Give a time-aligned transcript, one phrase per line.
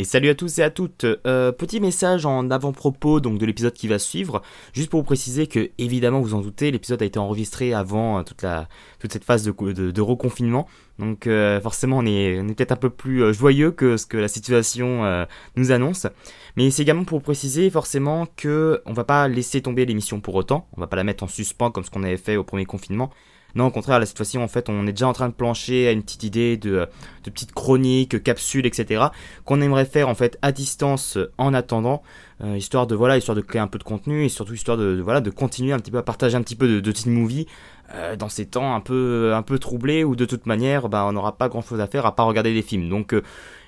[0.00, 1.04] Et salut à tous et à toutes.
[1.26, 4.40] Euh, petit message en avant-propos donc de l'épisode qui va suivre,
[4.72, 8.22] juste pour vous préciser que évidemment vous en doutez, l'épisode a été enregistré avant euh,
[8.22, 10.66] toute cette phase de, reconfinement.
[10.98, 14.16] Donc euh, forcément on est, on est peut-être un peu plus joyeux que ce que
[14.16, 15.26] la situation
[15.56, 16.06] nous annonce.
[16.56, 20.34] Mais c'est également pour vous préciser forcément que on va pas laisser tomber l'émission pour
[20.34, 22.64] autant, on va pas la mettre en suspens comme ce qu'on avait fait au premier
[22.64, 23.10] confinement.
[23.54, 25.92] Non, au contraire, la situation, en fait, on est déjà en train de plancher à
[25.92, 26.86] une petite idée de,
[27.24, 29.06] de petites chroniques, capsules, etc.
[29.44, 32.02] qu'on aimerait faire en fait à distance en attendant,
[32.42, 35.00] euh, histoire de voilà, histoire de créer un peu de contenu et surtout histoire de,
[35.02, 37.46] voilà de continuer un petit peu à partager un petit peu de, de teen movie
[37.94, 41.12] euh, dans ces temps un peu un peu troublés où de toute manière, bah, on
[41.12, 42.88] n'aura pas grand chose à faire à part regarder des films.
[42.88, 43.22] Donc, euh,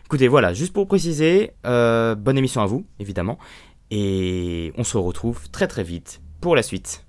[0.06, 3.38] écoutez, voilà, juste pour préciser, bonne émission à vous, évidemment,
[3.90, 7.04] et on se retrouve très très vite pour la suite.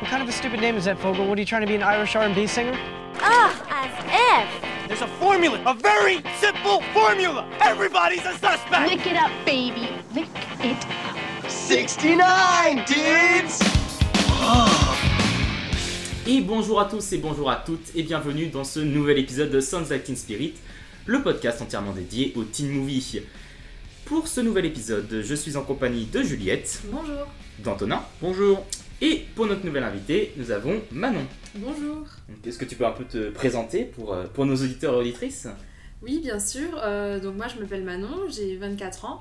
[0.00, 1.26] What kind of a stupid name is that, Fogel?
[1.26, 2.78] What are you trying to be, an Irish R&B singer?
[3.18, 4.88] Ah, as if.
[4.88, 7.48] There's a formula, a very simple formula.
[7.62, 8.90] Everybody's a suspect.
[8.90, 9.88] Lick it up, baby.
[10.14, 10.28] Lick
[10.60, 11.48] it up.
[11.48, 13.58] 69, dudes.
[16.26, 19.60] Et bonjour à tous et bonjour à toutes et bienvenue dans ce nouvel épisode de
[19.60, 20.56] Sounds Like Teen Spirit,
[21.06, 23.22] le podcast entièrement dédié au teen movie.
[24.04, 26.82] Pour ce nouvel épisode, je suis en compagnie de Juliette.
[26.92, 27.26] Bonjour.
[27.60, 28.02] D'Antonin.
[28.20, 28.62] Bonjour.
[29.02, 31.26] Et pour notre nouvelle invitée, nous avons Manon.
[31.56, 32.06] Bonjour.
[32.46, 35.48] Est-ce que tu peux un peu te présenter pour, euh, pour nos auditeurs et auditrices?
[36.00, 36.80] Oui, bien sûr.
[36.82, 39.20] Euh, donc moi, je m'appelle Manon, j'ai 24 ans.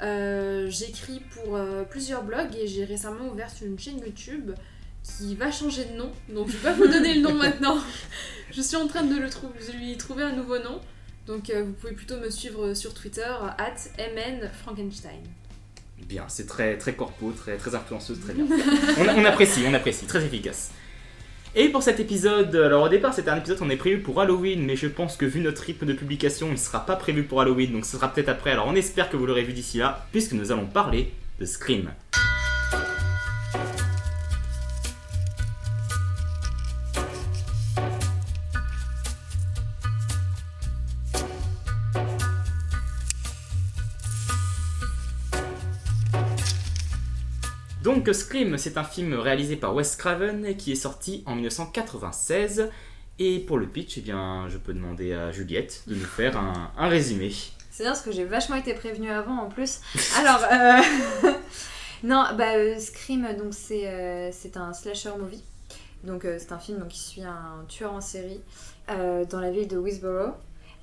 [0.00, 1.60] Euh, j'écris pour
[1.90, 4.52] plusieurs blogs et j'ai récemment ouvert une chaîne YouTube
[5.02, 6.10] qui va changer de nom.
[6.30, 7.76] Donc je vais pas vous donner le nom maintenant.
[8.50, 10.80] je suis en train de, le lui trouver un nouveau nom.
[11.26, 15.22] Donc vous pouvez plutôt me suivre sur Twitter, at mnfrankenstein.
[16.08, 18.44] Bien, c'est très, très corpo, très, très influenceuse, très bien.
[18.98, 20.72] on, apprécie, on apprécie, très efficace.
[21.54, 24.64] Et pour cet épisode, alors au départ c'était un épisode qu'on est prévu pour Halloween,
[24.64, 27.42] mais je pense que vu notre rythme de publication, il ne sera pas prévu pour
[27.42, 28.50] Halloween, donc ce sera peut-être après.
[28.52, 31.90] Alors on espère que vous l'aurez vu d'ici là, puisque nous allons parler de Scream.
[47.82, 52.70] Donc Scream, c'est un film réalisé par Wes Craven qui est sorti en 1996.
[53.18, 56.88] Et pour le pitch, eh bien, je peux demander à Juliette de nous faire un,
[56.88, 57.32] résumé.
[57.70, 59.80] C'est bien parce que j'ai vachement été prévenue avant en plus.
[60.16, 61.30] Alors, euh,
[62.04, 65.42] non, bah, euh, Scream, donc c'est euh, c'est un slasher movie.
[66.04, 68.40] Donc c'est un film donc, qui suit un tueur en série
[68.88, 70.34] dans la ville de Westboro.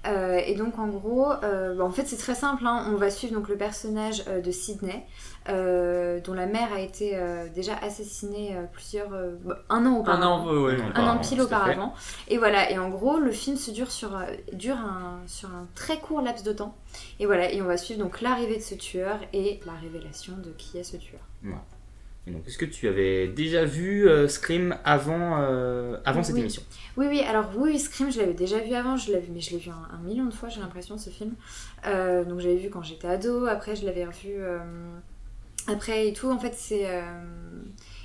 [0.08, 2.86] Euh, et donc en gros, euh, bah, en fait c'est très simple, hein.
[2.90, 5.06] on va suivre donc le personnage euh, de Sydney,
[5.48, 7.20] dont la mère a été
[7.56, 9.09] déjà assassinée plusieurs
[9.44, 10.48] bah, un an auparavant,
[10.96, 11.94] un an, pile auparavant.
[12.28, 14.12] Et voilà, et en gros le film se dure sur
[14.54, 16.76] dure un, sur un très court laps de temps.
[17.20, 20.52] Et voilà, et on va suivre donc l'arrivée de ce tueur et la révélation de
[20.52, 21.22] qui est ce tueur
[22.47, 26.62] est-ce que tu avais déjà vu euh, Scream avant, euh, avant cette émission?
[26.97, 29.57] Oui, oui, alors oui, Scream, je l'avais déjà vu avant, je l'avais, mais je l'ai
[29.57, 31.34] vu un, million de fois, j'ai l'impression, ce film.
[31.85, 34.35] Euh, donc j'avais vu quand j'étais ado, après je l'avais revu
[35.67, 36.29] après et tout.
[36.29, 36.88] En fait, c'est.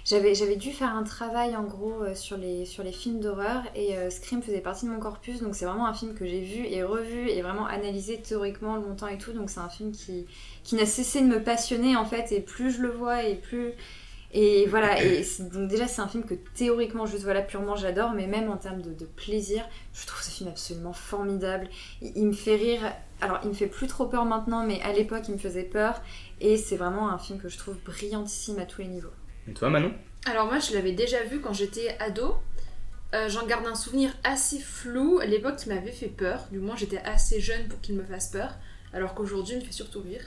[0.04, 3.94] j'avais, j'avais dû faire un travail en gros sur, les, sur les films d'horreur et
[4.10, 6.82] Scream faisait partie de mon corpus, donc c'est vraiment un film que j'ai vu et
[6.82, 9.32] revu et vraiment analysé théoriquement longtemps et tout.
[9.32, 10.26] Donc c'est un film qui,
[10.62, 13.72] qui n'a cessé de me passionner en fait, et plus je le vois et plus
[14.36, 18.26] et voilà, et donc déjà c'est un film que théoriquement, juste voilà, purement j'adore, mais
[18.26, 21.68] même en termes de, plaisir, je trouve ce film absolument formidable.
[22.02, 22.80] Il, me fait rire,
[23.20, 26.02] alors il me fait plus trop peur maintenant, mais à l'époque il me faisait peur,
[26.40, 29.12] et c'est vraiment un film que je trouve brillantissime à tous les niveaux.
[29.48, 29.94] Et toi Manon?
[30.26, 32.34] Alors moi je l'avais déjà vu quand j'étais ado.
[33.14, 35.20] Euh, j'en garde un souvenir assez flou.
[35.20, 36.48] À l'époque, il m'avait fait peur.
[36.50, 38.56] Du moins, j'étais assez jeune pour qu'il me fasse peur.
[38.92, 40.24] Alors qu'aujourd'hui, il me fait surtout rire.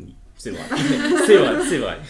[0.00, 0.64] Oui, c'est vrai.
[1.26, 2.00] c'est vrai, c'est vrai.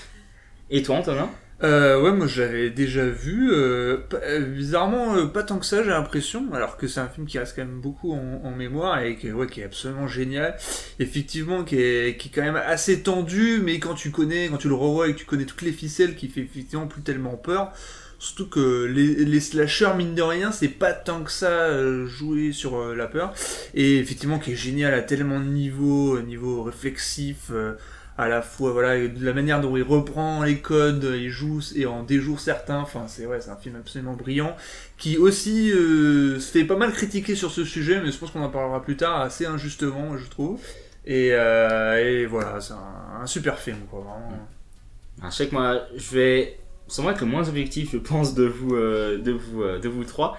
[0.71, 1.29] Et toi, Antonin
[1.63, 3.53] euh, ouais, moi j'avais déjà vu.
[3.53, 6.47] Euh, euh, bizarrement, euh, pas tant que ça, j'ai l'impression.
[6.55, 9.47] Alors que c'est un film qui reste quand même beaucoup en, mémoire et qui, ouais,
[9.47, 10.57] qui est absolument génial.
[10.99, 15.09] Effectivement, qui est, quand même assez tendu, mais quand tu connais, quand tu le revois
[15.09, 17.73] et que tu connais toutes les ficelles, qui fait effectivement plus tellement peur.
[18.19, 22.95] Surtout que les, les slashers, mine de rien, c'est pas tant que ça jouer sur
[22.95, 23.35] la peur.
[23.75, 27.51] Et effectivement, qui est génial à tellement de niveaux, niveau réflexif
[28.21, 31.87] à la fois voilà de la manière dont il reprend les codes il joue et
[31.87, 34.55] en déjoue certains enfin c'est ouais c'est un film absolument brillant
[34.99, 38.43] qui aussi euh, se fait pas mal critiquer sur ce sujet mais je pense qu'on
[38.43, 40.61] en parlera plus tard assez injustement je trouve.
[41.07, 44.47] Et, euh, voilà c'est un, super film quoi vraiment.
[45.25, 46.59] Je sais que moi je vais
[46.99, 50.37] vrai que le moins objectif je pense de vous euh, de vous de vous trois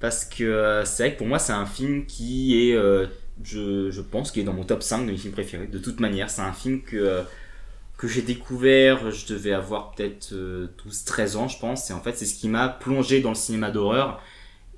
[0.00, 2.78] parce que c'est vrai que pour moi c'est un film qui est
[3.44, 5.66] je, pense qu'il est dans mon top 5 de mes films préférés.
[5.66, 7.22] De toute manière, c'est un film que, euh,
[7.96, 10.32] que j'ai découvert, je devais avoir peut-être
[10.86, 11.90] 12-13 ans, je pense.
[11.90, 14.22] Et en fait, c'est ce qui m'a plongé dans le cinéma d'horreur.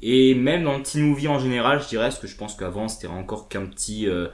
[0.03, 2.89] Et même dans le teen movie en général, je dirais, parce que je pense qu'avant,
[2.89, 4.09] c'était encore qu'un petit...
[4.09, 4.29] euh,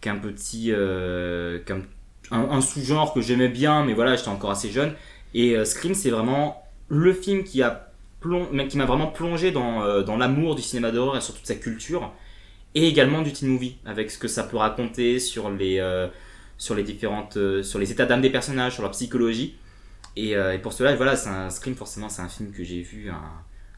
[0.00, 0.72] qu'un petit...
[0.72, 1.82] euh, qu'un
[2.30, 4.94] un, sous-genre que j'aimais bien, mais voilà, j'étais encore assez jeune.
[5.34, 7.90] Et euh, Scream, c'est vraiment le film qui a
[8.22, 11.46] plong- qui m'a vraiment plongé dans, euh, dans l'amour du cinéma d'horreur et sur toute
[11.46, 12.12] sa culture,
[12.78, 16.06] et également du teen movie, avec ce que ça peut raconter sur les, euh,
[16.58, 19.56] sur les différentes, euh, sur les états d'âme des personnages, sur leur psychologie.
[20.14, 22.82] Et, euh, et pour cela, voilà, c'est un Scream, forcément, c'est un film que j'ai
[22.82, 23.10] vu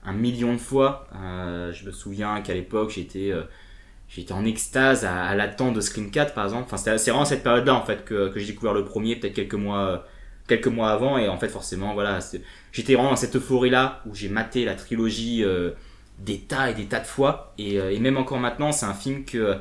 [0.04, 1.08] un, million de fois.
[1.14, 3.32] Je me souviens qu'à l'époque, j'étais
[4.08, 6.64] j'étais en extase à, l'attente de Scream 4, par exemple.
[6.70, 9.54] Enfin, c'est vraiment cette période-là, en fait, que, que j'ai découvert le premier, peut-être quelques
[9.54, 10.06] mois,
[10.46, 11.16] quelques mois avant.
[11.16, 12.18] Et en fait, forcément, voilà,
[12.72, 15.44] j'étais vraiment dans cette euphorie-là où j'ai maté la trilogie
[16.20, 17.54] des tas et des tas de fois.
[17.58, 19.58] Et, euh, et même encore maintenant, c'est un film que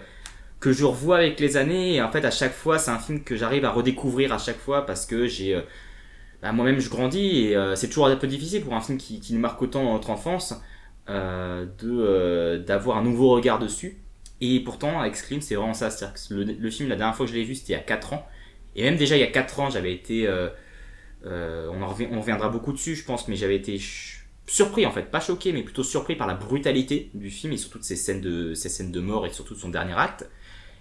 [0.59, 1.95] que je revois avec les années.
[1.95, 4.57] Et en fait à chaque fois c'est un film que j'arrive à redécouvrir à chaque
[4.59, 5.61] fois parce que j'ai euh,
[6.41, 9.19] bah, moi-même je grandis et euh, c'est toujours un peu difficile pour un film qui,
[9.21, 10.55] qui nous marque autant dans notre enfance
[11.07, 13.99] de d'avoir un nouveau regard dessus.
[14.41, 15.89] Et pourtant avec Scream c'est vraiment ça.
[15.91, 17.83] C'est-à-dire que le, film la dernière fois que je l'ai vu c'était il y a
[17.83, 18.27] 4 ans.
[18.75, 20.27] Et même déjà il y a 4 ans j'avais été
[21.25, 23.77] on, en revi- on reviendra beaucoup dessus je pense mais j'avais été
[24.49, 25.11] surpris en fait.
[25.11, 28.21] Pas choqué mais plutôt surpris par la brutalité du film et surtout de ces scènes
[28.21, 30.29] de ces scènes de mort et surtout de son dernier acte.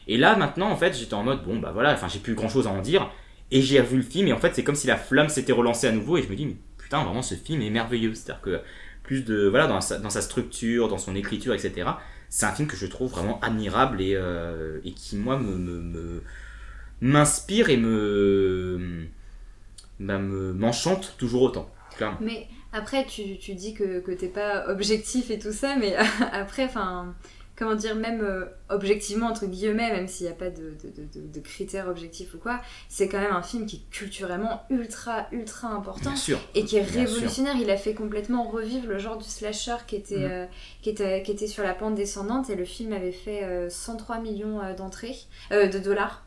[0.07, 2.49] Et là maintenant en fait j'étais en mode bon bah voilà enfin j'ai plus grand
[2.49, 3.11] chose à en dire.
[3.51, 5.87] Et j'ai revu le film et en fait c'est comme si la flamme s'était relancée
[5.87, 8.15] à nouveau et je me dis putain vraiment ce film est merveilleux.
[8.15, 8.61] C'est à dire que
[9.03, 11.89] plus de voilà dans sa, structure dans son écriture etc
[12.29, 16.23] c'est un film que je trouve vraiment admirable et, euh, et qui moi me,
[17.01, 19.07] m'inspire et me
[19.99, 22.19] bah, me m'enchante toujours autant clairement
[22.73, 25.97] après, tu, tu dis que, que t'es pas objectif et tout ça, mais
[26.33, 27.15] après, enfin,
[27.59, 31.41] comment dire, même euh, objectivement, entre guillemets, même s'il n'y a pas de, de, de-
[31.41, 36.11] critères objectifs ou quoi, c'est quand même un film qui est culturellement ultra, ultra important.
[36.11, 39.75] bien sûr Et qui est révolutionnaire, il a fait complètement revivre le genre du slasher
[39.89, 40.31] qui était, Mhm.
[40.31, 40.47] euh,
[40.83, 44.21] qui était, qui était sur la pente descendante et le film avait fait euh, 103
[44.21, 45.17] millions euh, d'entrées,
[45.51, 46.25] euh, de dollars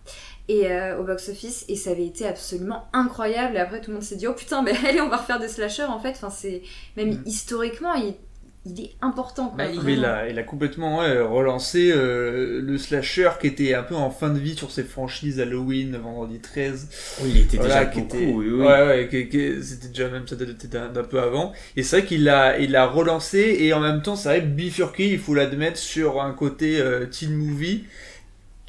[0.47, 0.67] et
[0.99, 4.27] au box-office et ça avait été absolument incroyable et après tout le monde s'est dit
[4.27, 6.61] oh putain mais allez on va refaire des slashers en fait enfin c'est
[6.97, 7.23] même Mhm.
[7.25, 8.15] historiquement il,
[8.63, 12.61] il est important quoi, Bah, il- Mais il a, il a complètement ouais, relancé euh,
[12.61, 16.39] le slasher qui était un peu en fin de vie sur ses franchises Halloween, Vendredi
[16.39, 16.87] 13.
[17.23, 18.59] oui il était Voilà, déjà qui beaucoup était- oui, oui.
[18.61, 21.53] Ouais, ouais, qui- qui- c'était déjà même ça datait d'un peu avant.
[21.75, 25.09] Et c'est vrai qu'il l'a, il l'a relancé et en même temps, c'est vrai bifurqué,
[25.11, 27.85] il faut l'admettre, sur un côté euh, teen movie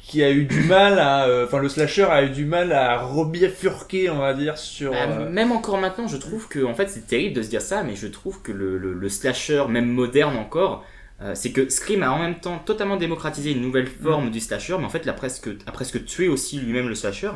[0.03, 3.01] qui a eu du mal à, euh, enfin le slasher a eu du mal à
[3.01, 4.91] rebifurquer, on va dire, sur.
[4.91, 7.61] Bah, euh, Même encore maintenant, je trouve que, en fait, c'est terrible de se dire
[7.61, 10.85] ça, mais je trouve que le, le- le slasher, même moderne encore,
[11.21, 14.77] euh, c'est que Scream a en même temps totalement démocratisé une nouvelle forme du slasher,
[14.79, 17.31] mais en fait, il a presque, a presque tué aussi lui-même le slasher,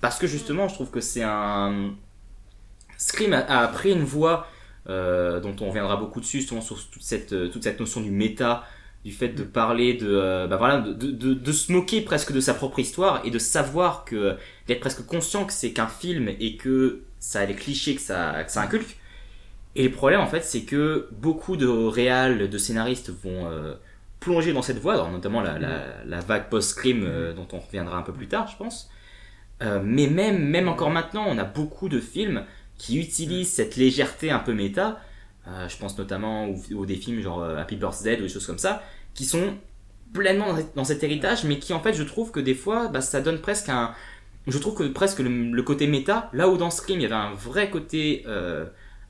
[0.00, 1.94] parce que justement, je trouve que c'est un.
[2.98, 4.46] Scream a, a pris une voie
[4.88, 8.64] dont on reviendra beaucoup dessus, justement sur toute cette, toute cette notion du méta,
[9.06, 12.40] du fait de parler de, euh, bah voilà, de, de, de, se moquer presque de
[12.40, 14.36] sa propre histoire et de savoir que
[14.66, 18.42] d'être presque conscient que c'est qu'un film et que ça a les clichés que ça,
[18.42, 18.96] que ça inculque.
[19.76, 23.74] Et le problème en fait c'est que beaucoup de réals, de scénaristes vont euh,
[24.18, 28.02] plonger dans cette voie, notamment la, la, la vague post-scream euh, dont on reviendra un
[28.02, 28.90] peu plus tard je pense.
[29.62, 32.42] Euh, mais même, même encore maintenant on a beaucoup de films
[32.76, 35.00] qui utilisent cette légèreté un peu méta.
[35.48, 38.46] Euh, je pense notamment aux, aux des films genre euh, Happy Birthday ou des choses
[38.46, 38.82] comme ça,
[39.14, 39.54] qui sont
[40.12, 43.20] pleinement dans- cet héritage, mais qui en fait je trouve que des fois bah, ça
[43.20, 43.92] donne presque un,
[44.48, 47.14] je trouve que presque le, le côté méta, là où dans Scream il y avait
[47.14, 48.64] un vrai côté euh,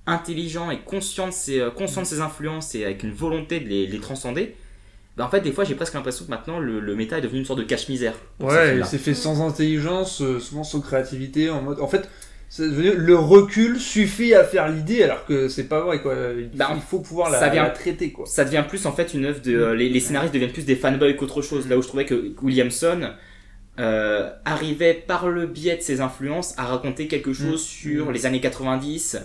[0.06, 3.86] intelligent et conscient de, ses, conscient de ses influences et avec une volonté de les,
[3.86, 4.54] les transcender,
[5.16, 7.38] bah, en fait des fois j'ai presque l'impression que maintenant le, le méta est devenu
[7.38, 8.14] une sorte de cache-misère.
[8.40, 11.80] Ouais, c'est fait sans intelligence, souvent sans créativité, en mode.
[11.80, 12.08] En fait,
[12.58, 16.14] le recul suffit à faire l'idée, alors que c'est pas vrai, quoi.
[16.38, 18.24] Il, Bah, faut pouvoir la, ça vient- la traiter, quoi.
[18.26, 20.76] ça devient plus en fait une œuvre de euh, les, les scénaristes deviennent plus des
[20.76, 23.10] fanboys qu'autre chose là où je trouvais que Williamson
[23.78, 28.12] euh, arrivait par le biais de ses influences à raconter quelque chose sur Mm.
[28.12, 29.18] les années 90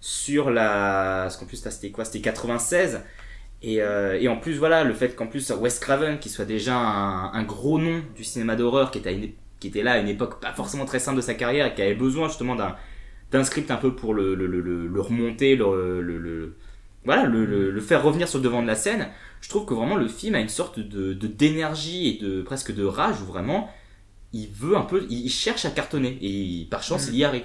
[0.00, 2.04] sur la parce qu'en plus c'était quoi?
[2.04, 3.00] C'était 96
[3.62, 6.76] et, euh, et en plus voilà le fait qu'en plus Wes Craven qui soit déjà
[6.76, 9.98] un, un gros nom du cinéma d'horreur qui était à une, qui était là à
[9.98, 12.76] une époque pas forcément très simple de sa carrière et qui avait besoin justement d'un
[13.32, 16.56] d'un script un peu pour le, le, le, remonter le, le,
[17.04, 19.08] voilà le, faire revenir sur le devant de la scène
[19.40, 22.84] je trouve que vraiment le film a une sorte de d'énergie et de presque de
[22.84, 23.68] rage où vraiment
[24.32, 27.44] il veut un peu il cherche à cartonner et par chance il y arrive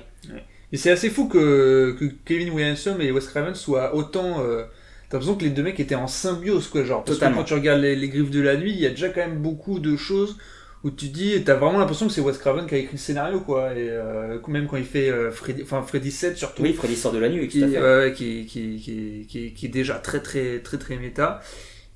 [0.71, 4.63] Et c'est assez fou que, que Kevin Williamson et Wes Craven soient autant euh,
[5.09, 6.83] t'as l'impression que les deux mecs étaient en symbiose, quoi.
[6.85, 7.37] Genre, parce Totalement.
[7.37, 9.19] que quand tu regardes les, les Griffes de la Nuit, il y a déjà quand
[9.19, 10.37] même beaucoup de choses
[10.83, 13.39] où tu dis, t'as vraiment l'impression que c'est Wes Craven qui a écrit le scénario,
[13.41, 13.73] quoi.
[13.73, 16.63] Et euh, même quand il fait euh, Freddy, enfin Freddy 7 surtout.
[16.63, 19.95] Oui, Freddy sort de la nuit, qui, ouais, qui, qui, qui, qui, qui est déjà
[19.95, 21.39] très très très très méta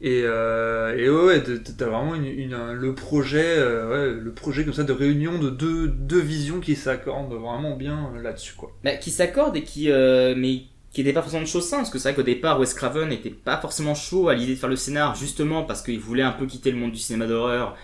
[0.01, 1.42] et, euh, et ouais,
[1.77, 5.39] t'as- vraiment une, une- un- le projet euh, ouais, le projet comme ça de réunion
[5.39, 9.63] de deux, deux visions qui s'accordent vraiment bien euh, là-dessus quoi Bah, qui s'accordent et
[9.63, 12.60] qui, mais qui n'était pas forcément de choses simples, parce que c'est vrai qu'au départ,
[12.60, 16.00] Wes Craven n'était pas forcément chaud à l'idée de faire le scénar, justement parce qu'il
[16.00, 17.75] voulait un peu quitter le monde du cinéma d'horreur,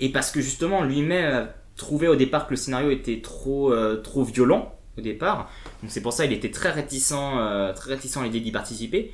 [0.00, 3.96] et parce que justement lui-même a trouvé au départ que le scénario était trop, euh,
[3.96, 5.50] trop violent au départ,
[5.82, 9.12] donc c'est pour ça qu'il était très réticent, euh, très réticent à l'idée d'y participer.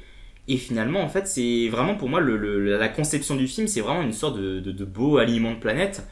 [0.48, 4.12] Et finalement, en fait, c'est vraiment pour moi la conception du film, c'est vraiment une
[4.12, 6.06] sorte de, beau aliment de planète.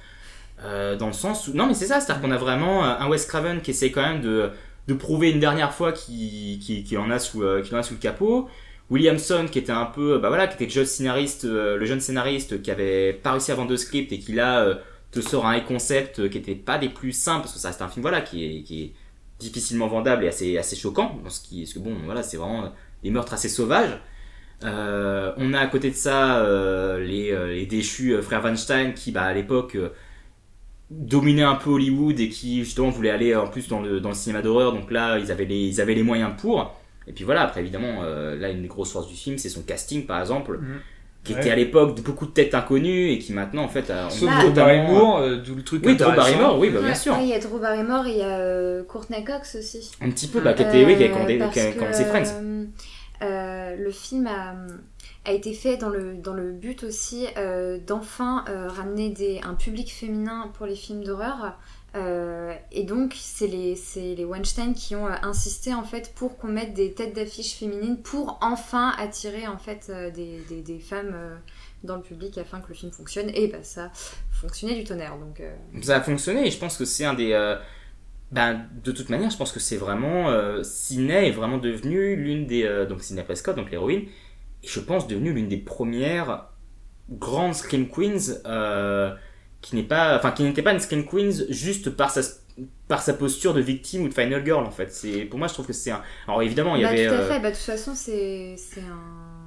[0.65, 2.85] Euh, dans le sens où non mais c'est ça c'est à dire qu'on a vraiment
[2.85, 4.51] un Wes Craven qui essaie quand même de,
[4.87, 8.49] de prouver une dernière fois qu'il en en a sous le capot
[8.91, 12.01] Williamson qui était un peu bah voilà qui était le jeune scénariste euh, le jeune
[12.01, 14.75] scénariste qui avait pas réussi à vendre de script et qui là euh,
[15.11, 17.81] te sort un concept euh, qui était pas des plus simples parce que ça reste
[17.83, 18.93] un film voilà qui est,
[19.41, 22.73] difficilement vendable et assez assez choquant parce que bon voilà c'est vraiment
[23.03, 23.99] des meurtres assez sauvages.
[24.63, 26.43] On a à côté de ça
[26.99, 29.77] les, les déchus frères Weinstein qui bah, à l'époque
[30.89, 34.73] dominaient un peu Hollywood et qui justement voulaient aller en plus dans le, cinéma d'horreur.
[34.73, 36.75] Donc là ils avaient les moyens pour
[37.07, 39.63] et puis voilà après évidemment euh, là une des grosses forces du film c'est son
[39.63, 40.81] casting par exemple Mhm.
[41.25, 41.41] qui Ouais.
[41.41, 44.29] était à l'époque de beaucoup de têtes inconnues et qui maintenant en fait a, sauf
[44.29, 46.15] Drew totalement- Barrymore euh, d'où le truc oui Drew.
[46.15, 48.39] Barrymore oui bah, bien sûr ouais, Il y a Drew Barrymore et il y a
[48.39, 49.91] euh, Courtney Cox aussi.
[50.01, 51.79] un petit peu bah, qui était oui qui a Euh, commandé- parce qui a que,
[51.79, 52.65] commencé Friends euh,
[53.23, 54.55] euh, le film a,
[55.25, 59.55] a été fait dans le, dans le but aussi euh, d'enfin euh, ramener des, un
[59.55, 61.57] public féminin pour les films d'horreur.
[61.95, 66.49] Euh, et donc, c'est les, les Weinstein qui ont euh, insisté en fait pour qu'on
[66.49, 71.15] mette des têtes d'affiche féminines pour enfin attirer en fait euh, des, des, femmes
[71.85, 73.31] dans le public afin que le film fonctionne.
[73.33, 73.93] Et bah, ça
[74.33, 75.17] fonctionnait du tonnerre.
[75.19, 75.41] Donc,
[75.83, 77.57] ça a fonctionné et je pense que c'est un des
[78.33, 80.33] ben, de toute manière je pense que c'est vraiment
[80.65, 84.09] Sidney est vraiment devenue l'une des donc Sidney Prescott donc l'héroïne
[84.63, 86.49] et je pense devenue l'une des premières
[87.11, 88.41] grandes scream queens
[89.65, 92.21] qui n'est pas enfin qui n'était pas une scream queens juste par sa
[92.87, 95.55] par sa posture de victime ou de final girl en fait c'est pour moi je
[95.55, 97.41] trouve que c'est un alors évidemment il y bah, avait tout à euh, fait.
[97.41, 99.45] Bah, de toute façon, c'est c'est un.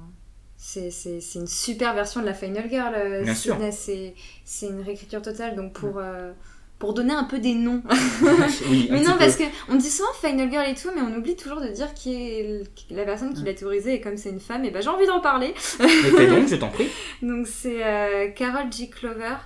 [0.60, 0.90] C'est,
[1.36, 2.92] une super version de la Final Girl.
[2.94, 3.56] euh, Bien sûr.
[3.70, 4.14] C'est,
[4.62, 5.54] une réécriture totale.
[5.54, 6.32] Donc, pour, euh,
[6.78, 7.80] pour donner un peu des noms.
[8.68, 11.60] oui, mais non, parce qu'on dit souvent Final Girl et tout, mais on oublie toujours
[11.60, 13.94] de dire qui est la personne qui l'a théorisé.
[13.94, 15.54] Et comme c'est une femme, et bah, j'ai envie d'en parler.
[15.78, 16.88] mais donc je t'en prie
[17.22, 18.90] Donc, c'est euh, Carol G.
[18.90, 19.36] Clover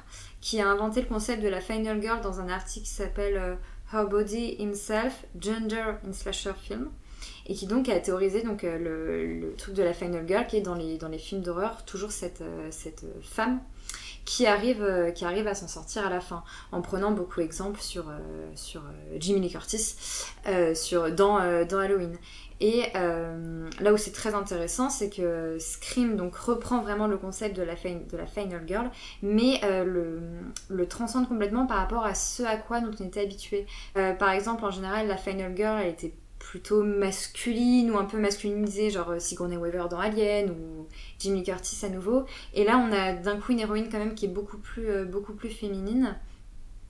[0.43, 3.55] qui a inventé le concept de la Final Girl dans un article qui s'appelle euh,
[3.95, 6.91] Her Body Himself, Gender in Slasher Film
[7.47, 10.61] et qui donc a théorisé donc, euh, le, truc de la Final Girl qui est
[10.61, 13.61] dans les, dans les films d'horreur toujours cette, euh, cette femme
[14.25, 18.05] qui arrive, qui arrive à s'en sortir à la fin en prenant beaucoup d'exemples sur,
[18.55, 18.83] sur
[19.19, 19.97] Jimmy Lee Curtis
[20.75, 22.17] sur, dans, dans Halloween.
[22.63, 27.57] Et euh, là où c'est très intéressant, c'est que Scream donc reprend vraiment le concept
[27.57, 28.89] de la, Final Girl,
[29.21, 30.21] mais euh,
[30.69, 33.67] le, transcende complètement par rapport à ce à quoi dont on était habitué.
[33.97, 38.19] Euh, par exemple, en général, la Final Girl, elle était plutôt masculine ou un peu
[38.19, 40.87] masculinisée, genre Sigourney Weaver dans Alien ou
[41.19, 42.27] Jimmy Curtis à nouveau.
[42.55, 45.33] Et là, on a d'un coup une héroïne quand même qui est beaucoup plus, beaucoup
[45.33, 46.15] plus féminine.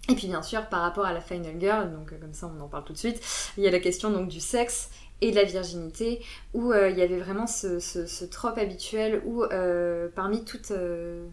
[0.09, 2.61] Et puis bien sûr, par rapport à la Final Girl, donc euh, comme ça on
[2.61, 3.21] en parle tout de suite,
[3.57, 4.91] il y a la question donc du sexe
[5.23, 6.21] et de la virginité,
[6.53, 10.73] où euh, il y avait vraiment ce, ce, ce trope habituel où euh, parmi toutes,
[10.73, 11.29] euh,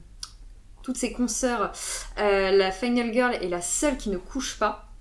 [0.83, 1.71] toutes ces consoeurs,
[2.17, 4.93] la Final Girl est la seule qui ne couche pas,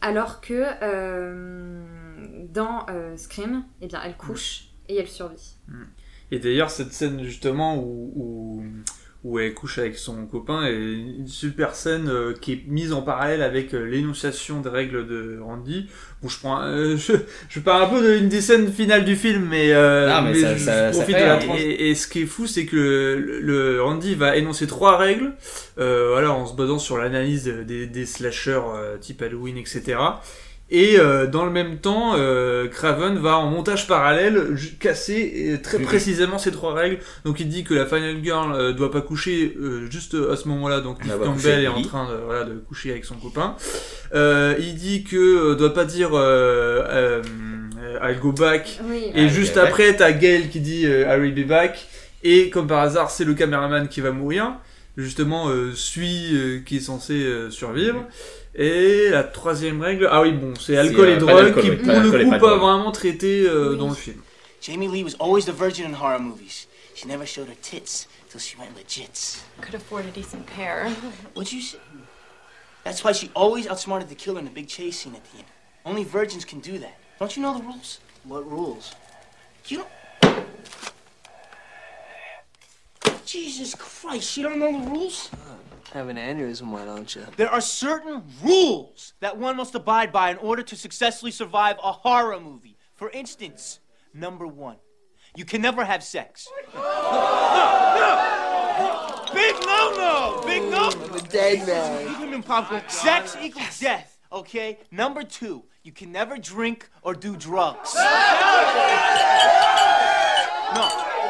[0.00, 0.64] alors que
[2.52, 5.56] dans Scream, eh bien, elle couche et elle survit.
[6.30, 8.64] Et d'ailleurs, cette scène justement où, où,
[9.24, 13.00] où elle couche avec son copain est une super scène euh, qui est mise en
[13.00, 15.86] parallèle avec euh, l'énonciation des règles de Randy.
[16.22, 17.14] Bon, je prends, euh, je,
[17.48, 20.54] je parle un peu d'une des scènes finales du film, mais, euh, Ah, mais ça-
[20.56, 22.46] je, ça- je ça profite fait, de la trans- et, et ce qui est fou,
[22.46, 25.32] c'est que le, le Randy va énoncer trois règles,
[25.78, 28.60] euh, voilà, en se basant sur l'analyse des, des slashers
[29.00, 29.96] type Halloween, etc.
[30.76, 35.78] Et euh, dans le même temps, euh, Craven va en montage parallèle casser euh, très
[35.78, 36.98] précisément ces trois règles.
[37.24, 40.48] Donc il dit que la Final Girl euh, doit pas coucher euh, juste à ce
[40.48, 40.80] moment-là.
[40.80, 43.54] Donc Campbell est en train de, voilà, de coucher avec son copain.
[44.16, 47.22] Euh, il dit que euh, doit pas dire euh, euh,
[47.80, 48.80] euh, I'll go back.
[48.90, 51.86] Oui, Et Ah, juste après, t'as Gail qui dit euh, I'll be back.
[52.24, 54.54] Et comme par hasard, c'est le caméraman qui va mourir.
[54.96, 58.04] Justement, euh, celui euh, qui est censé euh, survivre.
[58.56, 62.30] Et la troisième règle, ah oui, bon, c'est alcool et drogue qui, pour le coup,
[62.30, 64.22] pas vraiment traité euh, dans le film.
[64.60, 66.68] Jamie Lee was always the virgin in horror movies.
[66.94, 69.42] She never showed her tits till she went legit.
[69.60, 70.88] Could afford a decent pair.
[71.34, 71.78] What'd you say?
[72.84, 75.46] That's why she always outsmarted the killer in the big chase scene at the end.
[75.84, 76.96] Only virgins can do that.
[77.18, 77.98] Don't you know the rules?
[78.24, 78.94] What rules?
[79.66, 79.88] You don't.
[83.26, 85.30] Jesus Christ, you don't know the rules?
[85.92, 87.24] Have an aneurysm, why don't you?
[87.36, 91.92] There are certain rules that one must abide by in order to successfully survive a
[91.92, 92.76] horror movie.
[92.94, 93.80] For instance,
[94.12, 94.76] number one,
[95.36, 96.48] you can never have sex.
[99.34, 100.42] Big no no!
[100.46, 100.90] Big no!
[100.90, 102.20] I'm a dead man.
[102.20, 102.82] Give him popcorn.
[102.88, 104.78] Sex equals death, okay?
[104.90, 107.94] Number two, you can never drink or do drugs.
[107.94, 108.02] No,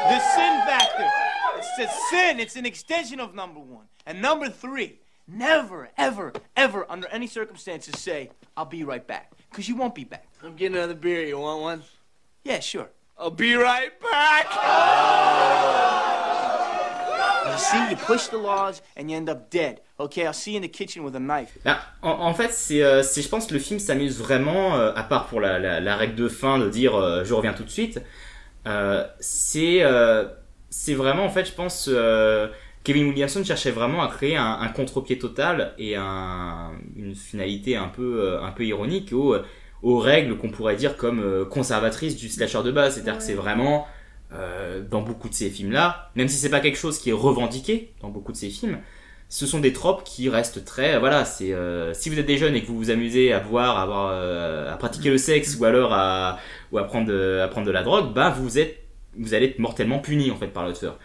[0.09, 1.09] the sin factor.
[1.57, 2.39] It's a sin.
[2.39, 3.87] It's an extension of number one.
[4.05, 9.31] And number three, never, ever, ever, under any circumstances, say, I'll be right back.
[9.49, 10.27] Because you won't be back.
[10.43, 11.25] I'm getting another beer.
[11.25, 11.83] You want one?
[12.43, 12.89] Yeah, sure.
[13.17, 14.45] I'll be right back.
[17.51, 19.81] You see, you push the laws and you end up dead.
[19.99, 21.57] Okay, I'll see you in the kitchen with a knife.
[21.63, 25.03] Bah, en, en fait, c'est, euh, je pense que le film s'amuse vraiment, euh, à
[25.03, 27.69] part pour la, la, la règle de fin de dire euh, je reviens tout de
[27.69, 28.01] suite.
[28.67, 30.25] euh, c'est, euh,
[30.69, 32.49] c'est vraiment, en fait, je pense, euh,
[32.85, 37.89] Kevin Williamson cherchait vraiment à créer un, un contre-pied total et un, une finalité un
[37.89, 39.35] peu, euh, un peu ironique aux,
[39.83, 42.93] aux règles qu'on pourrait dire comme euh, conservatrices du slasher de base.
[42.93, 43.87] C'est-à-dire que c'est vraiment,
[44.33, 47.91] euh, dans beaucoup de ces films-là, même si c'est pas quelque chose qui est revendiqué
[48.01, 48.79] dans beaucoup de ces films,
[49.29, 52.55] ce sont des tropes qui restent très voilà c'est euh, si vous êtes des jeunes
[52.55, 55.65] et que vous vous amusez à boire à, avoir, euh, à pratiquer le sexe ou
[55.65, 56.39] alors à
[56.71, 58.83] ou à prendre de, à prendre de la drogue bah vous êtes
[59.17, 60.99] vous allez être mortellement puni en fait par le tueur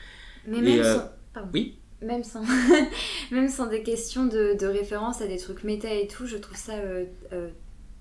[0.46, 1.10] Mais Et, même euh, sans...
[1.34, 1.50] pardon.
[1.52, 2.42] oui Même sans,
[3.30, 6.56] même sans des questions de, de référence à des trucs méta et tout, je trouve
[6.56, 7.49] ça euh, euh,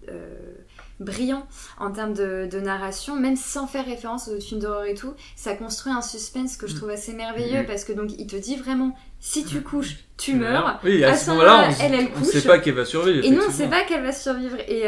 [0.10, 0.54] euh,
[1.00, 1.46] brillant
[1.78, 5.14] en termes de, de narration, même sans faire référence aux autres films d'horreur et tout,
[5.36, 7.66] ça construit un suspense que je trouve assez merveilleux Mhm.
[7.68, 10.80] parce que donc il te dit vraiment si tu couches, tu meurs.
[10.84, 12.28] Oui, à, À ce moment-là, on, elle, elle on couche.
[12.30, 13.24] sait pas qu'elle va survivre.
[13.26, 14.58] Et non, on sait pas qu'elle va survivre.
[14.68, 14.84] Et,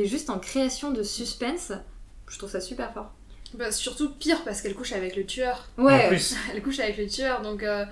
[0.00, 1.72] et juste en création de suspense,
[2.28, 3.12] je trouve ça super fort.
[3.54, 5.68] Bah, surtout pire parce qu'elle couche avec le tueur.
[5.78, 6.04] Ouais.
[6.06, 7.84] En plus, Elle couche avec le tueur, donc euh,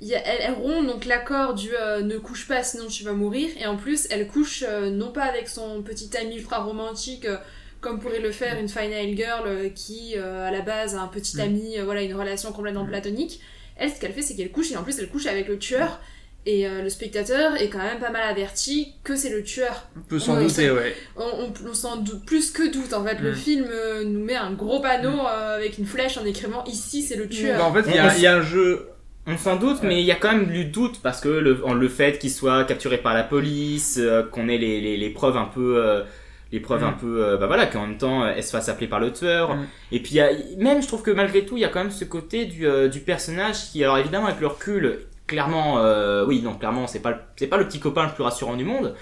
[0.00, 3.02] il y a- elle, elle rompt donc l'accord du euh, ne couche pas sinon tu
[3.04, 3.48] vas mourir.
[3.58, 7.38] Et en plus, elle couche euh, non pas avec son petit ami ultra romantique euh,
[7.80, 11.08] comme pourrait le faire une final girl euh, qui euh, à la base a un
[11.08, 11.40] petit Mm.
[11.40, 13.40] ami, euh, voilà une relation complètement platonique.
[13.76, 16.00] Elle, ce qu'elle fait, c'est qu'elle couche et en plus elle couche avec le tueur.
[16.44, 19.86] Et euh, le spectateur est quand même pas mal averti que c'est le tueur.
[19.96, 20.94] on peut s'en Ouais, douter, ouais.
[21.16, 23.20] On, on, on s'en doute plus que doute en fait.
[23.20, 23.34] Le Mm.
[23.36, 27.14] film euh, nous met un gros panneau euh, avec une flèche en écrivant ici c'est
[27.16, 27.58] le tueur.
[27.58, 28.88] Bah, en fait, il y, a- y un jeu.
[29.28, 31.88] on s'en doute mais il y a quand même du doute parce que le, le
[31.88, 35.44] fait qu'il soit capturé par la police euh, qu'on ait les, les, les preuves un
[35.44, 36.02] peu euh,
[36.50, 36.86] les preuves Mm.
[36.88, 39.12] un peu euh, bah voilà qu'en même temps euh, elle se fasse appeler par le
[39.12, 39.66] tueur Mm.
[39.92, 41.84] et puis il y a- même je trouve que malgré tout il y a quand
[41.84, 46.24] même ce côté du, euh, du personnage qui alors évidemment avec le recul clairement euh,
[46.26, 48.64] oui non clairement c'est pas le- c'est pas le petit copain le plus rassurant du
[48.64, 48.94] monde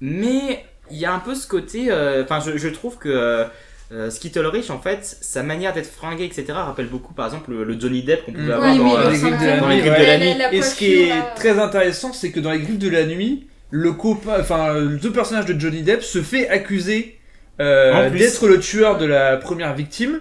[0.00, 3.44] mais il y a un peu ce côté euh, enfin je, je trouve que euh,
[3.92, 7.64] euh, Skittle Rich en fait sa manière d'être fringué etc rappelle beaucoup par exemple le,
[7.64, 8.50] le Johnny Depp qu'on pouvait Mm.
[8.52, 10.00] avoir Oui, dans, oui, euh, les griffes de la dans les nuit, griffes ouais.
[10.00, 11.32] de la La- nuit la Et ce qui est là.
[11.36, 15.46] très intéressant, c'est que dans les griffes de la nuit, le copain, enfin, le personnage
[15.46, 17.18] de Johnny Depp se fait accuser
[17.60, 20.20] euh, d'être le tueur de la première victime.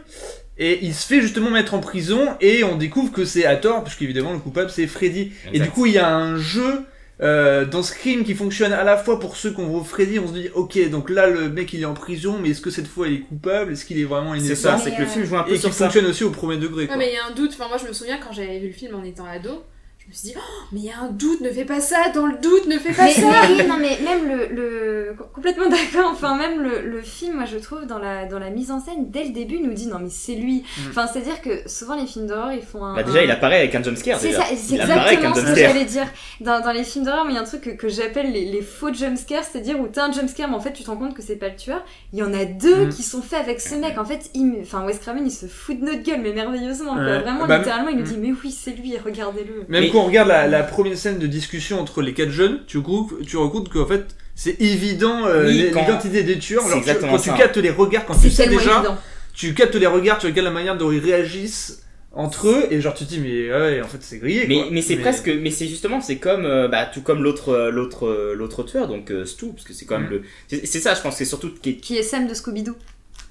[0.57, 3.83] Et il se fait justement mettre en prison et on découvre que c'est à tort,
[3.83, 5.31] puisqu'évidemment le coupable c'est Freddy.
[5.53, 6.85] Et du coup il y a un jeu
[7.21, 10.33] euh, dans Scream qui fonctionne à la fois pour ceux qu'on voit Freddy, on se
[10.33, 13.07] dit ok donc là le mec il est en prison, mais est-ce que cette fois
[13.07, 14.61] il est coupable, est-ce qu'il est vraiment c'est innocent?
[14.61, 16.05] ça Mais, c'est que le euh, film joue un peu Et qui sur ça fonctionne
[16.07, 16.87] aussi au premier degré.
[16.87, 16.95] Quoi.
[16.95, 18.67] Non mais il y a un doute, enfin moi je me souviens quand j'avais vu
[18.67, 19.63] le film en étant ado,
[20.05, 22.09] je me suis dit oh, mais il y a un doute, ne fais pas ça,
[22.13, 24.47] dans le doute, ne fais pas Mais, ça mais oui, non, mais même le.
[24.55, 28.49] le- complètement d'accord, enfin, même le, le film, moi je trouve, dans la, dans la
[28.49, 30.63] mise en scène, dès le début, nous dit non, mais c'est lui.
[30.77, 30.81] Mm.
[30.89, 32.95] Enfin, c'est-dire que souvent les films d'horreur, ils font un.
[32.95, 34.19] Bah déjà, un- il apparaît avec un jumpscare.
[34.19, 36.05] C'est ça, c'est exactement ce que j'allais dire.
[36.41, 38.45] Dans, dans les films d'horreur, mais il y a un truc que, que j'appelle les,
[38.45, 41.13] les faux jumpscares, c'est-à-dire où t'as un jumpscare, mais en fait tu te rends compte
[41.15, 41.83] que c'est pas le tueur.
[42.13, 42.89] Il y en a deux Mm.
[42.89, 43.97] qui sont faits avec ce mec.
[43.97, 46.93] En fait, il, enfin, Wes Craven, il se fout de notre gueule, mais merveilleusement.
[46.93, 47.19] quoi.
[47.19, 48.05] Vraiment, Bah, littéralement, il nous mm.
[48.05, 49.65] dit, mais oui, c'est lui, regardez-le.
[49.95, 53.23] Quand on regarde la, la première scène de discussion entre les quatre jeunes, tu, recou-
[53.25, 54.05] tu compte qu'en fait
[54.35, 56.63] c'est évident euh, Oui, l'identité des tueurs.
[56.65, 56.69] Tu-
[57.09, 58.97] quand tu captes les regards, quand tu sais déjà, évident.
[59.33, 61.81] tu captes les regards, tu regardes la manière dont ils réagissent
[62.11, 64.45] entre eux et genre tu te dis mais ouais en fait c'est grillé.
[64.47, 64.67] Mais, quoi.
[64.71, 68.07] mais c'est presque, mais c'est justement, c'est comme, euh, bah, tout comme l'autre, euh, l'autre,
[68.07, 70.21] euh, l'autre tueur, donc euh, Stu, parce que c'est quand même Mm.
[70.51, 72.73] le, c'est ça, je pense, que c'est surtout qui, Qui est Sam de Scooby-Doo.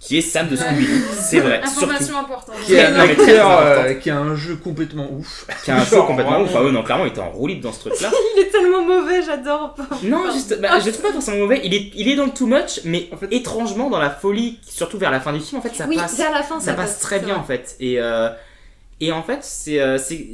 [0.07, 0.87] Qui est Sam de Scooby,
[1.19, 2.57] c'est vrai, surtout, Information importante.
[2.67, 5.47] Qui est un acteur euh, qui a un jeu complètement ouf.
[5.65, 6.51] qui a un show complètement ouf.
[6.55, 8.11] Ah ouais, non, clairement, il était en roue libre dans ce truc-là.
[8.37, 9.75] Il est tellement mauvais, j'adore.
[10.03, 11.63] Non, juste, bah, je le trouve pas forcément mauvais.
[11.65, 14.59] Il est, il est dans le too much, mais En fait- étrangement dans la folie,
[14.63, 16.75] surtout vers la fin du film, en fait, ça oui, passe, vers la fin, ça
[16.75, 17.75] passe très bien en fait.
[17.81, 18.29] Et, euh,
[19.01, 19.81] Et en fait, c'est.
[19.81, 20.27] euh, c'est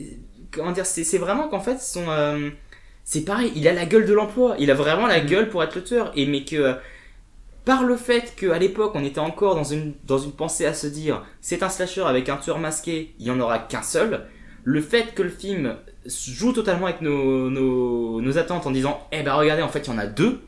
[0.53, 2.05] comment dire C'est c'est vraiment qu'en fait, son.
[2.09, 2.51] euh,
[3.05, 4.57] c'est pareil, il a la gueule de l'emploi.
[4.59, 6.13] Il a vraiment la gueule pour être le tueur.
[6.17, 6.75] Et mais que.
[7.65, 9.93] Par le fait qu'à l'époque, on était encore dans une,
[10.37, 13.59] pensée à se dire c'est un slasher avec un tueur masqué, il n'y en aura
[13.59, 14.27] qu'un seul.
[14.65, 19.63] Le fait que le film joue totalement avec nos, attentes en disant eh ben regardez,
[19.63, 20.41] en fait, il y en a deux.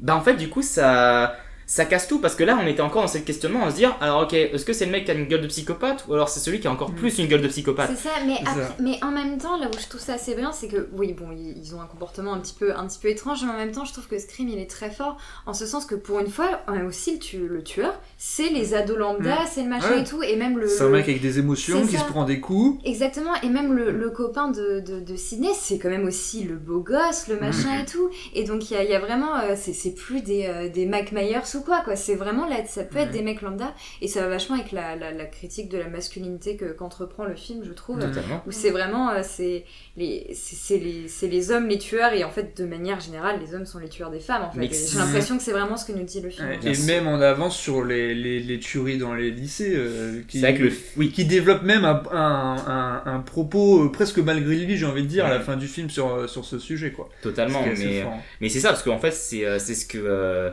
[0.00, 1.36] Bah en fait, du coup, ça,
[1.70, 3.94] ça casse tout parce que là, on était encore dans ce questionnement à se dire
[4.00, 6.28] alors ok, est-ce que c'est le mec qui a une gueule de psychopathe ou alors
[6.30, 8.62] c'est celui qui a encore plus une gueule de psychopathe C'est ça, mais, C'est après-
[8.62, 8.76] ça.
[8.80, 11.26] mais en même temps, là où je trouve ça assez brillant, c'est que, oui, bon,
[11.30, 13.84] ils, ont un comportement un petit, peu, un petit peu étrange, mais en même temps,
[13.84, 16.62] je trouve que Scream, il est très fort, en ce sens que pour une fois,
[16.88, 19.46] aussi, le, tu- le tueur, c'est les ados lambda, Mm.
[19.52, 20.00] c'est le machin Ouais.
[20.00, 20.66] et tout, et même le...
[20.68, 22.00] C'est un mec avec des émotions qui ça.
[22.00, 22.80] se prend des coups.
[22.84, 26.56] Exactement, et même le, le copain de, de, de Sydney, c'est quand même aussi le
[26.56, 28.08] beau gosse, le machin et tout.
[28.34, 30.68] Et donc il y a, il y a vraiment, euh, c'est c'est plus des, euh,
[30.70, 31.96] des Mac Myers ou quoi, quoi.
[31.96, 34.96] C'est vraiment là, ça peut être des mecs lambda, et ça va vachement avec la,
[34.96, 37.98] la, la critique de la masculinité que- qu'entreprend le film, je trouve.
[37.98, 38.42] Totalement.
[38.46, 39.64] Où c'est vraiment, euh, c'est
[39.96, 43.54] les, c'est les, c'est les hommes les tueurs, et en fait, de manière générale, les
[43.54, 44.68] hommes sont les tueurs des femmes, en fait.
[44.72, 46.48] J'ai l'impression que c'est vraiment ce que nous dit le film.
[46.48, 46.86] Ouais, et sûr.
[46.86, 49.72] même en avance sur les, les, les tueries dans les lycées.
[49.76, 50.72] euh, qui, C'est vrai que le.
[50.96, 55.02] Oui, qui développe même un, un, un, un propos euh, presque malgré lui, j'ai envie
[55.02, 56.92] de dire, à la fin du film sur, sur ce sujet.
[56.92, 57.08] quoi.
[57.22, 57.62] totalement.
[57.76, 58.04] Mais.
[58.40, 59.98] Mais c'est ça, parce qu'en fait, c'est c'est ce que.
[59.98, 60.50] euh,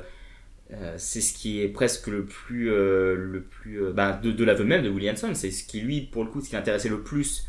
[0.74, 2.72] euh, c'est ce qui est presque le plus.
[2.72, 5.32] euh, le plus euh, bah, de, de l'aveu même de Williamson.
[5.34, 7.46] C'est ce qui, lui, pour le coup, ce qui l'intéressait le plus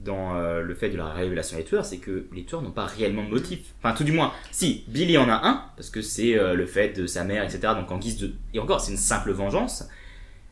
[0.00, 2.86] dans euh, le fait de la révélation des tueurs, c'est que les tueurs n'ont pas
[2.86, 3.60] réellement de motif.
[3.82, 6.90] Enfin, tout du moins, si, Billy en a un, parce que c'est euh, le fait
[6.90, 7.60] de sa mère, etc.
[7.74, 8.32] Donc, en guise de.
[8.54, 9.84] Et encore, c'est une simple vengeance.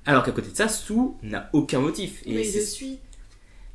[0.04, 2.22] Alors qu'à côté de ça, Sue n'a aucun motif.
[2.26, 2.98] Et c'est- le suit.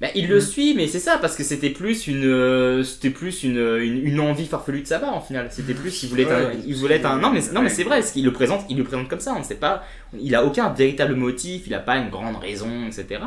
[0.02, 3.44] Bah, il le suit, mais c'est ça, parce que c'était plus une, euh, c'était plus
[3.44, 5.48] une, une, une envie farfelue de sa part, en final.
[5.52, 7.70] C'était plus, il voulait être, un, Ouais, il voulait un, non mais, non mais ouais.
[7.70, 9.84] c'est vrai, parce qu'il le présente, il le présente comme ça, on ne sait pas,
[10.20, 13.22] il a aucun véritable motif, il a pas une grande raison, etc.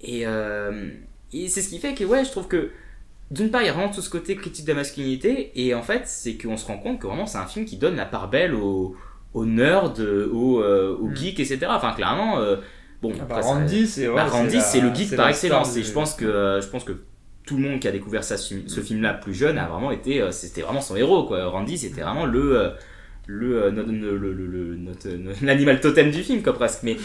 [0.00, 0.88] Et, euh,
[1.32, 2.70] et c'est ce qui fait que, ouais, je trouve que,
[3.30, 5.82] d'une part, il y a vraiment tout ce côté critique de la masculinité, et en
[5.82, 8.30] fait, c'est qu'on se rend compte que vraiment, c'est un film qui donne la part
[8.30, 8.94] belle aux,
[9.34, 9.94] aux nerds,
[10.32, 11.16] aux, euh, aux Mm.
[11.16, 11.66] geeks, etc.
[11.70, 12.56] Enfin, clairement, euh,
[13.02, 14.28] bon, Ah bah, après, Randy, c'est bah,
[14.60, 15.76] c'est le geek par excellence.
[15.76, 16.92] Et je pense que, je pense que
[17.46, 20.20] tout le monde qui a découvert ça, ce, ce film-là plus jeune a vraiment été,
[20.20, 21.46] euh, c'était vraiment son héros, quoi.
[21.46, 22.72] Randy, c'était vraiment le,
[23.26, 23.64] le,
[25.42, 26.82] l'animal totem du film, quoi, presque.
[26.82, 26.96] Mais,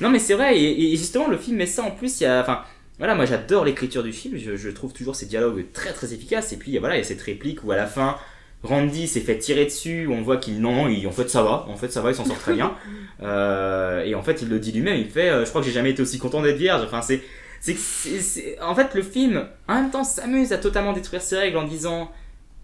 [0.00, 2.26] non, mais c'est vrai, et, et justement, le film met ça en plus, il y
[2.26, 2.62] a, enfin,
[2.98, 6.52] voilà, moi j'adore l'écriture du film, je, je trouve toujours ces dialogues très très efficaces,
[6.52, 8.16] et puis voilà, il y a cette réplique où à la fin,
[8.62, 11.76] Randy s'est fait tirer dessus, on voit qu'il, non, il, en fait ça va, en
[11.76, 12.74] fait ça va, il s'en sort très bien.
[13.24, 15.72] Euh, et en fait, il le dit lui-même, il fait, euh, je crois que j'ai
[15.72, 17.22] jamais été aussi content d'être vierge, enfin c'est,
[17.60, 21.62] c'est, en fait, le film, en même temps, s'amuse à totalement détruire ses règles en
[21.62, 22.10] disant,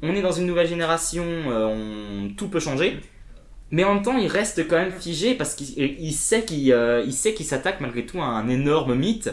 [0.02, 2.98] on est dans une nouvelle génération, euh, on, tout peut changer.
[3.70, 6.74] Mais en même temps, il reste quand même figé parce qu'il il sait qu'il
[7.06, 9.30] il sait qu'il s'attaque malgré tout à un énorme mythe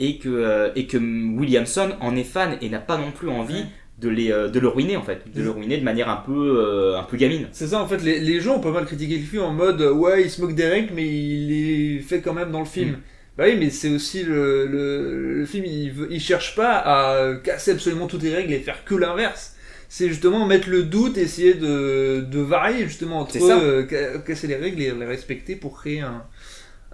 [0.00, 3.66] et que, et que Williamson en est fan et n'a pas non plus envie
[3.98, 6.58] de, les, euh, de le ruiner en fait, de le ruiner de manière un peu,
[6.58, 7.46] euh, un peu gamine.
[7.52, 9.80] C'est ça, en fait, les, les gens ont pas mal critiqué le film en mode
[9.80, 12.66] euh, ouais, il se moque des règles, mais il les fait quand même dans le
[12.66, 12.90] film.
[12.90, 13.00] Mm.
[13.38, 18.06] Bah oui, mais c'est aussi le, le, le film, il, cherche pas à casser absolument
[18.06, 19.54] toutes les règles et faire que l'inverse.
[19.88, 23.58] C'est justement mettre le doute, essayer de, de varier justement entre ça.
[23.60, 23.84] euh,
[24.26, 26.24] casser les règles et les respecter pour créer un,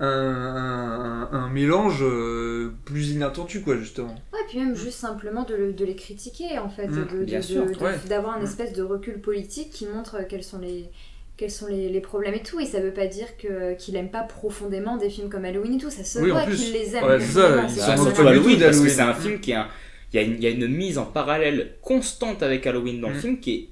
[0.03, 4.15] un, un, un mélange euh, plus inattendu, quoi, justement.
[4.33, 7.95] Ouais, puis même juste simplement de, le- de les critiquer, en fait, Mm, de- ouais.
[8.09, 8.45] d'avoir un Mm.
[8.45, 10.91] espèce de recul politique qui montre quels sont les
[11.39, 14.11] quels sont les, les problèmes et tout, et ça veut pas dire que qu'il aime
[14.11, 17.05] pas profondément des films comme Halloween et tout, ça se Oui, voit qu'il les aime
[17.05, 18.23] Ouais, c'est ça, ça.
[18.29, 19.67] Halloween, parce que c'est un film qui est un-
[20.13, 23.09] il y, a une, il y a une mise en parallèle constante avec Halloween dans
[23.09, 23.21] le Mm.
[23.21, 23.69] film qui est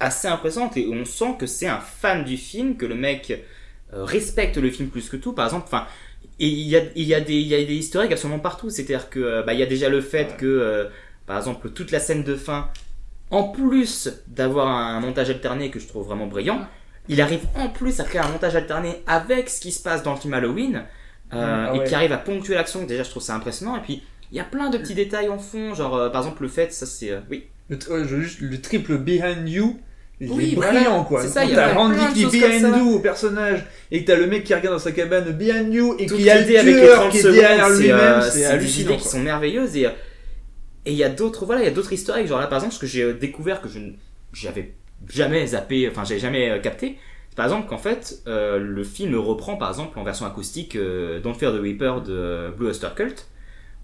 [0.00, 3.36] assez impressionnante et on sent que c'est un fan du film, que le mec euh,
[3.96, 5.32] respecte le film plus que tout.
[5.32, 5.86] Par exemple, enfin,
[6.40, 8.70] et il y a, il y a des, il y a des historiques absolument partout.
[8.70, 10.84] C'est-à-dire que euh, bah, il y a déjà le fait que, euh,
[11.26, 12.68] par exemple, toute la scène de fin,
[13.30, 16.66] en plus d'avoir un montage alterné que je trouve vraiment brillant,
[17.08, 20.14] il arrive en plus à créer un montage alterné avec ce qui se passe dans
[20.14, 20.84] le film Halloween
[21.32, 22.84] euh, Ah et qui arrive à ponctuer l'action.
[22.84, 23.76] Déjà, je trouve ça impressionnant.
[23.76, 26.42] Et puis, il y a plein de petits détails en fond, genre euh, par exemple
[26.42, 27.10] le fait, ça c'est.
[27.10, 29.78] euh, oui, le triple behind you,
[30.20, 30.72] il Oui, est voilà.
[30.72, 31.22] brillant quoi.
[31.22, 32.78] C'est ça, il y a t'as Randy qui comme behind ça.
[32.78, 35.96] you au personnage et que t'as le mec qui regarde dans sa cabane behind you
[35.98, 38.44] et qui a le avec les tueur 30 qui est derrière c'est lui-même, euh, c'est
[38.44, 38.96] hallucinant.
[38.96, 39.86] qui sont merveilleuses et
[40.86, 42.74] et il y a d'autres voilà, il y a d'autres historiques, genre là par exemple
[42.74, 43.78] ce que j'ai euh, découvert que je
[44.32, 44.74] j'avais
[45.08, 46.98] jamais zappé, enfin j'avais jamais euh, capté,
[47.30, 51.20] c'est par exemple qu'en fait euh, le film reprend par exemple en version acoustique euh,
[51.20, 53.26] Don't Fear the Reaper de Blue Oyster Cult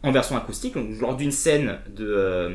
[0.03, 2.51] en version acoustique donc, lors d'une scène de euh,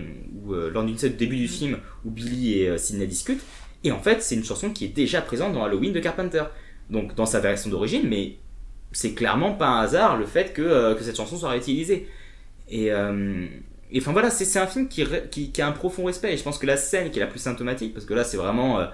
[0.46, 3.44] où, euh, lors d'une scène du début du film où Billy et euh, Sidney discutent
[3.86, 6.44] et en fait c'est une chanson qui est déjà présente dans Halloween de Carpenter
[6.90, 8.38] donc dans sa version d'origine mais
[8.92, 12.08] c'est clairement pas un hasard le fait que, euh, que cette chanson soit réutilisée
[12.70, 13.48] Et, euh,
[13.92, 16.34] et enfin voilà, c'est un film qui, qui, qui a un profond respect.
[16.34, 18.38] Et je pense que la scène qui est la plus symptomatique, parce que là c'est
[18.38, 18.80] vraiment.
[18.80, 18.86] euh,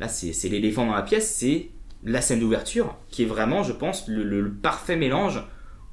[0.00, 1.68] là c'est l'éléphant dans la pièce, c'est
[2.04, 5.42] la scène d'ouverture, qui est vraiment, je pense, le, le- le parfait mélange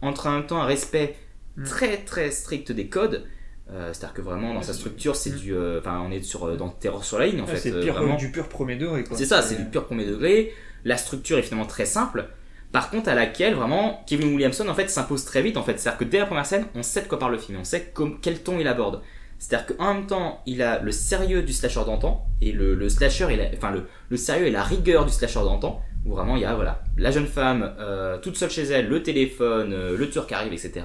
[0.02, 1.16] entre en même temps un respect
[1.58, 1.64] Mm.
[1.66, 3.26] très très strict des codes.
[3.72, 5.54] Euh, C'est-à-dire que vraiment dans sa structure, c'est du.
[5.54, 7.58] euh, Enfin, on est sur, euh, dans Terror sur la ligne en Ah, fait.
[7.58, 8.16] c'est vraiment.
[8.16, 9.16] du pur premier degré, quoi.
[9.18, 10.54] C'est ça, c'est du pur premier degré.
[10.86, 12.28] La structure est finalement très simple.
[12.72, 15.80] Par contre, à laquelle vraiment Kevin Williamson en fait s'impose très vite en fait.
[15.80, 17.92] C'est-à-dire que dès la première scène, on sait de quoi parle le film, on sait
[17.94, 19.02] comme, quel ton il aborde.
[19.40, 23.26] C'est-à-dire qu'en même temps, il a le sérieux du slasher d'antan et le, le slasher,
[23.58, 25.82] enfin le, le sérieux et la rigueur du slasher d'antan.
[26.06, 29.04] Où vraiment il y a voilà la jeune femme euh, toute seule chez elle, le
[29.04, 30.82] téléphone, euh, le tueur qui arrive, etc.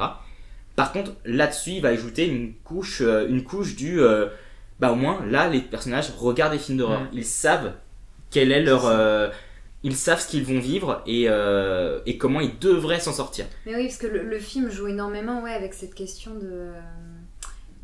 [0.76, 4.26] Par contre, là-dessus, il va ajouter une couche, euh, une couche du, euh,
[4.80, 7.02] bah au moins là, les personnages regardent des films d'horreur.
[7.12, 7.72] Ils savent
[8.30, 9.28] quel est leur, euh,
[9.84, 13.46] ils savent ce qu'ils vont vivre et, euh, et comment ils devraient s'en sortir.
[13.66, 16.72] Mais oui, parce que le, le film joue énormément ouais, avec cette question de,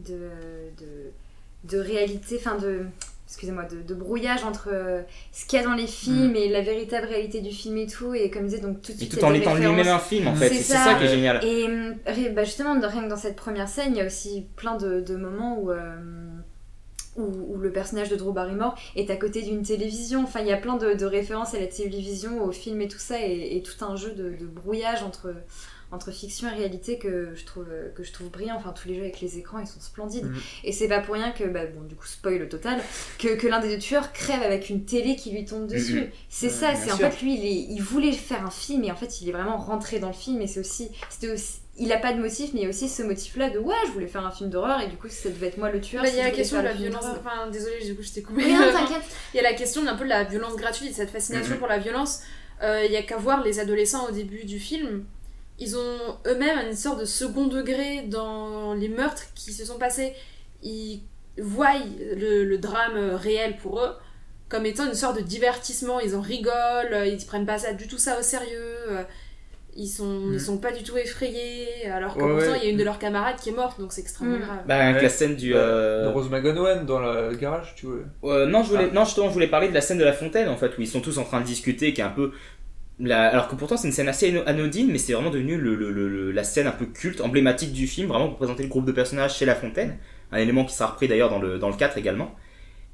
[0.01, 0.31] de,
[0.81, 2.87] de, de réalité, enfin de,
[3.31, 6.63] excusez-moi, de, de brouillage entre euh, ce qu'il y a dans les films et la
[6.63, 8.13] véritable réalité du film et tout.
[8.13, 9.03] Et comme je disais, donc tout de Mm.
[9.03, 9.19] Et suite.
[9.21, 10.49] tout en étant lui-même un film en fait.
[10.49, 10.85] C'est ça.
[10.85, 11.39] ça qui est génial.
[11.45, 11.67] Et
[12.07, 15.01] ré- bah, justement, rien que dans cette première scène, il y a aussi plein de,
[15.01, 15.95] de moments où, euh,
[17.17, 20.25] où, où le personnage de Drew Barrymore est à côté d'une télévision.
[20.25, 22.99] Enfin, il y a plein de, de références à la télévision, au film et tout
[22.99, 25.33] ça, et, et tout un jeu de brouillage entre,
[25.93, 28.55] entre fiction et réalité que je trouve, que je trouve brillant.
[28.57, 30.27] Enfin, tous les jeux avec les écrans, ils sont splendides.
[30.27, 30.41] Mhm.
[30.65, 32.81] Et c'est pas pour rien que, bah, bon, du coup, spoil total,
[33.19, 36.11] que, que l'un des deux tueurs crève avec une télé qui lui tombe dessus.
[36.29, 38.93] C'est Ouais, ça, c'est en fait lui, il, est- il voulait faire un film et
[38.93, 41.91] en fait, il est vraiment rentré dans le film et c'est aussi, c'était aussi, il
[41.93, 44.07] a pas de motif, mais il y a aussi ce motif-là de ouais, je voulais
[44.07, 46.03] faire un film d'horreur et du coup, ça devait être moi le tueur.
[46.03, 47.05] Bah, si il y a la question de la violence.
[47.05, 48.45] Enfin, désolée, du coup, je t'ai coupé.
[48.45, 49.03] Oui, non, t'inquiète.
[49.35, 51.79] Il y a la question d'un peu de la violence gratuite, cette fascination pour la
[51.79, 52.21] violence.
[52.63, 55.05] Euh, Il y a qu'à voir les adolescents au début du film.
[55.61, 60.15] Ils ont eux-mêmes une sorte de second degré dans les meurtres qui se sont passés.
[60.63, 61.01] Ils
[61.39, 61.75] voient
[62.17, 63.93] le, le drame réel pour eux
[64.49, 66.01] comme étant une sorte de divertissement.
[66.01, 68.75] Ils en rigolent, ils prennent pas ça, du tout ça au sérieux.
[68.91, 69.03] euh,
[69.77, 70.35] Ils sont, Mhm.
[70.35, 72.59] ils sont pas du tout effrayés, alors que Ouais, ouais.
[72.59, 74.43] il y a une de leurs camarades qui est morte, donc c'est extrêmement Mhm.
[74.43, 74.59] grave.
[74.67, 75.03] Bah, avec Ouais.
[75.03, 75.51] la scène du.
[75.51, 77.99] De euh, Rose McGowan dans le garage, tu vois.
[78.35, 78.95] Euh, non, je voulais, Ah.
[78.95, 80.89] non, justement, je voulais parler de la scène de la fontaine, en fait, où ils
[80.89, 82.33] sont tous en train de discuter, qui est un peu.
[83.01, 83.29] La...
[83.29, 85.91] Alors que pourtant, c'est une scène assez ano- anodine, mais c'est vraiment devenu le, le-
[85.91, 88.85] le- le- la scène un peu culte, emblématique du film, vraiment pour présenter le groupe
[88.87, 89.97] de personnages chez la fontaine.
[90.33, 92.35] Un élément qui sera repris d'ailleurs dans le, dans le 4 également.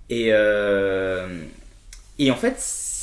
[0.09, 1.27] Et, euh,
[2.19, 2.55] et en fait,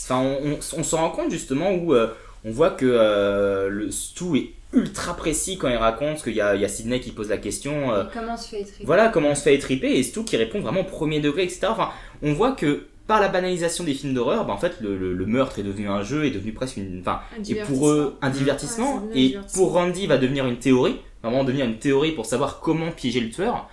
[0.06, 2.08] enfin, on, on, on s'en rend compte justement où euh,
[2.46, 6.56] on voit que euh, le Stu est ultra précis quand il raconte, qu'il y a,
[6.56, 7.92] il y a Sidney qui pose la question.
[8.12, 10.62] comment on se fait étriper voilà comment on se fait étriper et Stu qui répond
[10.62, 11.68] vraiment au premier degré, etc.
[11.70, 11.90] Enfin,
[12.24, 15.26] on voit que par la banalisation des films d'horreur, bah, en fait, le, le- le
[15.26, 18.30] meurtre est devenu un jeu, est devenu presque une, enfin, Un et pour eux un
[18.30, 19.04] divertissement.
[19.14, 19.64] et divertissement.
[19.66, 23.30] pour Randy, va devenir une théorie, vraiment devenir une théorie pour savoir comment piéger le
[23.30, 23.68] tueur.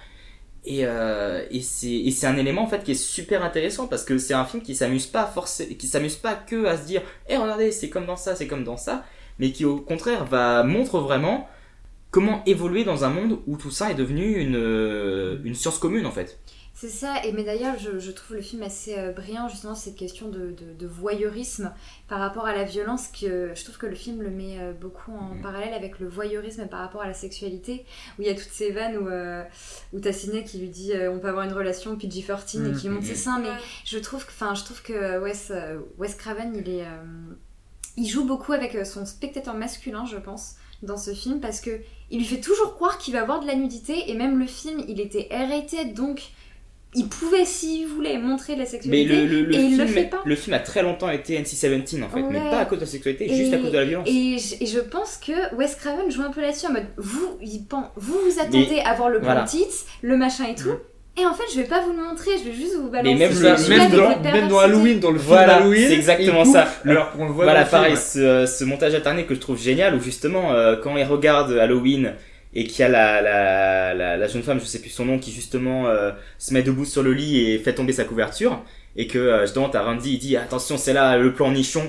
[0.67, 4.35] Et, euh, et c'est un élément en fait qui est super intéressant parce que c'est
[4.35, 7.73] un film qui s'amuse pas forcément, qui s'amuse pas que à se dire, eh regardez,
[7.73, 9.05] c'est comme dans ça, c'est comme dans ça,
[9.39, 11.49] mais qui au contraire va montre vraiment
[12.11, 16.05] comment évoluer dans un monde où tout ça est devenu une, euh, une science commune
[16.05, 16.39] en fait.
[16.81, 19.97] C'est ça, et mais d'ailleurs, je, je trouve le film assez euh, brillant, justement, cette
[19.97, 21.75] question de, de- de voyeurisme
[22.09, 25.13] par rapport à la violence, que je trouve que le film le met euh, beaucoup
[25.13, 25.43] en Mhm.
[25.43, 27.85] parallèle avec le voyeurisme par rapport à la sexualité,
[28.19, 29.45] où il y a toutes ces vannes où, euh,
[29.93, 32.89] où t'as Sidney qui lui dit euh, on peut avoir une relation PG-13 et qui
[32.89, 33.51] monte ses seins, mais
[33.85, 35.53] je trouve que, enfin, je trouve que Wes,
[35.99, 37.35] Wes Craven, il est, euh,
[37.99, 41.79] il joue beaucoup avec son spectateur masculin, je pense, dans ce film, parce que
[42.11, 44.83] il lui fait toujours croire qu'il va avoir de la nudité, et même le film,
[44.89, 46.23] il était R-rated, donc
[46.95, 49.87] il pouvait, s'il voulait, montrer la Mais sexualité, le, le, le et il film, le
[49.87, 50.23] fait pas.
[50.25, 52.51] le film a très longtemps été NC-17 en fait, mais Ouais.
[52.51, 54.09] pas à cause de la sexualité, Et- juste à cause de la violence.
[54.09, 57.39] Et je, et je pense que Wes Craven joue un peu là-dessus en mode vous,
[57.41, 57.63] il
[57.97, 59.43] vous vous attendez à voir le voilà.
[59.45, 59.67] tits,
[60.03, 60.71] le machin et tout,
[61.21, 63.15] et en fait je vais pas vous le montrer, je vais juste vous balancer.
[63.17, 64.59] même ce le- même dans, même dans.
[64.59, 66.67] Halloween, dans le film Voilà, Halloween, c'est exactement ça.
[66.83, 69.41] Le- Alors qu'on le voit Voilà, dans le pareil, ce, ce montage alterné que je
[69.41, 72.15] trouve génial, où justement, euh, quand il regarde Halloween
[72.55, 75.19] et qu'il y a la, la, la, la jeune femme, je sais plus son nom,
[75.19, 78.63] qui justement euh, se met debout sur le lit et fait tomber sa couverture,
[78.97, 81.83] et que euh, justement, t'as Randy, il dit attention, c'est là le plan nichon.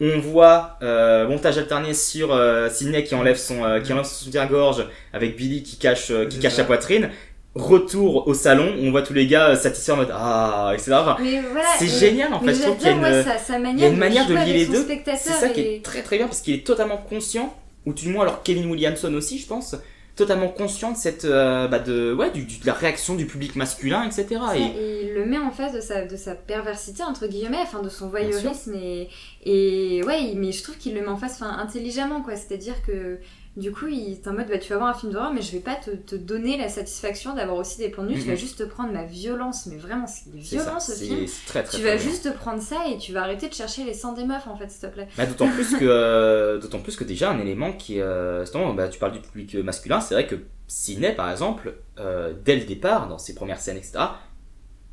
[0.00, 4.24] On voit euh, montage alterné sur euh, Sidney qui enlève son euh, qui enlève son
[4.26, 6.58] soutien-gorge avec Billy qui cache euh, qui cache ça.
[6.58, 7.08] sa poitrine.
[7.54, 10.92] Retour au salon, on voit tous les gars satisfaits en mode ah etc.
[11.00, 12.54] Enfin, Mais voilà, c'est et- génial en fait.
[12.54, 14.26] Je trouve qu'il y a une, ouais, sa, sa manière, il y a une manière
[14.26, 14.86] de lier les deux.
[15.16, 18.24] C'est ça qui est très très bien parce qu'il est totalement conscient, ou du moins
[18.24, 19.74] alors Kevin Williamson aussi, je pense,
[20.16, 24.02] totalement conscient de cette euh, bah, de ouais du, de la réaction du public masculin,
[24.04, 24.40] etc.
[24.56, 27.82] Et et il le met en face de sa, de sa perversité, entre guillemets, enfin
[27.82, 28.74] de son voyeurisme.
[28.74, 29.08] Et,
[29.44, 32.34] et ouais, mais je trouve qu'il le met en face enfin, intelligemment, quoi.
[32.36, 33.18] C'est-à-dire que
[33.56, 35.50] Du coup, il est en mode bah, tu vas voir un film d'horreur, mais je
[35.52, 38.20] vais pas te, te donner la satisfaction d'avoir aussi des points de vue.
[38.22, 41.24] Tu vas juste te prendre ma violence, mais vraiment, c'est violent ce c'est film.
[41.46, 43.94] très très Tu très vas juste prendre ça et tu vas arrêter de chercher les
[43.94, 45.08] sangs des meufs en fait, s'il te plaît.
[45.16, 48.74] Bah, d'autant plus que euh, d'autant plus que déjà un élément qui est euh, justement,
[48.74, 50.34] bah, tu parles du public masculin c'est vrai que
[50.68, 53.94] Sidney par exemple euh, dès le départ dans ses premières scènes etc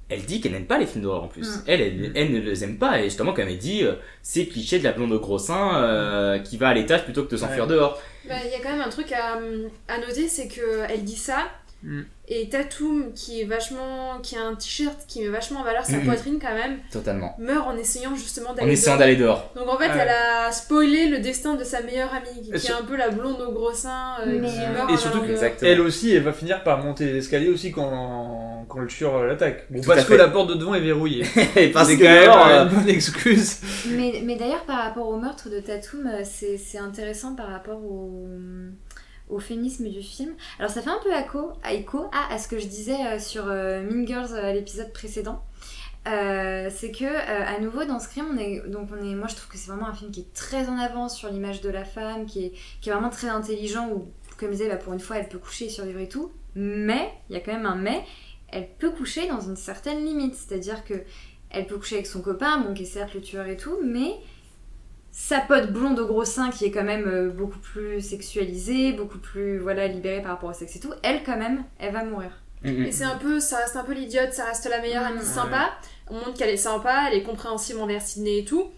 [0.09, 1.63] elle dit qu'elle n'aime pas les films d'horreur en plus Mm.
[1.67, 4.77] elle, elle elle ne les aime pas et justement comme elle dit euh, c'est cliché
[4.79, 7.63] de la blonde au gros sein euh, qui va à l'étage plutôt que de s'enfuir
[7.63, 7.69] Ouais.
[7.69, 9.39] dehors Bah, Il y a quand même un truc à,
[9.87, 11.49] à noter, c'est qu'elle dit ça,
[11.83, 12.03] Mm.
[12.41, 15.99] Et Tatum, qui est vachement, qui a un t-shirt qui met vachement en valeur sa
[15.99, 19.77] poitrine quand même, totalement meurt en essayant justement en d'aller essayant d'aller dehors Donc en
[19.77, 19.99] fait, Ouais.
[19.99, 23.41] elle a spoilé le destin de sa meilleure amie, qui, est un peu la blonde
[23.41, 25.21] au gros sein, euh, Mais, qui meurt et en surtout
[25.61, 29.65] Elle aussi, elle va finir par monter les escaliers aussi quand, quand le tueur l'attaque.
[29.69, 31.25] Bon, parce que la porte de devant est verrouillée.
[31.55, 33.59] et parce c'est que quand même euh, une bonne excuse.
[33.89, 37.83] Mais, mais d'ailleurs, par rapport au meurtre de Tatum, euh, c'est c'est intéressant par rapport
[37.83, 38.27] au,
[39.33, 40.33] au féminisme du film.
[40.59, 43.45] Alors, ça fait un peu écho à, écho à, ce que je disais euh, sur
[43.47, 45.43] euh, Mean Girls euh, à l'épisode précédent.
[46.05, 49.57] C'est que à nouveau dans Scream on est donc on est moi je trouve que
[49.57, 52.43] c'est vraiment un film qui est très en avance sur l'image de la femme qui
[52.43, 55.29] est, qui est vraiment très intelligent où comme je disais bah, pour une fois elle
[55.29, 58.03] peut coucher et survivre et tout mais il y a quand même un mais
[58.49, 61.05] elle peut coucher dans une certaine limite c'est à dire que
[61.49, 64.13] elle peut coucher avec son copain bon qui est certes le tueur et tout mais
[65.15, 69.19] sa pote blonde au gros sein qui est quand même euh, beaucoup plus sexualisée beaucoup
[69.19, 72.31] plus voilà libérée par rapport au sexe et tout elle quand même elle va mourir
[72.63, 72.83] mm, mm.
[72.85, 75.23] Et c'est un peu, ça reste un peu l'idiote, ça reste la meilleure amie Ouais.
[75.25, 75.71] sympa.
[76.09, 78.71] On montre qu'elle est sympa, elle est compréhensible envers Sydney et tout.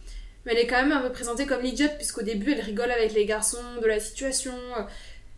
[0.45, 3.13] Mais elle est quand même un peu présentée comme l'idiote, puisqu'au début elle rigole avec
[3.13, 4.53] les garçons de la situation.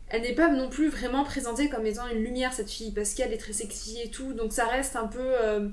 [0.09, 3.33] Elle n'est pas non plus vraiment présentée comme étant une lumière cette fille, parce qu'elle
[3.33, 4.33] est très sexy et tout.
[4.33, 5.67] Donc ça reste un peu, euh,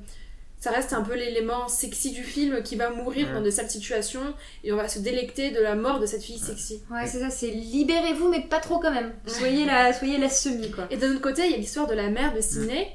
[0.64, 3.34] ça reste un peu l'élément sexy du film qui va mourir Ouais.
[3.34, 6.38] dans de sales situations et on va se délecter de la mort de cette fille
[6.38, 6.82] sexy.
[6.90, 10.70] ouais c'est ça c'est libérez-vous mais pas trop quand même soyez la soyez la semi
[10.70, 12.94] quoi Et d'un autre côté, il y a l'histoire de la mère de Sydney,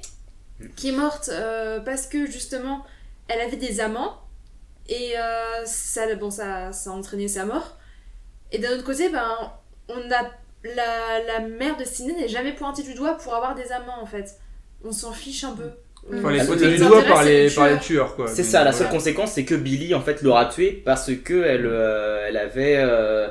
[0.76, 2.84] qui est morte euh, parce que justement,
[3.28, 4.18] elle avait des amants,
[4.88, 7.78] et euh, ça, bon, ça, ça a entraîné sa mort.
[8.52, 9.30] Et d'un autre côté, ben,
[9.90, 10.22] on a,
[10.64, 14.08] la, la mère de Sydney n'est jamais pointée du doigt pour avoir des amants, en
[14.08, 14.38] fait.
[14.84, 15.70] On s'en fiche un peu.
[16.12, 17.82] Enfin, les Ah, pointer ce du qui doigt intéresse, par les, le par les tueur.
[17.82, 18.28] tueurs, quoi.
[18.28, 18.78] C'est ça, la voilà.
[18.78, 22.78] seule conséquence, c'est que Billy en fait l'aura tué parce que elle, euh, elle avait,
[22.78, 23.28] euh,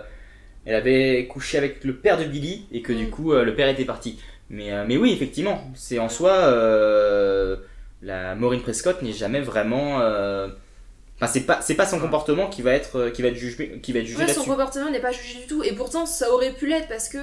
[0.67, 3.11] elle avait couché avec le père de Billy et que du Mm.
[3.11, 4.21] coup euh, le père était parti.
[4.51, 7.57] Mais, euh, mais oui, effectivement, c'est en soi euh,
[8.03, 10.01] la Maureen Prescott n'est jamais vraiment.
[10.01, 10.49] euh,
[11.21, 13.93] Enfin, c'est pas, c'est pas son comportement qui va être, qui va être jugé, qui
[13.93, 15.65] va être jugé Ouais, son comportement n'est pas jugé du tout.
[15.65, 17.19] Et pourtant, ça aurait pu l'être parce que,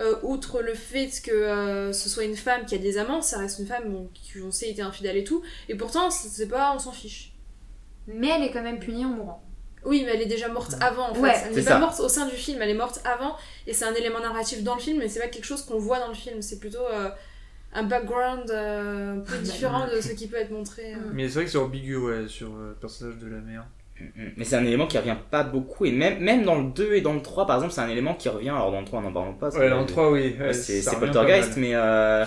[0.00, 3.38] euh, outre le fait que euh, ce soit une femme qui a des amants, ça
[3.38, 5.42] reste une femme bon, qui, on sait, était infidèle et tout.
[5.68, 7.32] Et pourtant, c'est pas, on s'en fiche.
[8.06, 9.42] mais elle est quand même punie en mourant
[9.84, 11.20] Oui, mais elle est déjà morte avant en fait.
[11.20, 13.36] Ouais, elle c'est n'est pas morte au sein du film, elle est morte avant.
[13.66, 16.00] Et c'est un élément narratif dans le film, mais c'est pas quelque chose qu'on voit
[16.00, 16.42] dans le film.
[16.42, 17.10] C'est plutôt euh,
[17.72, 20.94] un background euh, un peu différent de ce qui peut être montré.
[20.94, 20.98] euh.
[21.12, 23.66] Mais c'est vrai que c'est ambigu, ouais, sur euh, le personnage de la mère.
[24.16, 26.94] Mm, Mais c'est un élément qui revient pas beaucoup et même, même dans le 2
[26.94, 28.50] et dans le 3 par exemple, c'est un élément qui revient.
[28.50, 29.50] Alors dans le 3, n'en parlons pas.
[29.50, 30.34] Ouais, en 3, oui.
[30.40, 32.24] Ouais, c'est Poltergeist, mais, euh,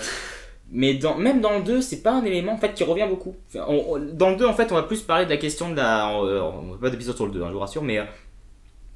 [0.72, 3.36] mais dans, même dans le 2, c'est pas un élément en fait qui revient beaucoup.
[3.56, 5.76] On- on- dans le 2, en fait, on va plus parler de la question de
[5.78, 6.10] la.
[6.10, 8.04] On, on va pas d'épisode sur le 2, hein, je vous rassure, mais euh,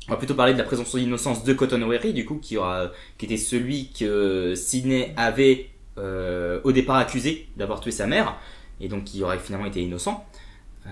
[0.08, 2.92] on va plutôt parler de la présomption d'innocence de Cotton Weary, du coup, qui, aura,
[3.18, 5.68] qui était celui que Sidney avait
[5.98, 8.36] euh, au départ accusé d'avoir tué sa mère,
[8.82, 10.26] et donc qui aurait finalement été innocent.
[10.88, 10.90] Euh,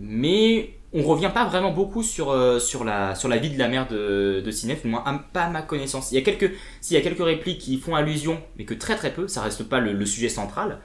[0.00, 3.68] mais on revient pas vraiment beaucoup sur, euh, sur, la, sur la vie de la
[3.68, 6.12] mère de, de Sidney, du moins à- pas à ma connaissance.
[6.12, 8.96] Il y a quelques s'il y a quelques répliques qui font allusion, mais que très
[8.96, 10.78] très peu, ça reste pas le, le sujet central.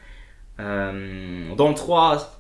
[0.60, 2.40] Euh, dans le 3,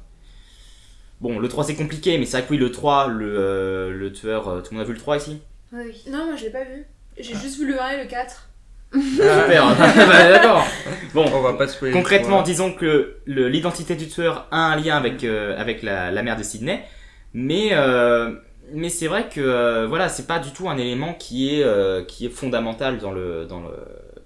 [1.21, 4.11] bon, le 3 c'est compliqué, mais c'est vrai que oui, le 3, le, euh, le
[4.11, 5.41] tueur, euh, tout le monde a vu le 3 ici?
[5.73, 6.85] Oui Non, moi je l'ai pas vu.
[7.19, 8.49] J'ai juste vu le 1 et le 4.
[8.93, 10.65] Super, Bah, d'accord.
[11.13, 11.91] Bon, On va pas spoiler.
[11.93, 12.43] concrètement, Voilà.
[12.43, 16.37] disons que le- l'identité du tueur a un lien avec, euh, avec la, la mère
[16.37, 16.83] de Sydney,
[17.33, 18.35] mais, euh,
[18.73, 22.03] mais c'est vrai que euh, voilà, c'est pas du tout un élément qui est, euh,
[22.03, 23.73] qui est fondamental dans le, dans, le,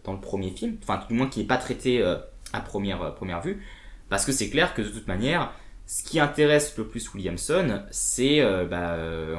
[0.03, 2.15] dans le premier film, enfin, du moins qui n'est pas traité euh,
[2.53, 3.63] à première, euh, première vue,
[4.09, 5.53] parce que c'est clair que de toute manière,
[5.87, 8.97] ce qui intéresse le plus Williamson, c'est, euh, bah,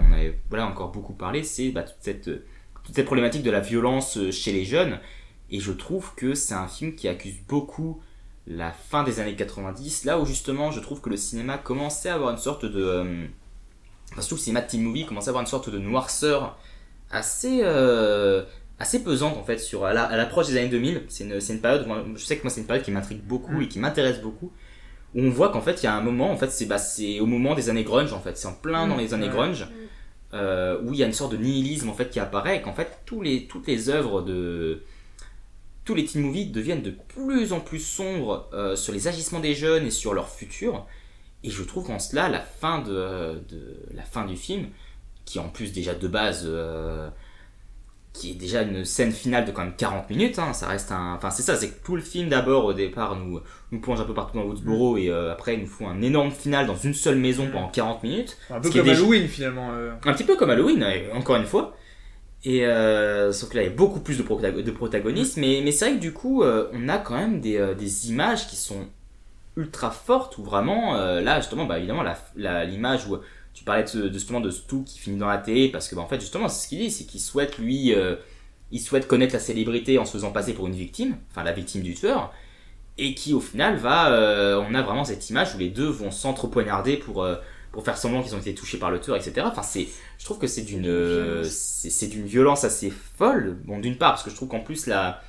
[0.09, 2.25] on avait voilà, encore beaucoup parlé, c'est bah, toute, cette,
[2.85, 4.99] toute cette problématique de la violence chez les jeunes,
[5.51, 8.01] et je trouve que c'est un film qui accuse beaucoup
[8.47, 12.15] la fin des années 90, là où justement je trouve que le cinéma commençait à
[12.15, 13.29] avoir une sorte de...
[14.13, 16.57] enfin, surtout le cinéma de teen movie commençait à avoir une sorte de noirceur
[17.11, 17.61] assez...
[17.63, 18.43] euh,
[18.79, 21.53] assez pesante en fait sur à la- à l'approche des années 2000 c'est une, c'est
[21.53, 23.79] une période moi, je sais que moi c'est une période qui m'intrigue beaucoup et qui
[23.79, 24.51] m'intéresse beaucoup
[25.15, 27.21] où on voit qu'en fait il y a un moment en fait c'est bah, c'est
[27.21, 28.37] au moment des années grunge en fait.
[28.37, 29.33] C'est en plein dans les années Ouais.
[29.33, 29.69] grunge
[30.35, 32.73] euh, où il y a une sorte de nihilisme en fait qui apparaît, et qu'en
[32.73, 34.83] fait tous les, toutes les œuvres de
[35.85, 39.55] tous les teen movies deviennent de plus en plus sombres euh, sur les agissements des
[39.55, 40.87] jeunes et sur leur futur.
[41.45, 44.67] Et je trouve qu'en cela, la fin de, de la fin du film,
[45.25, 47.09] qui en plus déjà de base euh,
[48.13, 51.15] qui est déjà une scène finale de quand même 40 minutes, hein, ça reste un...
[51.15, 53.41] Enfin c'est ça, c'est que tout le film d'abord au départ nous,
[53.71, 56.31] nous plonge un peu partout dans Woodsboro et euh, après il nous faut un énorme
[56.31, 58.37] final dans une seule maison pendant 40 minutes.
[58.51, 59.71] Un peu comme déjà- Halloween finalement.
[59.73, 59.93] euh.
[60.05, 60.85] Un petit peu comme Halloween,
[61.15, 61.75] encore une fois.
[62.45, 65.63] Et euh, sauf que là il y a beaucoup plus de, protago- de protagonistes, mais,
[65.65, 68.47] mais c'est vrai que du coup euh, on a quand même des, euh, des images
[68.49, 68.89] qui sont
[69.57, 73.19] ultra fortes où vraiment euh, là justement bah évidemment la- la- l'image où
[73.55, 75.95] tu parlais de, ce- de justement de Stu qui finit dans la télé parce que
[75.95, 78.17] bah, en fait justement c'est ce qu'il dit c'est qu'il souhaite lui euh,
[78.71, 81.83] il souhaite connaître la célébrité en se faisant passer pour une victime enfin la victime
[81.83, 82.33] du tueur
[82.99, 86.11] et qui au final va euh, on a vraiment cette image où les deux vont
[86.11, 87.27] s'entrepoignarder pour
[87.73, 89.89] pour faire semblant qu'ils ont été touchés par le tueur etc enfin c'est
[90.19, 94.23] je trouve que c'est d'une c'est c'est d'une violence assez folle bon d'une part parce
[94.23, 95.23] que je trouve qu'en plus la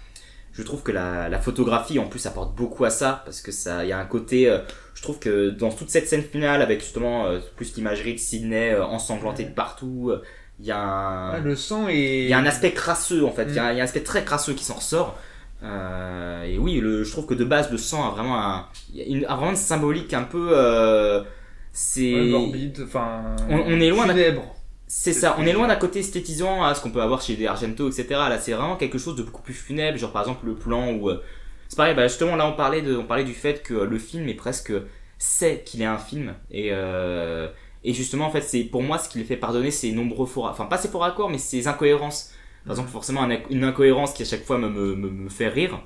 [0.53, 3.83] je trouve que la, la photographie en plus apporte beaucoup à ça parce que ça
[3.83, 4.59] il y a un côté euh,
[4.93, 8.73] je trouve que dans toute cette scène finale avec justement euh, plus l'imagerie de Sydney
[8.73, 10.21] euh, ensanglantée de partout euh,
[10.59, 12.23] il y a un Ah, le sang est.
[12.23, 13.73] il y a un aspect crasseux en fait, il y, a Mm.
[13.73, 15.17] il y a un aspect très crasseux qui s'en ressort.
[15.63, 18.97] Euh, et oui, le, je trouve que de base le sang a vraiment un, il
[18.99, 20.49] y a une, a vraiment une symbolique un peu.
[20.51, 21.23] euh,
[21.71, 23.35] c'est Ouais, morbide, enfin.
[23.49, 24.55] On- on est loin funèbre.
[24.95, 27.47] C'est ça, on est loin d'un côté esthétisant à ce qu'on peut avoir chez des
[27.47, 28.05] Argento, etc.
[28.29, 31.09] Là, c'est vraiment quelque chose de beaucoup plus funèbre, genre par exemple le plan où.
[31.09, 31.21] euh,
[31.67, 34.27] c'est pareil, bah, justement là on parlait, de, on parlait du fait que le film
[34.29, 34.71] est presque.
[35.17, 36.35] sait qu'il est un film.
[36.51, 37.47] Et, euh,
[37.83, 40.45] et justement, en fait, c'est pour moi ce qui le fait pardonner, c'est nombreux faux.
[40.45, 42.31] Enfin, pas ses faux raccords, mais ses incohérences.
[42.65, 45.47] Par exemple, forcément, un- une incohérence qui à chaque fois me, me, me, me fait
[45.49, 45.81] rire.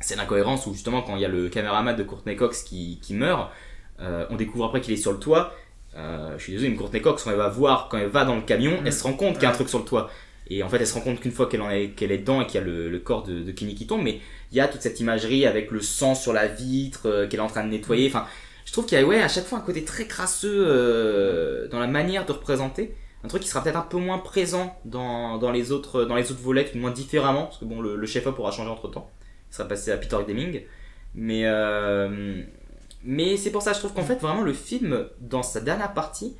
[0.00, 3.14] C'est l'incohérence où justement, quand il y a le caméraman de Courtney Cox qui, qui
[3.14, 3.50] meurt,
[4.00, 5.54] euh, on découvre après qu'il est sur le toit.
[5.96, 8.36] Euh, je suis désolé, mais Courtney Cox, quand elle va voir, quand elle va dans
[8.36, 10.10] le camion, elle se rend compte qu'il y a un truc sur le toit.
[10.48, 12.46] Et en fait, elle se rend compte qu'une fois qu'elle est, qu'elle est dedans et
[12.46, 14.20] qu'il y a le, le corps de, de Kenny qui tombe, mais
[14.52, 17.42] il y a toute cette imagerie avec le sang sur la vitre euh, qu'elle est
[17.42, 18.06] en train de nettoyer.
[18.08, 18.26] Enfin,
[18.64, 21.80] je trouve qu'il y a ouais, à chaque fois un côté très crasseux euh, dans
[21.80, 22.94] la manière de représenter.
[23.24, 26.30] Un truc qui sera peut-être un peu moins présent dans, dans, les autres, dans les
[26.30, 29.10] autres volets, ou moins différemment, parce que bon, le, le chef-op aura changé entre temps.
[29.50, 30.62] Il sera passé à Peter Deming.
[31.14, 32.42] Mais, euh,
[33.06, 36.36] mais c'est pour ça, je trouve qu'en fait, vraiment, le film, dans sa dernière partie,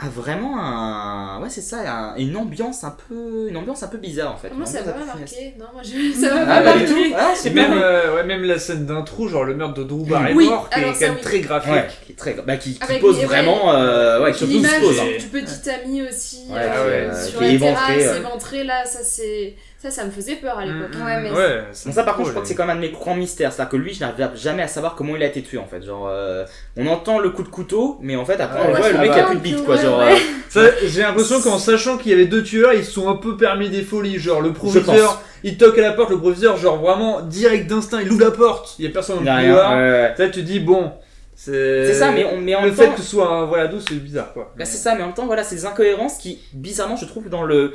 [0.00, 1.42] a vraiment un.
[1.42, 3.48] Ouais, c'est ça, un- une ambiance un peu.
[3.48, 4.50] Une ambiance un peu bizarre en fait.
[4.54, 5.54] Moi, ça m'a pas marqué.
[5.58, 6.12] Non, moi, je...
[6.20, 7.10] ça m'a Ah, pas bah, du marqué.
[7.10, 7.16] tout.
[7.18, 10.36] Ah, Et même, euh, ouais, même la scène d'intro, genre le meurtre de Drew Barrymore,
[10.36, 11.20] Oui, qui est quand même oui.
[11.20, 11.72] très graphique.
[11.72, 13.72] Ouais, qui, est très, bah, qui, qui Avec pose vraiment.
[13.72, 15.04] euh, ouais, qui pose, L'image pose, hein.
[15.18, 18.84] du petit ami aussi Ouais, euh, ouais, sur qui la est éventré, terrasse, éventré là,
[18.84, 20.94] ça c'est ça ça me faisait peur à l'époque.
[20.96, 22.80] Mm, Ouais, mais Ouais, Bon, ça par contre, je crois que c'est quand même un
[22.80, 23.52] de mes grands mystères.
[23.52, 25.82] C'est-à-dire que lui, je n'arrive jamais à savoir comment il a été tué en fait.
[25.82, 26.44] Genre, euh,
[26.76, 28.98] on entend le coup de couteau, mais en fait, après, Ah on ouais, voit le
[28.98, 29.76] mec qui a plus de bite quoi.
[29.76, 30.14] Genre, ouais.
[30.14, 30.16] euh,
[30.48, 33.36] Ça, j'ai l'impression qu'en sachant qu'il y avait deux tueurs, ils se sont un peu
[33.36, 34.18] permis des folies.
[34.18, 38.10] Genre, le proviseur, il toque à la porte, le proviseur, genre vraiment direct d'instinct, il
[38.10, 40.14] ouvre la porte, il y a personne dans le couloir.
[40.16, 40.92] tu te dis, bon,
[41.36, 41.86] c'est.
[41.86, 43.68] C'est ça, mais, on, mais en Le même fait temps, que ce soit un voilà
[43.68, 44.52] d'où, c'est bizarre quoi.
[44.58, 47.28] Bah, c'est ça, mais en même temps, voilà, c'est des incohérences qui, bizarrement, je trouve,
[47.28, 47.74] dans le.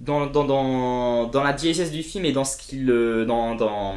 [0.00, 2.88] Dans, dans, dans, dans la DSS du film et dans ce qu'il.
[2.90, 3.94] euh, Dans, dans,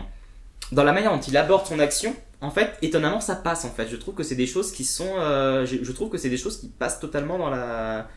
[0.71, 3.87] dans la manière dont il aborde son action, en fait, étonnamment, ça passe, en fait.
[3.87, 5.13] Je trouve que c'est des choses qui sont.
[5.17, 8.07] euh, je, je trouve que c'est des choses qui passent totalement dans la.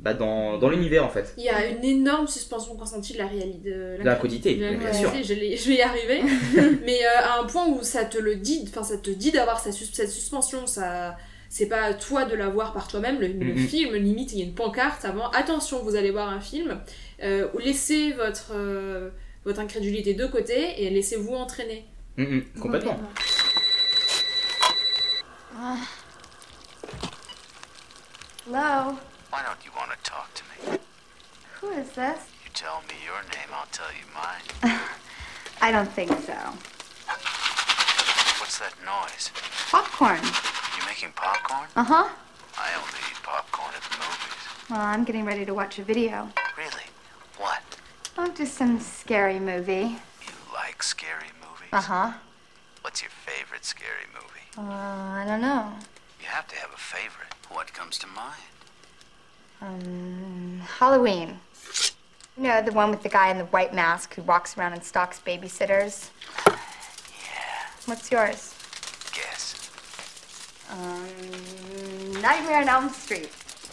[0.00, 1.34] Bah, dans, dans l'univers, en fait.
[1.36, 3.70] Il y a une énorme suspension consentie de la réalité.
[3.70, 6.22] De la crudité, bien réalité, Je, je vais y arriver.
[6.86, 9.60] mais euh, à un point où ça te le dit, enfin ça te dit d'avoir
[9.60, 11.16] sus- cette suspension, ça.
[11.50, 13.20] C'est pas à toi de la voir par toi-même.
[13.20, 15.30] Le, le film, limite, il y a une pancarte avant.
[15.30, 16.80] Attention, vous allez voir un film.
[17.22, 19.10] Euh, laissez votre, euh,
[19.44, 21.86] votre incrédulité de côté et laissez-vous entraîner.
[22.16, 22.98] Mm, mm, complètement.
[28.46, 28.96] Hello?
[29.30, 30.78] Why don't you want to talk to me?
[31.60, 32.18] Who is this?
[32.44, 34.78] You tell me your name, I'll tell you mine.
[35.60, 36.34] I don't think so.
[38.40, 39.30] What's that noise?
[39.70, 40.20] Popcorn.
[40.98, 41.68] Making popcorn?
[41.76, 42.08] Uh huh.
[42.58, 44.68] I only eat popcorn at the movies.
[44.68, 46.28] Well, I'm getting ready to watch a video.
[46.56, 46.86] Really?
[47.36, 47.62] What?
[48.16, 49.94] Oh, just some scary movie.
[50.26, 51.68] You like scary movies?
[51.72, 52.12] Uh huh.
[52.80, 54.68] What's your favorite scary movie?
[54.68, 55.70] Uh, I don't know.
[56.20, 57.32] You have to have a favorite.
[57.48, 58.58] What comes to mind?
[59.60, 61.38] Um, Halloween.
[62.36, 64.82] You know, the one with the guy in the white mask who walks around and
[64.82, 66.08] stalks babysitters?
[66.44, 66.56] Yeah.
[67.86, 68.57] What's yours?
[70.70, 73.30] Um, Nightmare on Elm Street.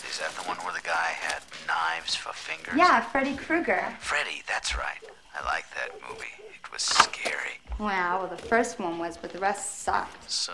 [0.09, 2.75] Is that the one where the guy had knives for fingers?
[2.77, 3.95] Yeah, Freddy Krueger.
[3.99, 4.99] Freddy, that's right.
[5.37, 6.25] I like that movie.
[6.39, 7.59] It was scary.
[7.79, 10.31] Wow, well, the first one was, but the rest sucked.
[10.31, 10.53] So,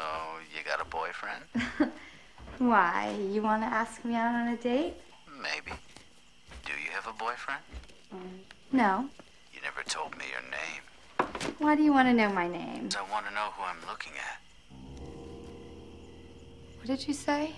[0.55, 1.43] you got a boyfriend?
[2.57, 4.95] Why, you want to ask me out on a date?
[5.41, 5.71] maybe.
[6.65, 7.61] Do you have a boyfriend?
[8.71, 9.09] No.
[9.53, 11.53] You never told me your name.
[11.57, 12.89] Why do you want to know my name?
[12.97, 14.39] I want to know who I'm looking at.
[16.81, 17.51] What did you say?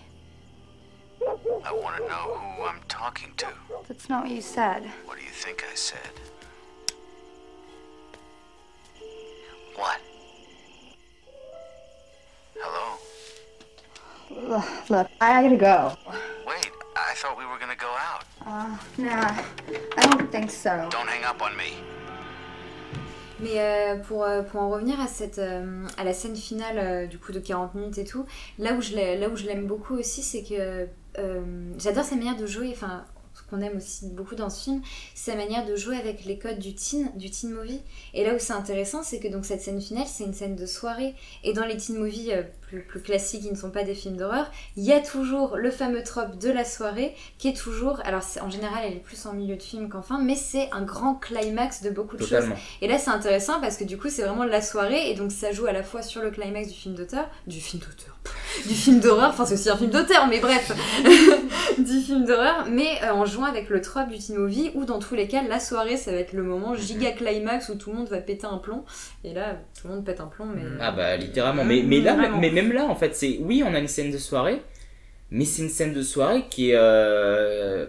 [1.26, 3.48] I want to know who I'm talking to.
[3.88, 4.84] That's not what you said.
[5.06, 6.12] What do you think I said?
[9.78, 10.02] What?
[12.60, 12.98] Hello?
[14.90, 15.98] Look, I gotta go.
[16.46, 18.26] Wait, I thought we were gonna go out.
[18.46, 19.42] Uh, nah,
[19.96, 20.90] I don't think so.
[20.92, 21.76] Don't hang up on me.
[23.44, 25.08] Mais euh, pour, euh, pour en revenir à,
[25.40, 28.26] euh, la scène finale du coup de 40 minutes et tout,
[28.58, 28.96] là où je
[29.46, 30.88] l'aime beaucoup aussi, c'est que
[31.78, 33.06] j'adore sa manière de jouer, enfin
[33.54, 34.82] qu'on aime aussi beaucoup dans ce film,
[35.14, 37.82] c'est sa manière de jouer avec les codes du teen, du teen movie.
[38.14, 40.66] Et là où c'est intéressant, c'est que donc cette scène finale, c'est une scène de
[40.66, 41.16] soirée.
[41.44, 44.18] Et dans les teen movies euh, plus, plus classiques qui ne sont pas des films
[44.18, 48.24] d'horreur, il y a toujours le fameux trope de la soirée qui est toujours, alors
[48.42, 51.16] en général elle est plus en milieu de film qu'en fin, mais c'est un grand
[51.16, 52.56] climax de beaucoup de Totalement.
[52.56, 52.64] choses.
[52.82, 55.52] Et là c'est intéressant parce que du coup c'est vraiment la soirée et donc ça
[55.52, 58.18] joue à la fois sur le climax du film d'auteur, du film d'auteur,
[58.68, 60.72] du film d'horreur, enfin c'est aussi un film d'auteur, mais bref,
[61.78, 65.00] du film d'horreur, mais euh, en jouant avec le trope du teen movie où dans
[65.00, 67.98] tous les cas la soirée ça va être le moment giga climax où tout le
[67.98, 68.84] monde va péter un plomb.
[69.24, 71.64] Et là tout le monde pète un plomb, mais Ah bah littéralement.
[71.64, 72.38] Mais, mais là, Vraiment.
[72.40, 74.62] mais même là, en fait, c'est oui, on a une scène de soirée,
[75.32, 77.86] mais c'est une scène de soirée qui est euh,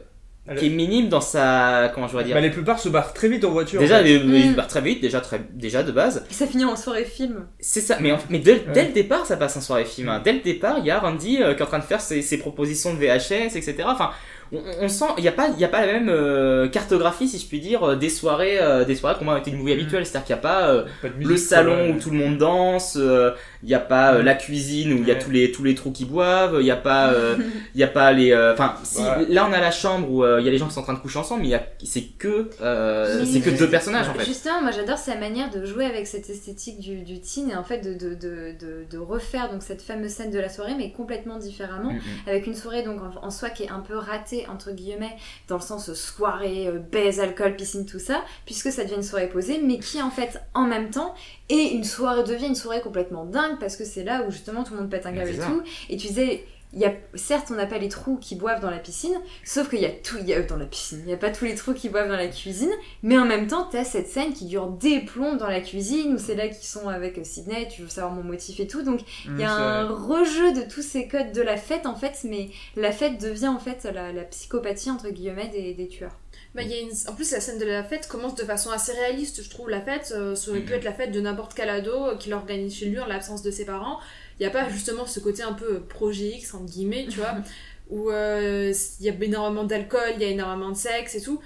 [0.59, 2.34] qui est minime dans sa comment je pourrais dire.
[2.34, 3.80] Bah, les plupart se barrent très vite en voiture.
[3.80, 4.11] Déjà, en fait.
[4.14, 4.55] ils- ils Mm.
[4.55, 6.24] partent très vite, déjà très, déjà de base.
[6.30, 7.47] ça finit en soirée film.
[7.61, 10.09] C'est ça, mais, en- mais dès, dès le départ, ça passe en soirée film.
[10.11, 10.20] hein.
[10.22, 12.20] Dès le départ, il y a Randy euh, qui est en train de faire ses,
[12.20, 13.76] ses propositions de VHS, etc.
[13.86, 14.11] Enfin,
[14.53, 17.26] on, on sent, il n'y a pas, il y a pas la même euh, cartographie,
[17.26, 19.72] si je puis dire, euh, des soirées, euh, des soirées qu'on a avec une movie
[19.72, 20.05] habituelle.
[20.05, 20.84] C'est-à-dire qu'il n'y a pas, euh,
[21.18, 23.30] le salon où tout le monde danse, euh,
[23.64, 25.18] il n'y a pas euh, la cuisine où il y a Ouais.
[25.20, 27.36] tous les tous les trous qui boivent, il n'y a pas, euh,
[27.74, 29.26] il y a pas les, euh, enfin, si Ouais.
[29.30, 30.84] là on a la chambre où euh, il y a les gens qui sont en
[30.84, 34.08] train de coucher ensemble, mais il y a, c'est que, euh, c'est que deux personnages
[34.08, 34.24] en fait.
[34.24, 37.64] Justement, moi j'adore sa manière de jouer avec cette esthétique du, du teen et en
[37.64, 40.92] fait de, de, de, de, de refaire donc cette fameuse scène de la soirée mais
[40.92, 41.92] complètement différemment
[42.26, 45.16] avec une soirée donc en, en soi qui est un peu ratée entre guillemets
[45.48, 49.28] dans le sens soirée, euh, baise, alcool, piscine, tout ça puisque ça devient une soirée
[49.28, 51.14] posée mais qui en fait en même temps
[51.48, 54.74] est une soirée devient une soirée complètement dingue parce que c'est là où justement tout
[54.74, 56.44] le monde pète un Mais câble et tout et tu disais
[56.76, 59.80] y a, certes, on n'a pas les trous qui boivent dans la piscine, sauf qu'il
[59.80, 61.55] y a tout, il y a dans la piscine, il n'y a pas tous les
[61.55, 64.68] trous qui boivent dans la cuisine, mais en même temps, t'as cette scène qui dure
[64.68, 67.88] des plombs dans la cuisine, où c'est là qu'ils sont avec euh, Sydney, tu veux
[67.88, 70.18] savoir mon motif et tout, donc il y a un vrai.
[70.18, 73.59] rejeu de tous ces codes de la fête en fait, mais la fête devient en
[73.59, 76.18] fait la, la psychopathie entre guillemets des, des tueurs.
[76.55, 76.92] Bah, il y a une...
[77.09, 79.68] En plus, la scène de la fête commence de façon assez réaliste, je trouve.
[79.70, 80.78] La fête, euh, ça aurait pu Mhm.
[80.78, 83.50] être la fête de n'importe quel ado euh, qui l'organise chez lui en l'absence de
[83.50, 83.98] ses parents.
[84.38, 87.34] Il n'y a pas justement ce côté un peu projet X, entre guillemets, tu vois,
[87.90, 91.40] où euh, il y a énormément d'alcool, il y a énormément de sexe et tout.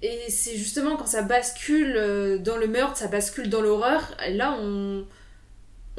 [0.00, 4.56] Et c'est justement quand ça bascule euh, dans le meurtre, ça bascule dans l'horreur, là
[4.60, 5.04] on,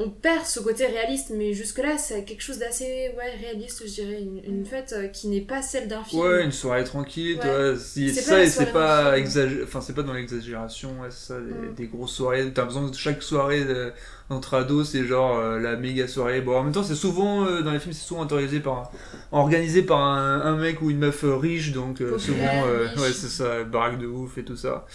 [0.00, 4.20] on perd ce côté réaliste, mais jusque-là c'est quelque chose d'assez ouais, réaliste, je dirais.
[4.22, 6.20] Une, une fête euh, qui n'est pas celle d'un film.
[6.22, 7.74] Ouais, une soirée tranquille, Ouais.
[7.78, 9.60] Si, C'est ça, et c'est pas exagé...
[9.62, 11.74] enfin, c'est pas dans l'exagération, ouais, c'est ça, des, Mm.
[11.76, 12.52] des grosses soirées.
[12.52, 13.92] T'as besoin de chaque soirée de-
[14.30, 16.40] entre ados, c'est genre euh, la méga soirée.
[16.40, 18.88] Bon, en même temps, c'est souvent, euh, dans les films, c'est souvent autorisé par un-
[19.30, 23.12] organisé par un, un mec ou une meuf euh, riche, donc euh, souvent, euh, ouais,
[23.12, 24.86] c'est ça, baraque de ouf et tout ça.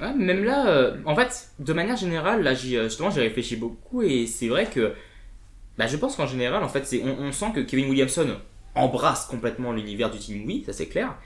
[0.00, 4.02] Ouais, même là, euh, en fait, de manière générale, là, euh, justement, j'ai réfléchi beaucoup
[4.02, 4.92] et c'est vrai que,
[5.78, 8.28] bah, je pense qu'en général, en fait, on, on sent que Kevin Williamson
[8.74, 11.16] embrasse complètement l'univers du Team Oui, ça c'est clair,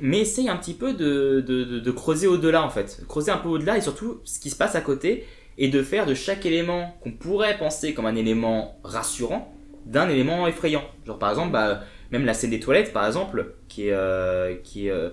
[0.00, 3.38] mais essaye un petit peu de, de, de- de creuser au-delà, en fait, creuser un
[3.38, 5.26] peu au-delà et surtout ce qui se passe à côté
[5.58, 9.54] et de faire de chaque élément qu'on pourrait penser comme un élément rassurant
[9.86, 10.84] d'un élément effrayant.
[11.06, 11.82] Genre par exemple, bah,
[12.12, 15.10] même la scène des toilettes, par exemple, qui est, euh, qui est, euh,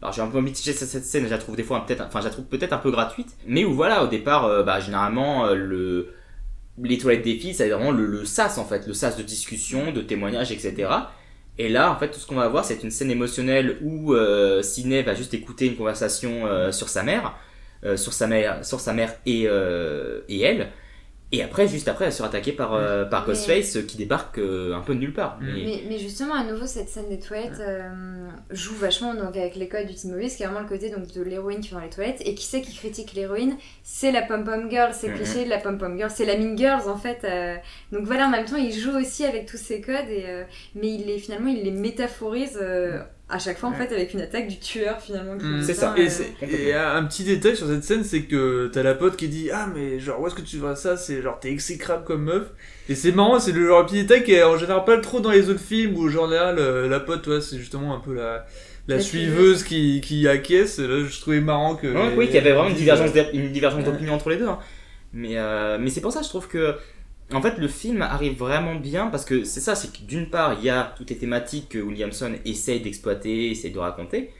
[0.00, 2.28] alors j'ai un peu mitigé cette scène, je la trouve des fois peut-être, enfin je
[2.28, 6.14] trouve peut-être un peu gratuite, mais où voilà, au départ, euh, bah, généralement euh, le
[6.80, 10.00] les toilettes des filles, c'est vraiment le, sas en fait, le sas de discussion, de
[10.00, 10.88] témoignage, etc.
[11.58, 14.62] Et là, en fait, tout ce qu'on va voir, c'est une scène émotionnelle où euh,
[14.62, 17.34] Sidney va juste écouter une conversation euh, sur sa mère,
[17.96, 19.48] sur sa mère, sur sa mère et
[20.28, 20.68] et elle.
[21.30, 24.74] Et après, juste après, elle sera attaquée par euh, par Ghostface euh, qui débarque euh,
[24.74, 25.36] un peu de nulle part.
[25.40, 25.44] Mm.
[25.44, 29.54] Mais- Mais, mais justement, à nouveau, cette scène des toilettes euh, joue vachement donc, avec
[29.56, 31.68] les codes du teen movie, ce qui est vraiment le côté donc, de l'héroïne qui
[31.68, 32.22] va dans les toilettes.
[32.24, 33.58] Et qui c'est qui critique l'héroïne?
[33.82, 35.16] C'est la pom-pom girl, c'est Mhm.
[35.16, 37.18] cliché de la pom-pom girl, c'est la mean girls en fait.
[37.24, 37.56] euh.
[37.92, 40.44] Donc voilà, en même temps, il joue aussi avec tous ces codes, et, euh,
[40.76, 43.00] mais il les, finalement, il les métaphorise euh,
[43.30, 45.34] à chaque fois en fait avec une attaque du tueur finalement.
[45.34, 45.60] Mm.
[45.60, 45.94] vient, ça.
[45.96, 49.16] Et, euh, c'est- et un petit détail sur cette scène, c'est que t'as la pote
[49.16, 50.96] qui dit Ah, mais genre, où est-ce que tu vois ça?
[50.96, 52.44] C'est genre, t'es exécrable comme meuf.
[52.88, 55.20] Et c'est marrant, c'est le genre de petit détail qui est en général pas trop
[55.20, 58.14] dans les autres films où, en général, euh, la pote, ouais, c'est justement un peu
[58.14, 58.46] la,
[58.86, 60.78] la, La suiveuse qui, qui acquiesce.
[60.78, 61.86] Là, je trouvais marrant que.
[61.86, 63.90] Ouais, oui, qu'il y avait vraiment une divergence, une divergence Ouais.
[63.92, 64.48] d'opinion entre les deux.
[64.48, 64.58] hein.
[65.12, 66.74] Mais, euh, mais c'est pour ça, je trouve que.
[67.32, 70.54] En fait, le film arrive vraiment bien parce que c'est ça, c'est que d'une part,
[70.58, 74.30] il y a toutes les thématiques que Williamson essaye d'exploiter, essaye de raconter.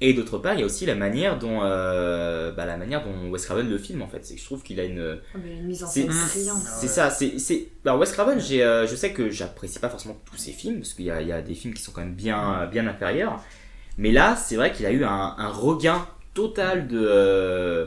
[0.00, 3.30] Et d'autre part, il y a aussi la manière dont, euh, bah, la manière dont
[3.30, 4.24] Wes Craven le film en fait.
[4.24, 6.62] C'est que je trouve qu'il a une, ah, une mise en scène brillante.
[6.62, 7.40] c'est ça, c'est.
[7.40, 10.76] c'est- Alors, Wes Craven, j'ai, euh, je sais que j'apprécie pas forcément tous ses films,
[10.78, 12.86] parce qu'il y a, il y a des films qui sont quand même bien, bien
[12.86, 13.42] inférieurs.
[13.96, 16.98] Mais là, c'est vrai qu'il a eu un, un regain total de.
[17.04, 17.86] euh,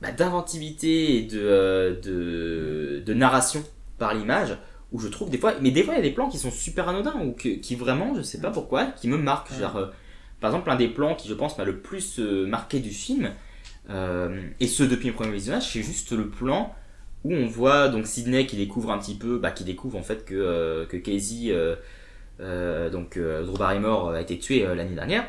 [0.00, 3.62] bah, d'inventivité et de, euh, de, de narration
[3.98, 4.56] par l'image,
[4.92, 5.54] où je trouve des fois.
[5.60, 7.74] Mais des fois, il y a des plans qui sont super anodins, ou que- qui
[7.74, 9.52] vraiment, je sais pas pourquoi, qui me marquent.
[9.58, 9.86] Genre, euh,
[10.40, 13.30] par exemple, un des plans qui, je pense, m'a le plus euh, marqué du film,
[13.90, 16.74] euh, et ce depuis le premier visionnage, c'est juste le plan
[17.24, 20.24] où on voit donc Sydney qui découvre un petit peu, bah, qui découvre en fait
[20.24, 21.76] que, euh, que Casey, euh,
[22.40, 25.24] euh, donc euh, Drew Barrymore a été tué l'année dernière,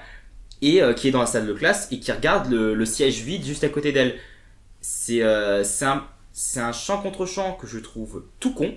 [0.61, 3.21] et euh, qui est dans la salle de classe et qui regarde le, le siège
[3.23, 4.15] vide juste à côté d'elle.
[4.81, 6.03] C'est euh, c'est un,
[6.33, 8.73] c'est un chant contre chant que je trouve tout con,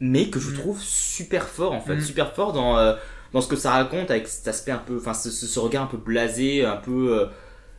[0.00, 0.54] mais que je Mm.
[0.54, 2.00] trouve super fort en fait, Mm.
[2.00, 2.94] super fort dans, euh,
[3.32, 5.86] dans ce que ça raconte avec cet aspect un peu, enfin ce, ce, regard un
[5.86, 7.26] peu blasé, un peu, euh,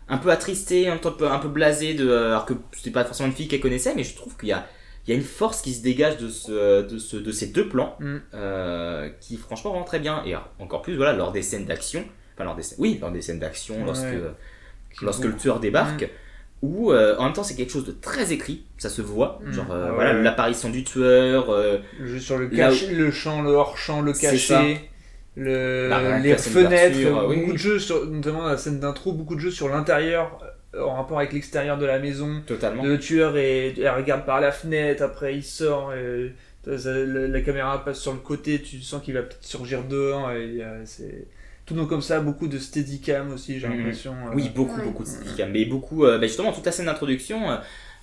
[0.07, 3.35] un peu attristé, un peu, un peu blasé, de, alors que c'était pas forcément une
[3.35, 4.65] fille qu'elle connaissait, mais je trouve qu'il y a,
[5.07, 7.67] il y a une force qui se dégage de, ce, de, ce, de ces deux
[7.67, 8.17] plans, Mm.
[8.33, 12.05] euh, qui franchement rend très bien, et encore plus voilà lors des scènes d'action,
[12.35, 14.21] enfin lors des scènes, oui lors des scènes d'action, lorsque, Ouais.
[15.01, 15.27] lorsque bon.
[15.29, 16.09] le tueur débarque.
[16.61, 19.51] Où euh, en même temps c'est quelque chose de très écrit, ça se voit, Mm.
[19.53, 20.21] genre euh, Ah voilà ouais.
[20.23, 24.89] l'apparition du tueur, euh, Le jeu sur le, le champ, le hors-champ, le C'est caché,
[25.35, 27.53] le, Bah, voilà, les fenêtres, beaucoup oui.
[27.53, 30.37] de jeux, sur, notamment la scène d'intro, beaucoup de jeux sur l'intérieur,
[30.75, 32.41] euh, en rapport avec l'extérieur de la maison.
[32.45, 32.83] totalement.
[32.83, 36.33] Le tueur elle regarde par la fenêtre, après il sort, et,
[36.65, 40.61] la, la caméra passe sur le côté, tu sens qu'il va peut-être surgir dehors, et
[40.61, 41.25] euh, c'est
[41.69, 43.77] tout donc comme ça, beaucoup de steadicam aussi, j'ai Mhm.
[43.77, 44.11] l'impression.
[44.13, 44.83] euh, Oui, beaucoup, Ouais.
[44.83, 45.49] beaucoup de steadicam.
[45.51, 47.57] Mais beaucoup, euh, bah, justement, toute la scène d'introduction,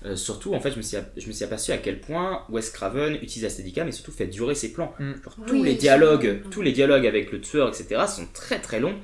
[0.04, 2.70] euh, surtout, en fait, je me, suis, je me suis aperçu à quel point Wes
[2.70, 4.94] Craven utilise la steadicam et surtout fait durer ses plans.
[4.98, 5.12] Mm.
[5.24, 8.80] Genre, Oui, tous les dialogues, tous les dialogues avec le tueur, etc., sont très très
[8.80, 8.96] longs.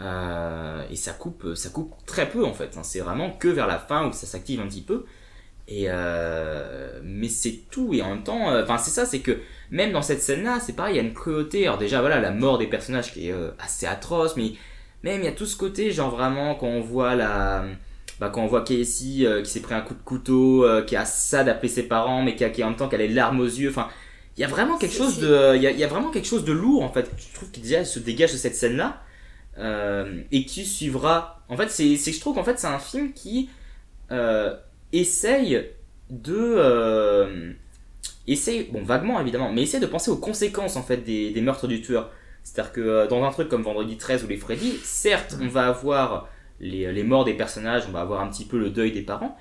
[0.00, 2.76] Euh, et ça coupe, ça coupe très peu en fait.
[2.76, 2.82] hein.
[2.82, 5.04] C'est vraiment que vers la fin où ça s'active un petit peu.
[5.68, 9.38] Et euh, mais c'est tout et en même temps, euh, enfin c'est ça, c'est que
[9.70, 11.66] même dans cette scène-là, c'est pareil, il y a une cruauté.
[11.66, 14.52] Alors déjà voilà la mort des personnages qui est euh, assez atroce, mais
[15.02, 17.64] même il y a tout ce côté genre vraiment quand on voit la,
[18.18, 20.96] bah, quand on voit Casey euh, qui s'est pris un coup de couteau, euh, qui
[20.96, 23.08] a ça d'appeler ses parents, mais qui a, qui en même temps qui a les
[23.08, 23.68] larmes aux yeux.
[23.68, 23.88] Enfin,
[24.36, 26.26] il y a vraiment quelque chose de, il y a, il y a vraiment quelque
[26.26, 27.10] chose de lourd en fait.
[27.18, 29.02] Je trouve qu'il déjà se dégage de cette scène-là
[29.58, 31.42] euh, et qui suivra.
[31.48, 33.50] En fait, c'est, c'est que je trouve qu'en fait c'est un film qui
[34.12, 34.54] euh,
[34.92, 35.66] essaye
[36.08, 37.56] de
[38.26, 41.66] essaye bon vaguement évidemment mais essaye de penser aux conséquences en fait des, des meurtres
[41.68, 42.10] du tueur.
[42.42, 45.36] C'est à dire que euh, dans un truc comme Vendredi 13 ou les Freddy certes
[45.40, 46.28] on va avoir
[46.60, 49.36] les, les morts des personnages on va avoir un petit peu le deuil des parents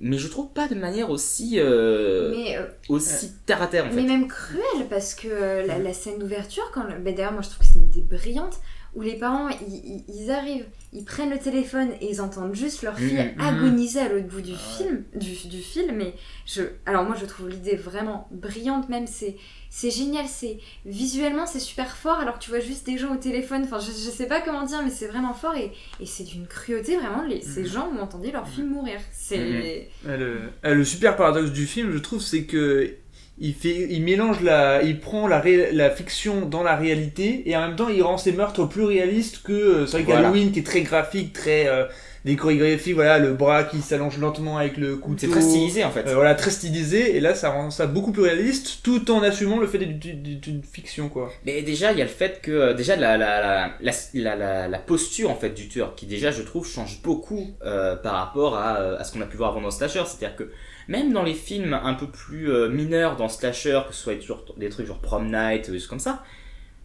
[0.00, 3.90] mais je trouve pas de manière aussi euh, Mais, euh, aussi terre à terre en
[3.90, 3.96] fait.
[3.96, 7.42] mais même cruel parce que euh, la, la scène d'ouverture, quand le- bah, d'ailleurs moi
[7.42, 8.58] je trouve que c'est une idée brillante
[8.94, 13.14] où les parents ils, arrivent, ils prennent le téléphone et ils entendent juste leur fille
[13.36, 13.40] Mhm.
[13.40, 16.00] agoniser à l'autre bout du Ah film, du, du film.
[16.00, 16.14] Et
[16.46, 19.36] je, alors moi je trouve l'idée vraiment brillante même c'est
[19.70, 23.16] c'est génial, c'est visuellement c'est super fort alors que tu vois juste des gens au
[23.18, 23.62] téléphone.
[23.64, 26.46] Enfin je, je sais pas comment dire mais c'est vraiment fort et, et c'est d'une
[26.46, 27.22] cruauté vraiment.
[27.24, 29.00] Les, Ces gens ont entendu leur fille mourir.
[29.12, 32.94] C'est Le, le super paradoxe du film, je trouve, c'est que
[33.38, 37.56] il fait, il mélange la, il prend la, ré- la fiction dans la réalité et
[37.56, 40.20] en même temps il rend ses meurtres plus réalistes que euh, c'est vrai Voilà.
[40.22, 41.84] qu'Halloween qui est très graphique, très euh,
[42.24, 45.18] des chorégraphies, voilà, le bras qui s'allonge lentement avec le couteau.
[45.18, 48.12] c'est très stylisé en fait Euh, voilà, très stylisé et là ça rend ça beaucoup
[48.12, 51.30] plus réaliste tout en assumant le fait d'être d'une- fiction quoi.
[51.44, 54.36] Mais déjà, il y a le fait que euh, déjà la, la, la, la, la,
[54.36, 58.14] la- la posture en fait du tueur, qui déjà je trouve change beaucoup euh, par
[58.14, 60.02] rapport à, à ce qu'on a pu voir avant dans Slasher.
[60.06, 60.50] C'est-à-dire que
[60.88, 64.44] même dans les films un peu plus euh, mineurs dans Slasher, que ce soit toujours
[64.56, 66.22] des trucs genre Prom Night, ou comme ça,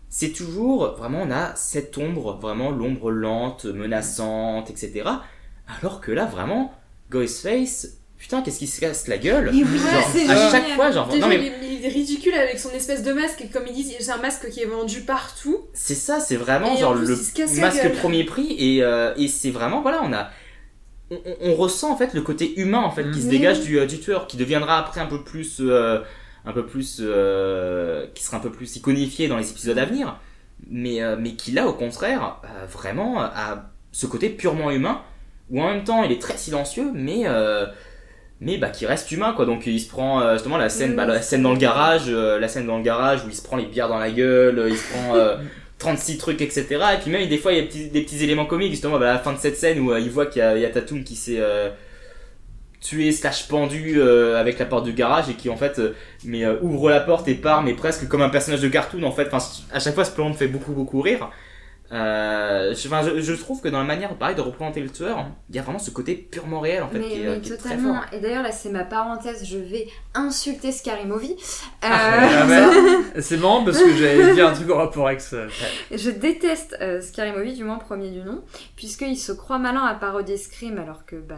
[0.10, 5.08] c'est toujours vraiment on a cette ombre, vraiment l'ombre lente, menaçante, etc.
[5.82, 6.74] Alors que là vraiment,
[7.12, 9.50] Ghostface, putain qu'est-ce qu'il se casse la gueule?
[9.50, 12.72] Et oui, Genre, à chaque fois genre Déjà, non mais il, est, ridicule avec son
[12.72, 15.68] espèce de masque, et comme ils disent, c'est un masque qui est vendu partout.
[15.74, 17.16] C'est ça, c'est vraiment Et genre le
[17.60, 20.32] masque premier prix et, euh, et c'est vraiment voilà on a
[21.42, 23.32] on, ressent en fait le côté humain en fait qui se Mhm.
[23.32, 26.00] dégage du, euh, du tueur qui deviendra après un peu plus euh,
[26.46, 30.18] un peu plus euh, qui sera un peu plus iconifié dans les épisodes à venir
[30.70, 32.38] mais, euh, mais qui là, au contraire,
[32.70, 35.02] vraiment a ce côté purement humain,
[35.50, 37.66] où en même temps il est très silencieux, mais, euh,
[38.42, 39.46] mais bah, qui reste humain, quoi.
[39.46, 42.40] Donc il se prend euh, justement la scène, bah, la scène dans le garage, euh,
[42.40, 44.78] la scène dans le garage où il se prend les bières dans la gueule, il
[44.78, 45.38] se prend euh,
[45.80, 46.68] 36 trucs, etc.
[46.70, 49.14] Et puis même, des fois, il y a des petits, éléments comiques, justement, bah, à
[49.14, 51.40] la fin de cette scène où euh, il voit qu'il y a, Tatum qui s'est
[51.40, 51.70] euh,
[52.82, 55.82] tué slash pendu euh, avec la porte du garage et qui en fait
[56.24, 59.30] mais ouvre la porte et part mais presque comme un personnage de cartoon en fait
[59.74, 61.30] à chaque fois ce plan me fait beaucoup beaucoup rire
[61.92, 65.26] euh, je, enfin, je, je trouve que dans la manière pareil de représenter le tueur
[65.50, 67.52] il y a vraiment ce côté purement réel en fait mais, qui, est, mais qui
[67.52, 67.96] est très totalement.
[67.96, 69.44] fort Et d'ailleurs, là, c'est ma parenthèse.
[69.46, 71.36] Je vais insulter Scary Movie.
[71.84, 72.48] Euh, Ah
[73.20, 75.48] c'est marrant parce que j'allais dire un truc en rapport avec ça.
[75.92, 78.44] Je déteste euh, Scary Movie, du moins premier du nom,
[78.76, 81.36] puisqu'il se croit malin à parodier Scream alors que bah,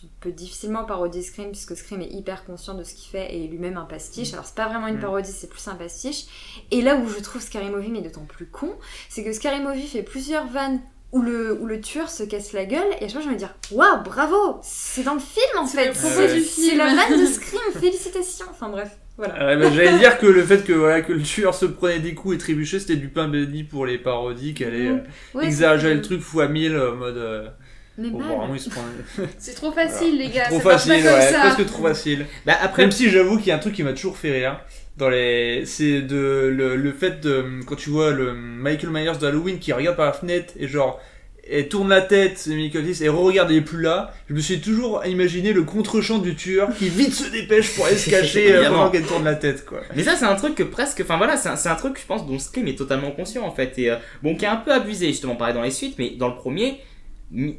[0.00, 3.44] tu peux difficilement parodier Scream puisque Scream est hyper conscient de ce qu'il fait et
[3.44, 4.32] est lui-même un pastiche.
[4.32, 5.00] Alors c'est pas vraiment une Mm.
[5.00, 6.24] parodie, c'est plus un pastiche.
[6.70, 8.72] Et là où je trouve Scary Movie mais d'autant plus con,
[9.08, 10.80] c'est que Scary Movie fait plusieurs vannes
[11.12, 13.34] où le, où le tueur se casse la gueule et à chaque fois je me
[13.34, 16.78] dis waouh bravo c'est dans le film en fait c'est film.
[16.78, 20.64] la vanne de Scream félicitations enfin bref voilà Ouais, bah, j'allais dire que le fait
[20.64, 23.64] que voilà que le tueur se prenait des coups et trébuchait, c'était du pain béni
[23.64, 24.98] pour les parodies, qu'elle allait euh,
[25.34, 27.16] Ouais, exagérer le truc fois mille en mode.
[27.18, 27.48] Euh,
[28.00, 28.28] mais bon, mal.
[28.36, 28.82] vraiment, il se prend.
[29.38, 30.46] C'est trop facile, les gars.
[30.46, 31.40] trop ça facile, pas comme ouais, ça.
[31.40, 32.26] presque trop facile.
[32.46, 34.60] bah après Même si j'avoue qu'il y a un truc qui m'a toujours fait rire
[34.96, 39.58] dans les, c'est de le, le fait de quand tu vois le Michael Myers d'Halloween
[39.58, 41.00] qui regarde par la fenêtre et genre
[41.52, 44.12] et tourne la tête, c'est Michael Myers, et re-regarde, il est plus là.
[44.28, 47.96] Je me suis toujours imaginé le contre-champ du tueur qui vite se dépêche pour aller
[47.96, 49.80] se cacher euh, pendant qu'elle tourne la tête, quoi.
[49.96, 51.00] Mais ça, c'est un truc que presque.
[51.00, 53.50] Enfin voilà, c'est un, c'est un truc, je pense, dont Scream est totalement conscient en
[53.50, 53.76] fait.
[53.80, 56.28] Et euh, bon, qui est un peu abusé justement, pareil dans les suites, mais dans
[56.28, 56.78] le premier,
[57.32, 57.58] mi-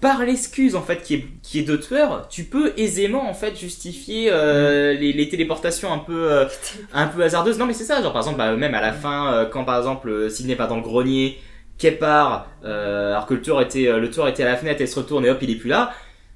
[0.00, 3.56] par l'excuse en fait qui est, qui est de tueur, tu peux aisément en fait
[3.56, 6.46] justifier euh, les, les téléportations un peu, euh,
[6.92, 7.58] un peu hasardeuses.
[7.58, 9.78] Non, mais c'est ça, genre par exemple, bah, même à la fin, euh, quand par
[9.78, 11.38] exemple Sidney va dans le grenier,
[11.78, 14.98] qu'elle part, alors que le tueur était, le tueur était à la fenêtre, elle se
[14.98, 15.92] retourne et hop, il est plus là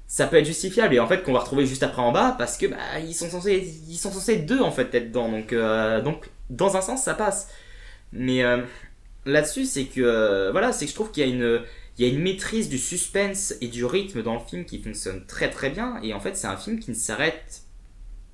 [0.09, 0.95] ça peut être justifiable.
[0.95, 3.29] Et en fait qu'on va retrouver juste après en bas parce que bah ils sont
[3.29, 5.29] censés ils sont censés être deux en fait être dedans.
[5.29, 5.53] Donc
[6.03, 7.49] donc dans un sens ça passe.
[8.13, 8.41] Mais
[9.25, 11.61] là-dessus c'est que voilà c'est que je trouve qu'il y a une
[11.97, 15.25] il y a une maîtrise du suspense et du rythme dans le film qui fonctionne
[15.25, 15.99] très très bien.
[16.03, 17.63] Et en fait c'est un film qui ne s'arrête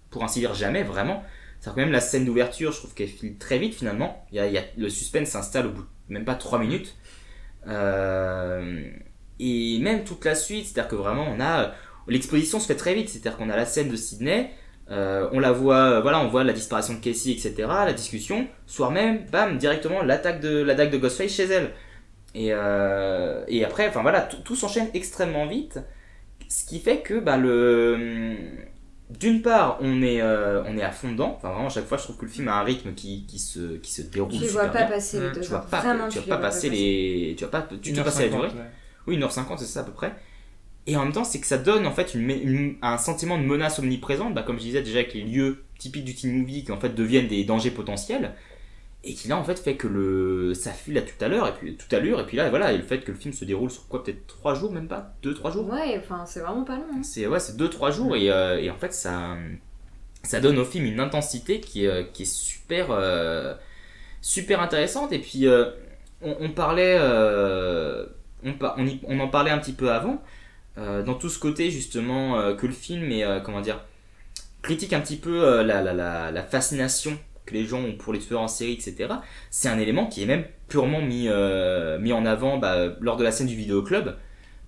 [0.09, 1.23] pour ainsi dire jamais vraiment.
[1.59, 4.25] C'est quand même la scène d'ouverture je trouve qu'elle file très vite finalement.
[4.31, 6.95] Il le suspense s'installe au bout de même pas 3 minutes.
[7.67, 8.83] Euh,
[9.39, 11.73] et même toute la suite, c'est-à-dire que vraiment on a
[12.07, 14.51] l'exposition se fait très vite, c'est-à-dire qu'on a la scène de Sydney,
[14.91, 18.47] euh, on la voit, euh, voilà, on voit la disparition de Casey, etc., la discussion,
[18.67, 21.71] soir même, bam, directement l'attaque de l'attaque de Ghostface chez elle.
[22.35, 25.79] Et euh, et après, enfin voilà, tout, s'enchaîne extrêmement vite,
[26.49, 28.39] ce qui fait que bah le
[29.09, 31.35] d'une part, on est, euh, on est à fond dedans.
[31.37, 33.39] Enfin, vraiment, à chaque fois, je trouve que le film a un rythme qui, qui,
[33.39, 34.85] se, qui se déroule Tu super vois pas bien.
[34.85, 35.67] passer les Mmh, deux Tu vas heures.
[35.69, 38.23] pas, Vraiment, tu vas pas vois passer les, tu vas pas, tu te 1h50, passer
[38.23, 38.49] la durée.
[38.53, 38.71] ouais.
[39.07, 40.13] Oui, 1h50, c'est ça à peu près.
[40.85, 43.43] Et en même temps, c'est que ça donne en fait une, une- un sentiment de
[43.43, 46.71] menace omniprésente, bah, comme je disais déjà avec les lieux typiques du teen movie qui
[46.71, 48.33] en fait deviennent des dangers potentiels,
[49.03, 51.53] et qui là en fait fait que le ça file à tout à l'heure et
[51.53, 53.45] puis tout à l'heure et puis là voilà et le fait que le film se
[53.45, 55.13] déroule sur quoi peut-être 3 jours même pas?
[55.23, 55.67] 2 3 jours?
[55.69, 56.85] Ouais, enfin, c'est vraiment pas long.
[56.95, 57.03] hein.
[57.03, 59.35] c'est ouais c'est 2 3 jours et, euh, et en fait ça
[60.23, 63.53] ça donne au film une intensité qui est, euh, qui est super euh,
[64.21, 65.65] super intéressante et puis euh,
[66.21, 66.97] on, on parlait
[68.43, 70.21] on, on, y- on en parlait un petit peu avant
[70.77, 73.81] dans tout ce côté justement que le film est comment dire
[74.63, 78.19] critique un petit peu la, la, la, la fascination que les gens ont pour les
[78.19, 79.15] tueurs en série etc
[79.49, 83.23] c'est un élément qui est même purement mis, euh, mis en avant bah, lors de
[83.23, 84.15] la scène du vidéoclub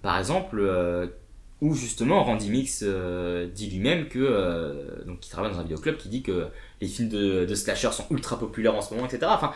[0.02, 1.08] par exemple euh,
[1.62, 6.10] où justement Randy Mix euh, dit lui-même que donc il travaille dans un vidéoclub qui
[6.10, 6.48] dit que
[6.82, 9.52] les films de, de slasher sont ultra populaires en ce moment etc enfin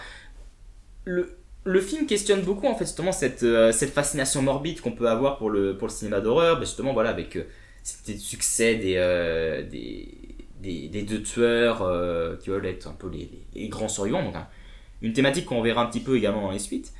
[1.05, 5.37] le, le film questionne beaucoup en fait justement cette, cette fascination morbide qu'on peut avoir
[5.37, 7.43] pour le, pour le cinéma d'horreur justement voilà avec euh,
[7.83, 8.95] c'était succès des,
[9.69, 10.18] des,
[10.59, 14.23] des, des deux tueurs euh, qui veulent être un peu les, les, les grands survivants
[14.23, 14.47] donc hein,
[15.01, 16.93] une thématique qu'on verra un petit peu également dans les suites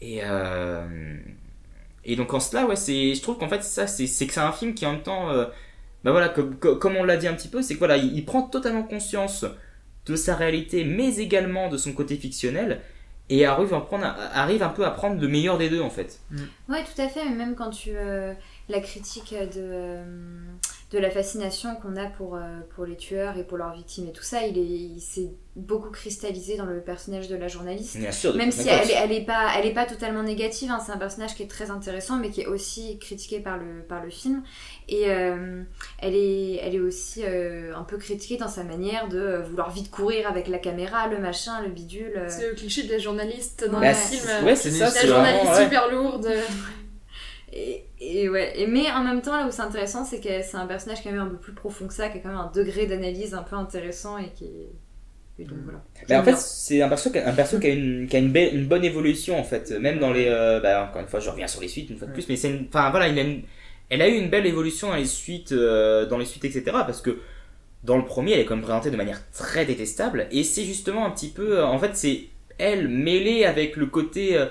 [0.00, 1.16] et euh,
[2.04, 4.52] et donc en cela ouais c'est je trouve qu'en fait ça c'est que c'est un
[4.52, 5.46] film qui en même temps euh,
[6.04, 8.16] bah voilà comme, comme comme on l'a dit un petit peu c'est que voilà il,
[8.16, 9.44] il prend totalement conscience
[10.06, 12.80] de sa réalité mais également de son côté fictionnel
[13.30, 16.18] et arrive, à prendre, arrive un peu à prendre le meilleur des deux en fait.
[16.66, 17.90] Ouais, tout à fait, mais même quand tu.
[17.94, 18.32] euh,
[18.70, 19.98] la critique de.
[20.90, 22.40] De la fascination qu'on a pour, euh,
[22.74, 25.90] pour les tueurs et pour leurs victimes et tout ça, il est il s'est beaucoup
[25.90, 27.98] cristallisé dans le personnage de la journaliste.
[27.98, 30.78] Bien sûr, de Même si elle, elle est pas elle est pas totalement négative, hein,
[30.84, 34.02] c'est un personnage qui est très intéressant mais qui est aussi critiqué par le par
[34.02, 34.42] le film
[34.88, 35.62] et euh,
[35.98, 39.90] elle est elle est aussi euh, un peu critiquée dans sa manière de vouloir vite
[39.90, 42.14] courir avec la caméra, le machin, le bidule.
[42.16, 42.26] euh.
[42.30, 44.44] C'est le cliché de la journaliste dans Bah, le film.
[44.46, 45.66] ouais, c'est ça, La journaliste vraiment, ouais.
[45.66, 46.28] hyper lourde.
[47.52, 50.56] Et, et ouais, et mais en même temps, là où c'est intéressant, c'est que c'est
[50.56, 52.50] un personnage quand même un peu plus profond que ça, qui a quand même un
[52.54, 54.72] degré d'analyse un peu intéressant et qui est.
[55.40, 55.82] Et donc voilà.
[56.08, 58.18] Mais en fait, c'est un perso, qui a- un perso qui a, une, qui a
[58.18, 59.70] une, belle- une bonne évolution en fait.
[59.80, 60.26] Même dans les.
[60.28, 62.36] euh, bah, encore une fois, je reviens sur les suites une fois de plus, mais
[62.36, 62.60] c'est.
[62.68, 63.42] Enfin voilà, il a une-
[63.90, 66.84] elle a eu une belle évolution dans les suites, euh, dans les suites, etc.
[66.86, 67.18] Parce que
[67.84, 70.26] dans le premier, elle est quand même présentée de manière très détestable.
[70.32, 71.58] Et c'est justement un petit peu.
[71.60, 72.24] euh, En fait, c'est
[72.58, 74.36] elle mêlée avec le côté.
[74.36, 74.46] euh,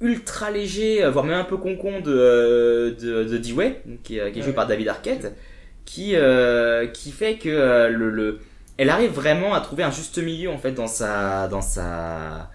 [0.00, 4.18] ultra léger, euh, voire même un peu concon de, euh, de, de Dewey, donc, qui,
[4.18, 4.54] est- qui est joué Ouais.
[4.56, 5.34] par David Arquette,
[5.84, 7.48] qui, euh, qui fait que
[7.88, 8.40] le, le,
[8.76, 12.50] elle arrive vraiment à trouver un juste milieu en fait dans sa, dans sa,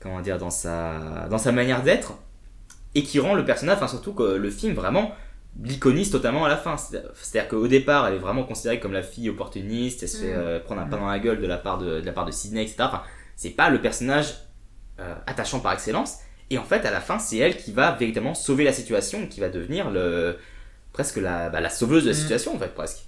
[0.00, 2.14] comment dire, dans sa, dans sa manière d'être,
[2.94, 5.12] et qui rend le personnage, enfin surtout que le film vraiment
[5.62, 6.76] l'iconise totalement à la fin.
[6.78, 10.32] C'est- C'est-à-dire qu'au départ, elle est vraiment considérée comme la fille opportuniste, elle se fait
[10.34, 12.30] euh, prendre un pain dans la gueule de la part de, de la part de
[12.30, 12.76] Sidney, etc.
[12.80, 13.02] Enfin,
[13.36, 14.34] c'est pas le personnage
[15.00, 16.18] euh, attachant par excellence.
[16.52, 19.40] Et en fait, à la fin, c'est elle qui va véritablement sauver la situation, qui
[19.40, 20.36] va devenir le
[20.92, 22.20] presque la, bah, la sauveuse de la Mhm.
[22.22, 22.98] situation, en fait, presque.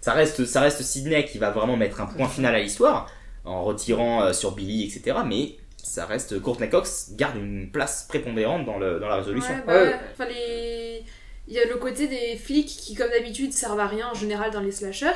[0.00, 3.10] Ça reste, ça reste Sidney qui va vraiment mettre un point final à l'histoire,
[3.44, 5.18] en retirant euh, sur Billy, etc.
[5.26, 9.52] Mais ça reste Courtney Cox garde une place prépondérante dans, le, dans la résolution.
[9.54, 9.94] Ouais, bah ouais.
[10.12, 11.02] Enfin, les...
[11.46, 14.50] Il y a le côté des flics qui, comme d'habitude, servent à rien en général
[14.50, 15.12] dans les slashers.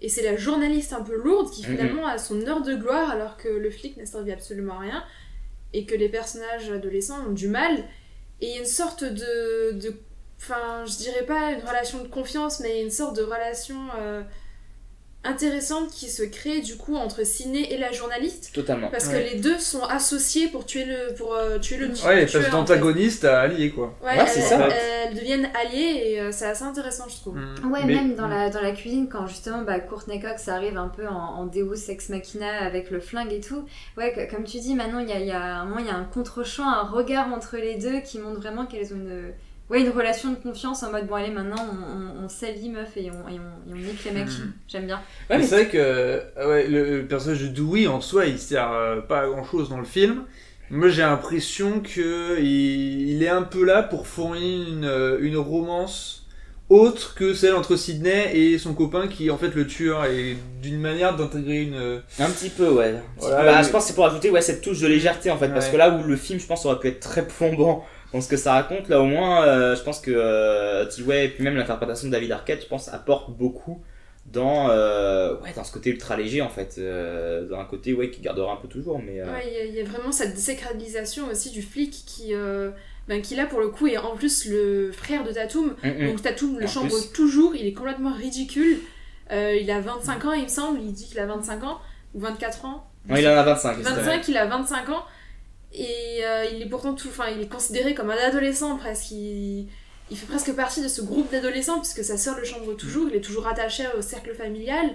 [0.00, 1.76] Et c'est la journaliste un peu lourde qui Mhm.
[1.76, 5.04] finalement a son heure de gloire alors que le flic n'a servi absolument à rien.
[5.72, 7.84] Et que les personnages adolescents ont du mal.
[8.40, 9.72] Et il y a une sorte de.
[9.72, 9.94] de...
[10.38, 14.22] Enfin, je dirais pas une relation de confiance, mais une sorte de relation euh,
[15.24, 18.50] intéressante qui se crée du coup entre Ciné et la journaliste.
[18.52, 18.88] Totalement.
[18.90, 19.24] Parce Ouais.
[19.24, 22.34] que les deux sont associés pour tuer le, pour, euh, tuer le Ouais, tueur, parce
[22.36, 22.50] en fait.
[22.50, 23.94] d'antagoniste à allié, quoi.
[24.02, 24.68] Ouais, Ouais, c'est ça.
[24.68, 27.36] elles deviennent alliées et euh, c'est assez intéressant, je trouve.
[27.36, 27.72] Mm.
[27.72, 30.88] Ouais, Mais- même dans la, dans la cuisine, quand justement bah, Courtney Cox arrive un
[30.88, 33.64] peu en, en Deus Ex Machina avec le flingue et tout.
[33.96, 35.86] Ouais, que- comme tu dis, maintenant, il y a, il y a un moment, il
[35.86, 39.32] y a un contre-champ, un regard entre les deux qui montre vraiment qu'elles ont une,
[39.72, 42.96] ouais, une relation de confiance en mode bon, allez, maintenant, on, on, on s'allie, meuf,
[42.96, 44.26] et on, et on, et on nique les mecs.
[44.28, 44.52] Mhm.
[44.68, 45.00] J'aime bien.
[45.30, 49.00] Ouais, Mais c'est vrai que ouais, le, personnage de Dewey en soi il sert euh,
[49.00, 50.24] pas à grand chose dans le film.
[50.70, 55.36] Moi j'ai l'impression que il, il est un peu là pour fournir une, euh, une
[55.36, 56.26] romance
[56.70, 60.38] autre que celle entre Sidney et son copain qui est en fait le tueur et
[60.62, 61.74] d'une manière d'intégrer une.
[61.74, 62.94] euh, Un petit peu, ouais.
[62.94, 63.44] Un petit Voilà, peu.
[63.44, 65.48] Bah, mais- Je pense que c'est pour ajouter ouais, cette touche de légèreté en fait.
[65.48, 68.28] Parce que là où le film, je pense, aurait pu être très plombant dans ce
[68.28, 71.56] que ça raconte, là au moins, euh, je pense que euh, T-Way et puis même
[71.56, 73.82] l'interprétation de David Arquette, je pense, apporte beaucoup
[74.26, 76.76] dans, euh, ouais, dans ce côté ultra léger en fait.
[76.78, 78.98] euh, dans un côté ouais, qui gardera un peu toujours.
[79.04, 82.32] Mais, Ouais, il y a- il y, a vraiment cette désacralisation aussi du flic qui,
[83.08, 85.74] ben, qui là pour le coup est en plus le frère de Tatum.
[85.82, 86.06] mm, mm.
[86.08, 87.12] Donc Tatum le chambre plus.
[87.12, 88.78] toujours, il est complètement ridicule.
[89.30, 91.78] Il a 25 ans, il me semble, il dit qu'il a 25 ans,
[92.14, 92.86] ou 24 ans.
[93.08, 93.76] Non, il en a 25.
[93.78, 94.02] c'est vrai.
[94.02, 95.04] 25, il a 25 ans.
[95.74, 97.08] Et euh, il est pourtant tout.
[97.08, 99.10] Enfin, il est considéré comme un adolescent presque.
[99.12, 99.68] Il,
[100.10, 103.08] il fait presque partie de ce groupe d'adolescents, puisque sa sœur le chambre toujours.
[103.10, 104.90] Il est toujours attaché au cercle familial.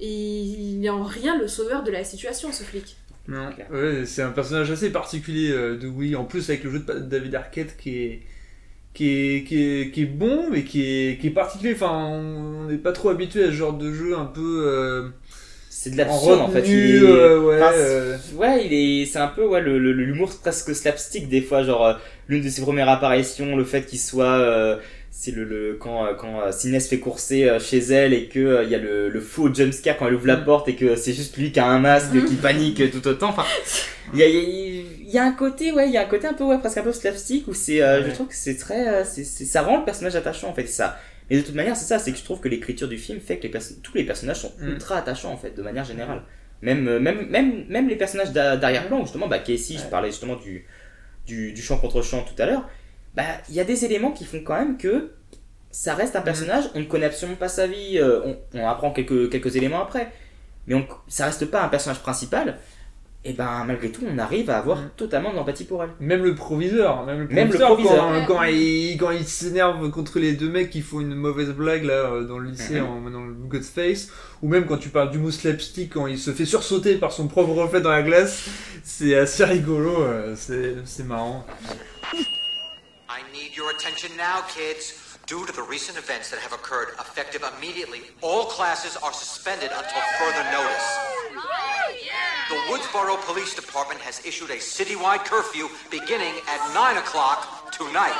[0.00, 2.96] Et il n'est en rien le sauveur de la situation, ce flic.
[3.28, 3.50] Non.
[3.70, 6.14] Ouais, c'est un personnage assez particulier euh, de Dewey.
[6.16, 8.22] En plus avec le jeu de David Arquette qui est
[8.94, 11.74] qui est, qui est, qui est bon mais qui est, qui est particulier.
[11.74, 14.64] Enfin on n'est pas trop habitué à ce genre de jeu un peu.
[14.66, 15.08] euh,
[15.82, 16.62] C'est de l'absurde en, fait.
[16.66, 19.92] Il est- euh, ouais, enfin, euh, ouais, il est, c'est un peu ouais, le, le-
[19.92, 21.94] l'humour presque slapstick des fois, genre euh,
[22.28, 24.76] l'une de ses premières apparitions, le fait qu'il soit, euh,
[25.10, 28.78] c'est le, le quand quand se fait courser chez elle et que il y a
[28.78, 30.44] le, le faux jumpscare quand elle ouvre la Mm.
[30.44, 32.24] porte et que c'est juste lui qui a un masque Mm.
[32.26, 33.30] qui panique tout autant.
[33.30, 33.44] Enfin,
[34.14, 36.26] il y a, il y y a un côté ouais, il y a un côté
[36.28, 38.12] un peu ouais, presque un peu slapstick où c'est, euh, je Ouais.
[38.12, 40.96] trouve que c'est très, euh, c'est, c'est- ça rend le personnage attachant en fait ça.
[41.30, 43.38] Mais de toute manière, c'est ça, c'est que je trouve que l'écriture du film fait
[43.38, 43.52] que les
[43.82, 44.68] tous les personnages sont Mm.
[44.68, 46.22] ultra attachants en fait, de manière générale.
[46.62, 50.36] Même, euh, même, même, même les personnages d'a- d'arrière-plan, justement, bah, Casey, je parlais justement
[50.36, 50.66] du,
[51.26, 52.68] du, du champ contre champ tout à l'heure,
[53.14, 55.12] bah, il y a des éléments qui font quand même que
[55.70, 58.90] ça reste un personnage, on ne connaît absolument pas sa vie, euh, on, on apprend
[58.92, 60.12] quelques, quelques éléments après,
[60.66, 62.58] mais on, ça reste pas un personnage principal,
[63.24, 64.90] et ben malgré tout, on arrive à avoir Mm.
[64.96, 65.90] totalement de l'empathie pour elle.
[66.00, 67.98] Même le proviseur, même le Même le proviseur, proviseur.
[67.98, 68.24] quand, Ouais.
[68.26, 71.94] quand il, quand il s'énerve contre les deux mecs qui font une mauvaise blague là
[71.94, 72.86] euh, dans le lycée Mhm.
[73.06, 74.08] en dans le Godface,
[74.42, 77.28] ou même quand tu parles du mousse slapstick quand il se fait sursauter par son
[77.28, 78.44] propre reflet dans la glace,
[78.82, 81.46] c'est assez rigolo, euh, c'est c'est marrant.
[83.08, 84.94] I need your attention now, kids.
[85.28, 90.02] Due to the recent events that have occurred effective immediately, all classes are suspended until
[90.18, 92.31] further notice.
[92.48, 98.12] The Woodsboro Police Department has issued a citywide curfew beginning at 9 o'clock tonight.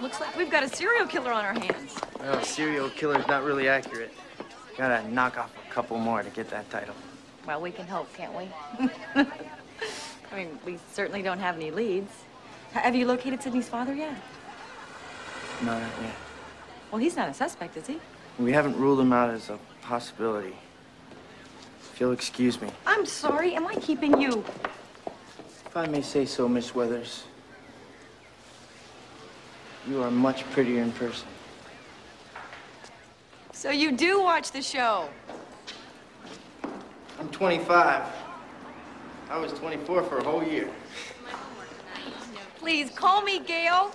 [0.00, 1.98] Looks like we've got a serial killer on our hands.
[2.18, 4.12] Well, serial killer's not really accurate.
[4.76, 6.94] Gotta knock off a couple more to get that title.
[7.46, 8.48] Well, we can hope, can't we?
[9.16, 12.12] I mean, we certainly don't have any leads.
[12.72, 14.14] Have you located Sydney's father yet?
[15.62, 16.14] No, not yet.
[16.92, 17.98] Well, he's not a suspect, is he?
[18.38, 20.54] We haven't ruled him out as a possibility.
[22.00, 22.68] You'll excuse me.
[22.86, 23.54] I'm sorry.
[23.54, 24.42] Am I keeping you?
[25.66, 27.24] If I may say so, Miss Weathers,
[29.86, 31.28] you are much prettier in person.
[33.52, 35.10] So you do watch the show?
[37.20, 38.02] I'm 25.
[39.30, 40.70] I was 24 for a whole year.
[42.58, 43.90] Please call me Gail.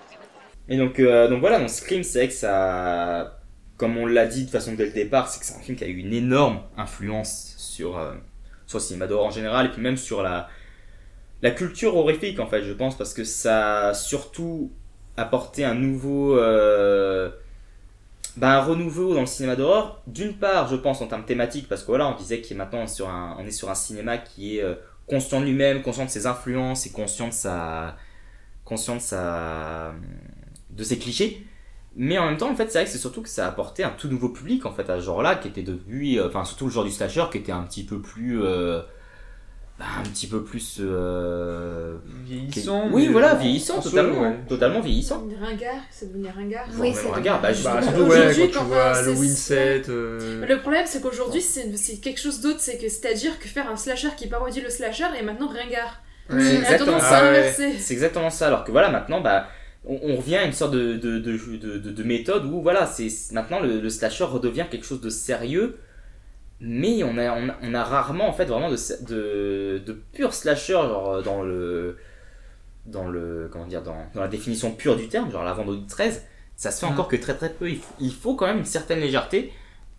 [0.69, 3.39] Et donc, euh, donc voilà, donc Scream, c'est vrai que ça,
[3.77, 5.83] comme on l'a dit de façon dès le départ, c'est que c'est un film qui
[5.83, 8.13] a eu une énorme influence sur, euh,
[8.67, 10.49] sur le cinéma d'horreur en général, et puis même sur la,
[11.41, 14.71] la culture horrifique, en fait, je pense, parce que ça a surtout
[15.17, 16.37] apporté un nouveau,
[18.37, 20.01] bah, un renouveau dans le cinéma d'horreur.
[20.07, 23.09] D'une part, je pense en termes thématiques, parce que voilà, on disait est maintenant sur
[23.09, 24.75] un, on est sur un cinéma qui est euh,
[25.07, 27.95] conscient de lui-même, conscient de ses influences et conscient de sa,
[28.65, 29.93] conscient de sa,
[30.71, 31.45] de ses clichés.
[31.97, 33.83] Mais en même temps, en fait, c'est vrai que c'est surtout que ça a apporté
[33.83, 36.65] un tout nouveau public, en fait, à ce genre-là, qui était devenu, euh, enfin, surtout
[36.65, 38.81] le genre du slasher, qui était un petit peu plus, euh,
[39.79, 44.35] bah, un petit peu plus, euh, Vieillissant, Oui, voilà, vieillissant, totalement, ouais.
[44.49, 45.25] totalement vieillissant.
[45.41, 46.65] Ringard, c'est devenu ringard.
[46.77, 47.75] Oui, c'est ringard, bah, justement.
[47.75, 49.87] Bah, Aujourd'hui, ouais, quand tu vois Halloween 7.
[49.89, 52.59] euh, Le problème, c'est qu'aujourd'hui, c'est quelque chose d'autre.
[52.59, 56.01] C'est que c'est-à-dire que faire un slasher qui parodie le slasher est maintenant ringard.
[56.29, 57.21] C'est exactement ça.
[57.53, 58.47] C'est exactement ça.
[58.47, 59.47] Alors que voilà, maintenant, bah,
[59.87, 62.85] on, on revient à une sorte de, de, de, de, de- de méthode où voilà,
[62.85, 65.77] c'est maintenant le, le slasher redevient quelque chose de sérieux,
[66.59, 70.73] mais on a, on a, on a rarement en fait vraiment de, de, pur slasher
[70.73, 71.97] genre dans le
[72.85, 76.23] dans le comment dire dans, dans la définition pure du terme, genre la vendredi 13,
[76.55, 76.93] ça se fait Mm.
[76.93, 77.69] encore que très très peu.
[77.69, 79.51] Il faut, il faut quand même une certaine légèreté.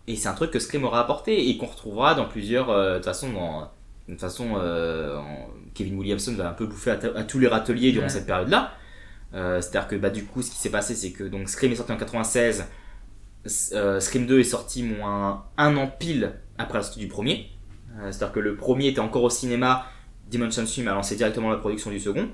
[0.09, 2.69] Et c'est un truc que Scream aura apporté et qu'on retrouvera dans plusieurs.
[2.69, 3.61] euh, de toute façon, dans,
[4.07, 5.19] de toute façon euh,
[5.73, 8.09] Kevin Williamson va un peu bouffer à, tous les râteliers durant Ouais.
[8.09, 8.71] cette période-là.
[9.33, 11.75] Euh, C'est-à-dire que bah, du coup, ce qui s'est passé, c'est que donc, Scream est
[11.75, 12.65] sorti en 96,
[13.45, 17.49] S- euh, Scream 2 est sorti moins un an pile après la sortie du premier.
[17.99, 19.85] Euh, C'est-à-dire que le premier était encore au cinéma,
[20.29, 22.29] Dimension Swim a lancé directement la production du second.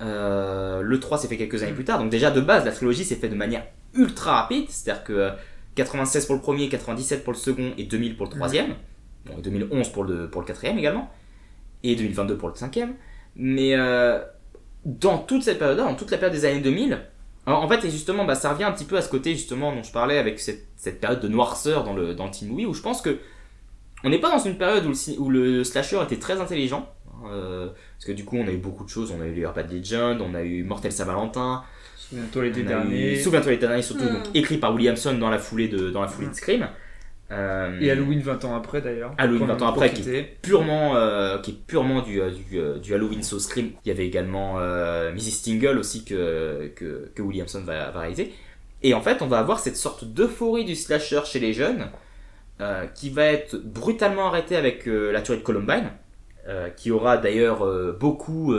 [0.00, 3.16] Le 3 s'est fait quelques années plus tard, donc déjà de base, la trilogie s'est
[3.16, 5.30] fait de manière ultra rapide, c'est-à-dire que euh,
[5.74, 8.74] 96 pour le premier, 97 pour le second et 2000 pour le troisième.
[9.26, 11.10] Bon, et 2011 pour le, pour le quatrième également.
[11.82, 12.94] Et 2022 pour le cinquième.
[13.36, 14.20] Mais euh,
[14.84, 17.00] dans toute cette période-là, dans toute la période des années 2000,
[17.44, 19.74] alors, en fait, et justement, bah, ça revient un petit peu à ce côté justement
[19.74, 22.66] dont je parlais avec cette, cette période de noirceur dans le, dans le teen movie,
[22.66, 23.18] où je pense que
[24.04, 26.88] on n'est pas dans une période où le, ci- où le slasher était très intelligent.
[27.26, 29.12] euh, parce que du coup, on a eu beaucoup de choses.
[29.16, 31.64] On a eu les Urban Legend, on a eu Mortel Saint-Valentin.
[31.96, 33.14] Souviens-toi l'été dernier.
[33.14, 34.12] eu Souviens-toi l'été dernier, surtout Hmm.
[34.22, 36.68] donc, écrit par Williamson dans la foulée de, dans la foulée de Scream.
[37.32, 39.12] Euh, Et Halloween 20 ans après d'ailleurs.
[39.18, 42.80] Halloween Qu'on 20 ans après, qui est purement, euh, qui est purement du, euh, du,
[42.80, 43.70] du Halloween So Scream.
[43.84, 45.42] Il y avait également euh, Mrs.
[45.44, 48.32] Tingle aussi que, que, que Williamson va, va réaliser.
[48.82, 51.86] Et en fait, on va avoir cette sorte d'euphorie du slasher chez les jeunes,
[52.94, 55.90] qui va être brutalement arrêtée avec la tuerie de Columbine,
[56.76, 57.66] qui aura d'ailleurs
[57.98, 58.54] beaucoup,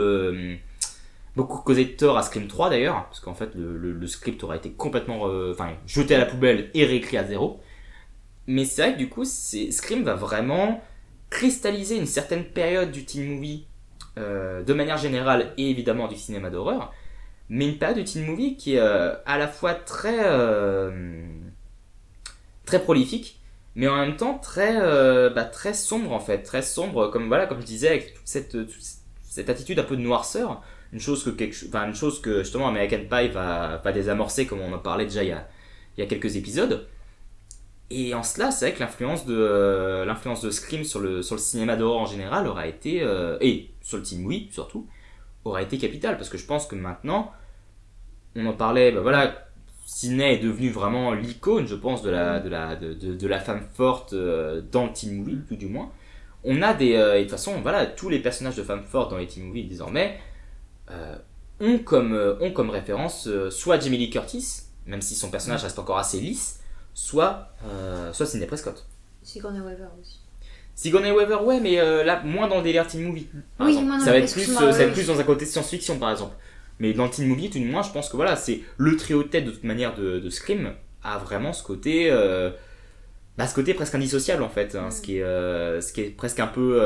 [1.36, 4.42] beaucoup causé de tort à Scream 3 d'ailleurs, parce qu'en fait le, le- le script
[4.44, 7.60] aura été complètement enfin, jeté à la poubelle et réécrit à zéro.
[8.46, 10.82] Mais c'est vrai que du coup, Scream va vraiment
[11.30, 13.66] cristalliser une certaine période du teen movie
[14.18, 16.92] euh, de manière générale et évidemment du cinéma d'horreur,
[17.48, 21.26] mais une période du teen movie qui est euh, à la fois très euh,
[22.66, 23.40] très prolifique,
[23.74, 27.46] mais en même temps très euh, bah, très sombre en fait, très sombre comme voilà
[27.46, 28.82] comme je disais avec toute cette toute
[29.22, 32.68] cette attitude un peu de noirceur, une chose que quelque enfin une chose que justement
[32.68, 35.48] American Pie va va désamorcer comme on en parlait déjà il y a
[35.96, 36.86] il y a quelques épisodes.
[37.90, 41.34] Et en cela, c'est vrai que l'influence de euh, l'influence de Scream sur le sur
[41.34, 44.86] le cinéma d'horreur en général aura été euh, et sur le teen movie surtout
[45.44, 46.16] aura été capitale.
[46.16, 47.30] Parce que je pense que maintenant
[48.36, 49.46] on en parlait bah voilà
[49.86, 53.38] Sidney est devenu vraiment l'icône je pense de la de la de, de, de la
[53.38, 55.92] femme forte euh, dans le teen movie tout du moins.
[56.42, 59.10] On a des euh, et de toute façon voilà tous les personnages de femmes fortes
[59.10, 60.18] dans les teen movies désormais
[60.90, 61.16] euh,
[61.60, 65.98] ont comme ont comme référence soit Jamie Lee Curtis même si son personnage reste encore
[65.98, 66.60] assez lisse
[66.94, 68.86] soit euh, soit Sidney Prescott
[69.22, 70.20] Sigourney Weaver aussi.
[70.76, 73.28] Sigourney Weaver, ouais, mais euh, là, moins dans le délire teen movie.
[73.56, 75.18] par Oui, moins dans ça va le- être plus, euh, ça va être plus dans
[75.20, 76.34] un côté science-fiction, par exemple.
[76.80, 79.22] Mais dans le teen movie, tout du moins, je pense que voilà, c'est le trio
[79.22, 80.72] de tête de toute manière de, de Scream
[81.04, 82.50] a vraiment ce côté, euh,
[83.38, 86.10] bah, ce côté presque indissociable en fait, hein, ce, qui est, euh, ce qui est
[86.10, 86.80] presque un peu,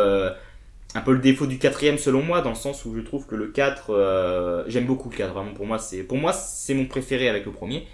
[0.94, 3.34] un peu le défaut du quatrième selon moi, dans le sens où je trouve que
[3.36, 6.86] le 4, euh, j'aime beaucoup le 4, vraiment pour moi c'est, pour moi c'est mon
[6.86, 7.86] préféré avec le premier.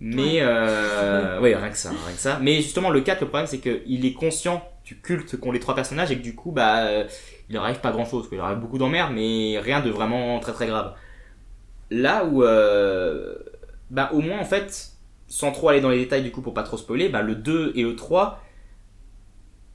[0.00, 2.38] Mais euh, ouais, rien que ça, rien que ça.
[2.40, 5.74] Mais justement, le 4, le problème, c'est qu'il est conscient du culte qu'ont les trois
[5.74, 7.04] personnages et que du coup, bah, euh,
[7.48, 8.26] il leur arrive pas grand chose.
[8.32, 10.94] Il leur arrive beaucoup d'emmerdes, mais rien de vraiment très très grave.
[11.90, 13.34] Là où, euh,
[13.90, 14.92] bah, au moins, en fait,
[15.26, 17.72] sans trop aller dans les détails du coup pour pas trop spoiler, bah, le 2
[17.76, 18.42] et le 3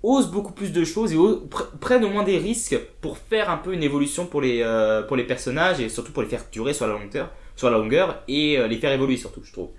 [0.03, 3.49] osent beaucoup plus de choses et osent- pr- prennent au moins des risques pour faire
[3.49, 6.43] un peu une évolution pour les, euh, pour les personnages et surtout pour les faire
[6.51, 9.69] durer sur la longueur, sur la longueur et euh, les faire évoluer surtout, je trouve.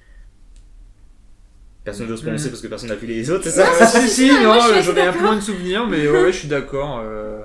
[1.86, 2.50] Personne n'ose prononcer Mhm.
[2.50, 5.00] parce que personne n'a vu les autres, c'est ça Ah, si, si, non, j'en ai
[5.02, 7.00] un peu moins de souvenirs, mais ouais, je suis d'accord.
[7.02, 7.40] euh.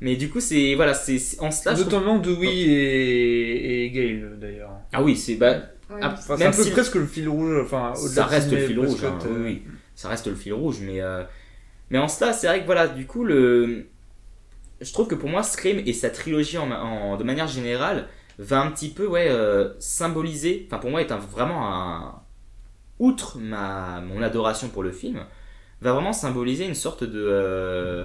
[0.00, 1.74] Mais du coup, c'est voilà, c'est en cela.
[1.74, 4.72] je trouve- Notamment Dewey et, et Gale d'ailleurs.
[4.92, 5.52] Ah oui, c'est bah,
[5.90, 5.98] Ouais.
[6.02, 7.60] ah, Enfin, c'est même un peu si- presque le fil rouge.
[7.62, 9.62] Enfin, au-delà ça de reste le fil rouge, hein, euh, oui, oui.
[9.94, 11.22] ça reste le fil rouge, mais euh,
[11.90, 13.86] mais en cela, c'est vrai que voilà, du coup, le,
[14.80, 18.08] je trouve que pour moi, Scream et sa trilogie en, en- de manière générale
[18.38, 22.22] va un petit peu, ouais, euh, symboliser, enfin pour moi, est un, vraiment un,
[23.00, 25.24] outre ma mon adoration pour le film,
[25.80, 28.04] va vraiment symboliser une sorte de, euh,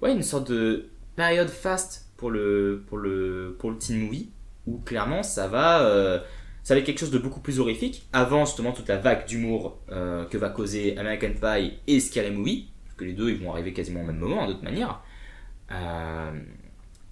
[0.00, 4.30] ouais, une sorte de période faste pour le pour le pour le teen movie
[4.66, 6.20] où clairement ça va euh,
[6.62, 9.78] ça va être quelque chose de beaucoup plus horrifique avant justement toute la vague d'humour
[9.90, 13.50] euh, que va causer American Pie et Scary Movie parce que les deux ils vont
[13.50, 15.02] arriver quasiment au même moment de toute manière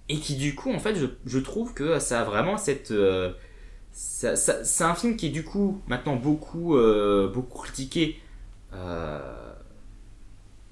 [0.07, 2.93] et qui du coup en fait je, je trouve que ça a vraiment cette
[3.91, 8.19] c'est un film qui est du coup maintenant beaucoup euh, beaucoup critiqué
[8.73, 9.19] euh,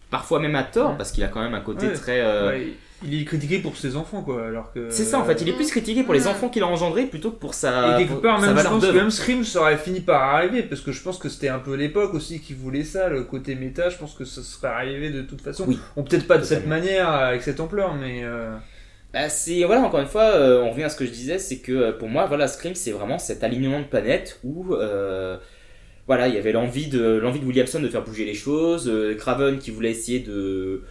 [0.09, 1.93] parfois même à tort parce qu'il a quand même un côté Ouais.
[1.93, 4.45] très euh, Ouais, il est critiqué pour ses enfants, quoi.
[4.45, 4.89] Alors que.
[4.89, 7.31] c'est ça en fait, il est plus critiqué pour les enfants qu'il a engendrés plutôt
[7.31, 10.01] que pour sa, Et quelque part, même, je pense que même Scream ça aurait fini
[10.01, 13.07] par arriver, parce que je pense que c'était un peu l'époque aussi qui voulait ça,
[13.09, 15.65] le côté méta, je pense que ça serait arrivé de toute façon.
[15.67, 15.79] Oui.
[15.95, 18.23] Peut-être pas de cette manière, avec cette ampleur, mais...
[19.11, 21.57] Bah, c'est voilà encore une fois euh, on revient à ce que je disais c'est
[21.57, 25.39] que euh, pour moi voilà Scream c'est vraiment cet alignement de planètes où euh,
[26.05, 29.15] voilà il y avait l'envie de l'envie de Williamson de faire bouger les choses euh,
[29.15, 30.83] Craven qui voulait essayer de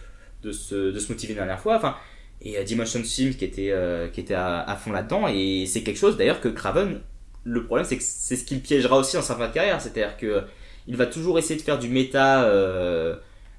[0.43, 1.95] de se, de se motiver une dernière fois enfin
[2.41, 3.73] et Dimension Film qui était
[4.11, 6.99] qui était à, fond là-dedans et c'est quelque chose d'ailleurs que Craven
[7.45, 10.17] le problème c'est que c'est ce qu'il piégera aussi dans sa fin de carrière c'est-à-dire
[10.17, 10.43] que
[10.87, 12.41] il va toujours essayer de faire du méta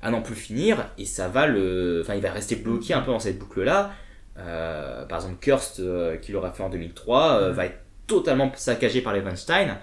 [0.02, 3.11] à n'en plus finir et ça va le enfin il va rester bloqué un peu
[3.11, 3.92] dans cette boucle là
[4.38, 7.54] euh, par exemple, Kurst, euh, qu'il aura fait en 2003, euh, Mhm.
[7.56, 9.76] va être totalement saccagé par les Weinstein,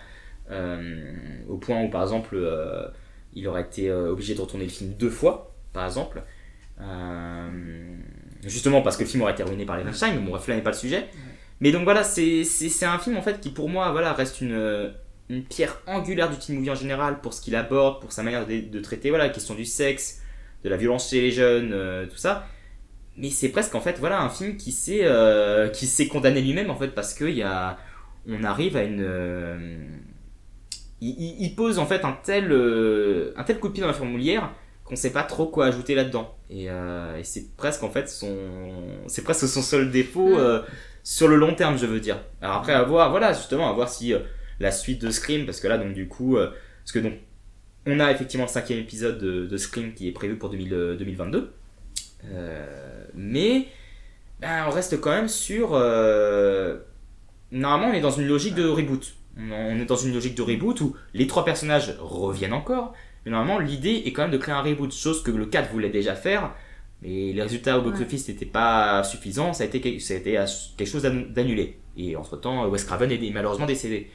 [1.50, 2.38] au point où, par exemple,
[3.34, 6.22] il aurait été obligé de retourner le film deux fois, par exemple.
[8.44, 10.56] Justement parce que le film aurait été ruiné par les Weinstein, mais bon, bref, là
[10.56, 11.06] n'est pas le sujet.
[11.60, 12.44] Mais donc voilà, c'est
[12.84, 14.92] un film en fait qui pour moi voilà, reste une,
[15.30, 18.46] une pierre angulaire du teen movie en général pour ce qu'il aborde, pour sa manière
[18.46, 20.22] de, de traiter voilà, la question du sexe,
[20.64, 21.72] de la violence chez les jeunes,
[22.10, 22.46] tout ça
[23.18, 26.70] mais c'est presque en fait voilà un film qui s'est euh, qui s'est condamné lui-même
[26.70, 27.78] en fait parce que y a
[28.28, 29.78] on arrive à une euh,
[31.02, 31.10] il,
[31.46, 34.52] il- pose en fait un tel euh, un tel coup de pied dans la fourmilière
[34.84, 36.34] qu'on sait pas trop quoi ajouter là-dedans.
[36.50, 38.36] Et, euh, et c'est presque en fait son
[39.08, 40.62] c'est presque son seul défaut euh,
[41.04, 42.20] sur le long terme je veux dire.
[42.42, 44.20] Alors après à voir voilà justement à voir si euh,
[44.60, 46.52] la suite de Scream parce que là donc du coup euh,
[46.84, 47.14] parce que donc
[47.86, 50.96] on a effectivement le cinquième épisode de, de Scream qui est prévu pour 2000, euh,
[50.98, 51.52] 2022 euh,
[53.14, 53.68] mais
[54.40, 55.70] ben, on reste quand même sur.
[55.74, 56.78] euh,
[57.52, 59.14] Normalement, on est dans une logique de reboot.
[59.40, 62.94] On est dans une logique de reboot où les trois personnages reviennent encore.
[63.26, 65.90] Mais normalement, l'idée est quand même de créer un reboot, chose que le 4 voulait
[65.90, 66.54] déjà faire.
[67.02, 69.54] Mais les résultats au box-office n'étaient pas suffisants.
[69.54, 70.38] Ça a été, quel- ça a été
[70.78, 71.78] quelque chose d'annu- d'annulé.
[71.96, 74.10] Et entre-temps, Wes Craven est malheureusement décédé.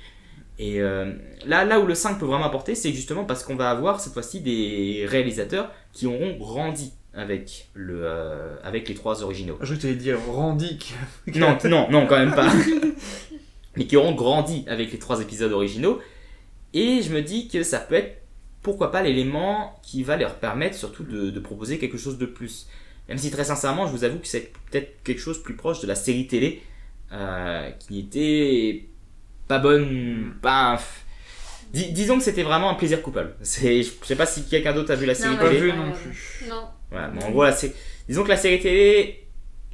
[0.58, 1.12] Et euh,
[1.46, 4.12] là, là où le 5 peut vraiment apporter, c'est justement parce qu'on va avoir cette
[4.12, 9.58] fois-ci des réalisateurs qui auront grandi avec, le, euh, avec les trois originaux.
[9.60, 10.78] Je t'allais dire Randy.
[10.78, 10.94] qui-
[11.38, 12.50] Non, non, non, quand même pas.
[13.76, 16.00] Mais qui auront grandi avec les trois épisodes originaux.
[16.74, 18.22] Et je me dis que ça peut être,
[18.62, 22.66] pourquoi pas, l'élément qui va leur permettre surtout de, de proposer quelque chose de plus.
[23.08, 25.86] Même si très sincèrement, je vous avoue que c'est peut-être quelque chose plus proche de
[25.86, 26.62] la série télé,
[27.12, 28.86] euh, qui était
[29.48, 30.80] pas bonne, pas...
[31.72, 33.34] Dis- disons que c'était vraiment un plaisir coupable.
[33.42, 35.60] C'est, je sais pas si quelqu'un d'autre a vu la série pas télé.
[35.60, 36.44] vu non plus.
[36.48, 36.68] Non.
[36.92, 37.74] Voilà, mais en gros, là, c'est...
[38.08, 39.26] disons que la série télé,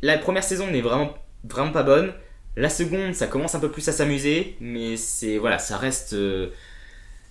[0.02, 1.14] la première saison n'est vraiment,
[1.44, 2.12] vraiment pas bonne.
[2.56, 6.48] La seconde, ça commence un peu plus à s'amuser, mais c'est voilà, ça reste, euh,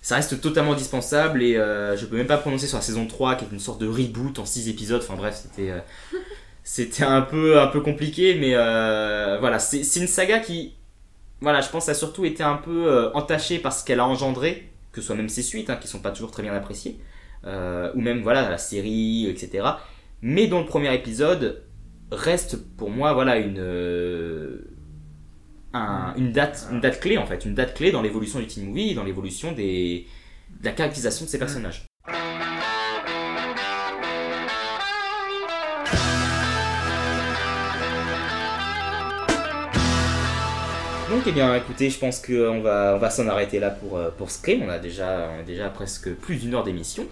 [0.00, 3.34] ça reste totalement dispensable et euh, je peux même pas prononcer sur la saison 3
[3.36, 5.02] qui est une sorte de reboot en 6 épisodes.
[5.02, 5.80] Enfin bref, c'était, euh,
[6.64, 10.74] c'était un peu, un peu compliqué, mais euh, voilà, c'est, c'est une saga qui,
[11.40, 14.68] voilà, je pense a surtout été un peu euh, entaché par ce qu'elle a engendré,
[14.92, 16.98] que ce soit même ses suites, hein, qui sont pas toujours très bien appréciées,
[17.44, 19.66] euh, ou même voilà la série, etc.
[20.22, 21.62] Mais dont le premier épisode
[22.10, 24.64] reste pour moi voilà une euh,
[25.74, 28.66] un- une date une date clé en fait, une date clé dans l'évolution du teen
[28.66, 30.06] movie, dans l'évolution des
[30.60, 31.84] de la caractérisation de ces personnages.
[41.10, 44.10] Donc eh bien écoutez, je pense qu'on va, on va s'en arrêter là pour, euh,
[44.16, 47.06] pour Scream, on a déjà, on a déjà presque plus d'une heure d'émission.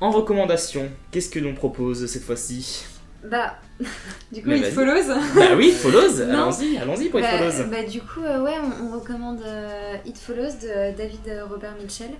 [0.00, 2.84] En recommandation, qu'est-ce que l'on propose cette fois-ci
[3.24, 3.56] Bah,
[4.32, 4.72] du coup, Mais It vas-y.
[4.72, 5.14] Follows.
[5.34, 6.48] Bah oui, It Follows, Non.
[6.48, 7.68] allons-y, allons-y pour It Bah, Follows.
[7.70, 11.74] bah, du coup, euh, ouais, on, on recommande euh, It Follows de David euh, Robert
[11.80, 12.10] Mitchell,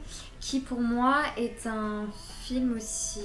[0.41, 2.07] qui pour moi est un
[2.45, 3.21] film aussi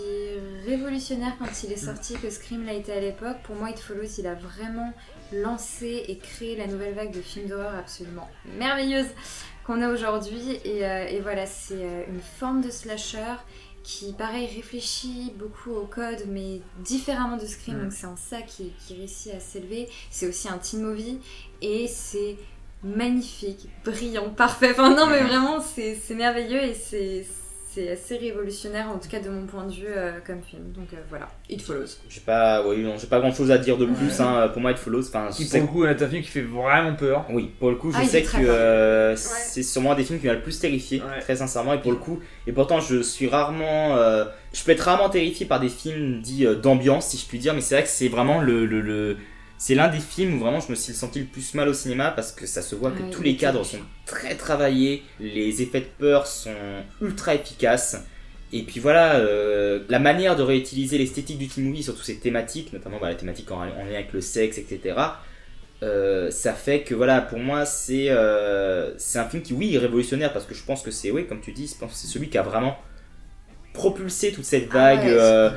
[0.65, 3.38] révolutionnaire quand il est sorti que Scream l'a été à l'époque.
[3.44, 4.94] Pour moi, It Follows, il a vraiment
[5.34, 9.07] lancé et créé la nouvelle vague de films d'horreur absolument merveilleuse
[9.65, 10.60] qu'on a aujourd'hui.
[10.64, 13.34] Et, euh, et voilà, c'est euh, une forme de slasher
[13.86, 17.78] qui, pareil, réfléchit beaucoup au code, mais différemment de Scream.
[17.78, 17.84] Mm.
[17.84, 19.88] Donc c'est en ça qui, qui réussit à s'élever.
[20.10, 21.20] C'est aussi un teen movie
[21.62, 22.36] et c'est
[22.84, 24.72] magnifique, brillant, parfait.
[24.72, 27.26] Enfin non, mais vraiment, c'est c'est merveilleux et c'est
[27.76, 30.72] c'est assez révolutionnaire, en tout cas de mon point de vue, euh, comme film.
[30.73, 31.85] Donc euh, voilà, It Follows.
[32.10, 34.19] J'ai pas, oui, non, j'ai pas grand chose à dire de plus.
[34.22, 36.30] hein, pour moi, It Follows, enfin, Qui sais pour le coup est un film qui
[36.30, 37.26] fait vraiment peur.
[37.30, 40.27] Oui, pour le coup, je Ah, sais que euh, c'est sûrement un des films qui
[40.27, 43.95] m'a le plus terrifié, très sincèrement, et pour le coup, et pourtant je suis rarement,
[43.97, 47.39] euh, je peux être rarement terrifié par des films dits euh, d'ambiance, si je puis
[47.39, 49.18] dire, mais c'est vrai que c'est vraiment le, le, le-
[49.57, 52.11] c'est l'un des films où vraiment je me suis senti le plus mal au cinéma
[52.11, 55.88] parce que ça se voit que tous les cadres sont très travaillés, les effets de
[55.98, 56.53] peur sont
[57.02, 57.98] ultra efficaces.
[58.53, 62.72] Et puis voilà, euh, la manière de réutiliser l'esthétique du teen movie, surtout ces thématiques,
[62.73, 64.95] notamment bah, la thématique en, en lien avec le sexe, etc.
[65.84, 69.80] euh, ça fait que voilà, pour moi, c'est euh, c'est un film qui, oui, est
[69.80, 72.07] révolutionnaire parce que je pense que c'est, oui, comme tu dis, je pense que c'est
[72.07, 72.77] celui qui a vraiment
[73.73, 75.03] propulsé toute cette vague.
[75.06, 75.56] ouais, euh, c'est-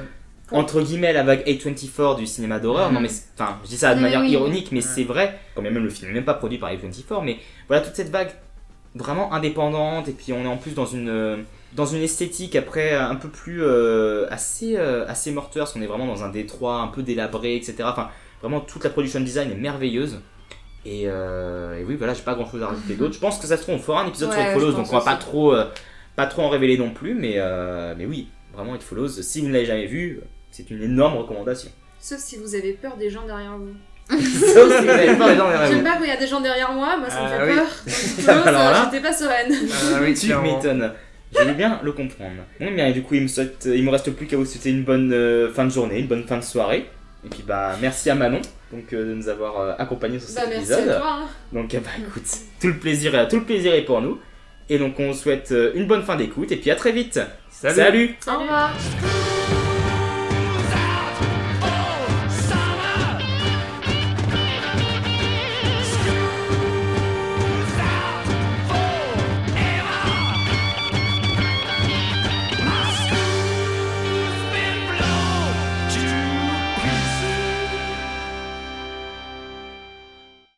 [0.51, 2.95] entre guillemets la vague A24 du cinéma d'horreur, Mhm.
[2.95, 3.09] non mais
[3.39, 4.31] enfin je dis ça de manière oui.
[4.31, 7.37] ironique mais c'est vrai, quand même le film n'est même pas produit par A24 mais
[7.69, 8.31] voilà toute cette vague
[8.95, 11.37] vraiment indépendante et puis on est en plus dans une euh,
[11.75, 15.87] dans une esthétique après un peu plus euh, assez euh, assez morteur parce qu'on est
[15.87, 18.09] vraiment dans un détroit un peu délabré etc enfin
[18.41, 20.21] vraiment toute la production design est merveilleuse.
[20.87, 23.13] Et, euh, et oui voilà j'ai pas grand chose à rajouter d'autre.
[23.13, 24.99] Je pense que ça se trouve on fera un épisode sur It Follows donc on
[24.99, 25.55] va pas trop
[26.17, 27.37] pas trop en révéler non plus mais
[27.99, 30.21] mais oui vraiment It Follows si vous ne l'avez jamais vu
[30.51, 31.71] c'est une énorme recommandation
[32.01, 33.75] Sauf si vous avez peur des gens derrière vous.
[34.11, 35.85] Sauf si vous avez peur des gens derrière J'aime vous.
[35.85, 38.25] pas quand il y a des gens derrière moi, moi ça me Ah fait oui.
[38.25, 38.45] peur.
[38.47, 39.53] Alors là- J'étais pas sereine.
[40.15, 40.93] tu m'étonnes.
[41.37, 42.43] Je veux bien le comprendre.
[42.59, 44.71] Bon, bien, et du coup, il me, souhaite, il me reste plus qu'à vous souhaiter
[44.71, 46.89] une bonne euh, fin de journée, une bonne fin de soirée.
[47.27, 48.41] Et puis, bah, merci à Manon
[48.73, 50.89] donc, euh, de nous avoir euh, accompagnés sur cet Bah, merci épisode.
[50.89, 51.29] à toi, hein.
[51.53, 52.23] Donc, euh, bah, écoute,
[52.61, 54.19] tout le, plaisir, est- tout le plaisir est pour nous.
[54.71, 56.51] Et donc, on vous souhaite euh, une bonne fin d'écoute.
[56.51, 57.21] Et puis, à très vite.
[57.51, 57.75] Salut.
[57.77, 58.15] Salut.
[58.27, 58.73] Au revoir.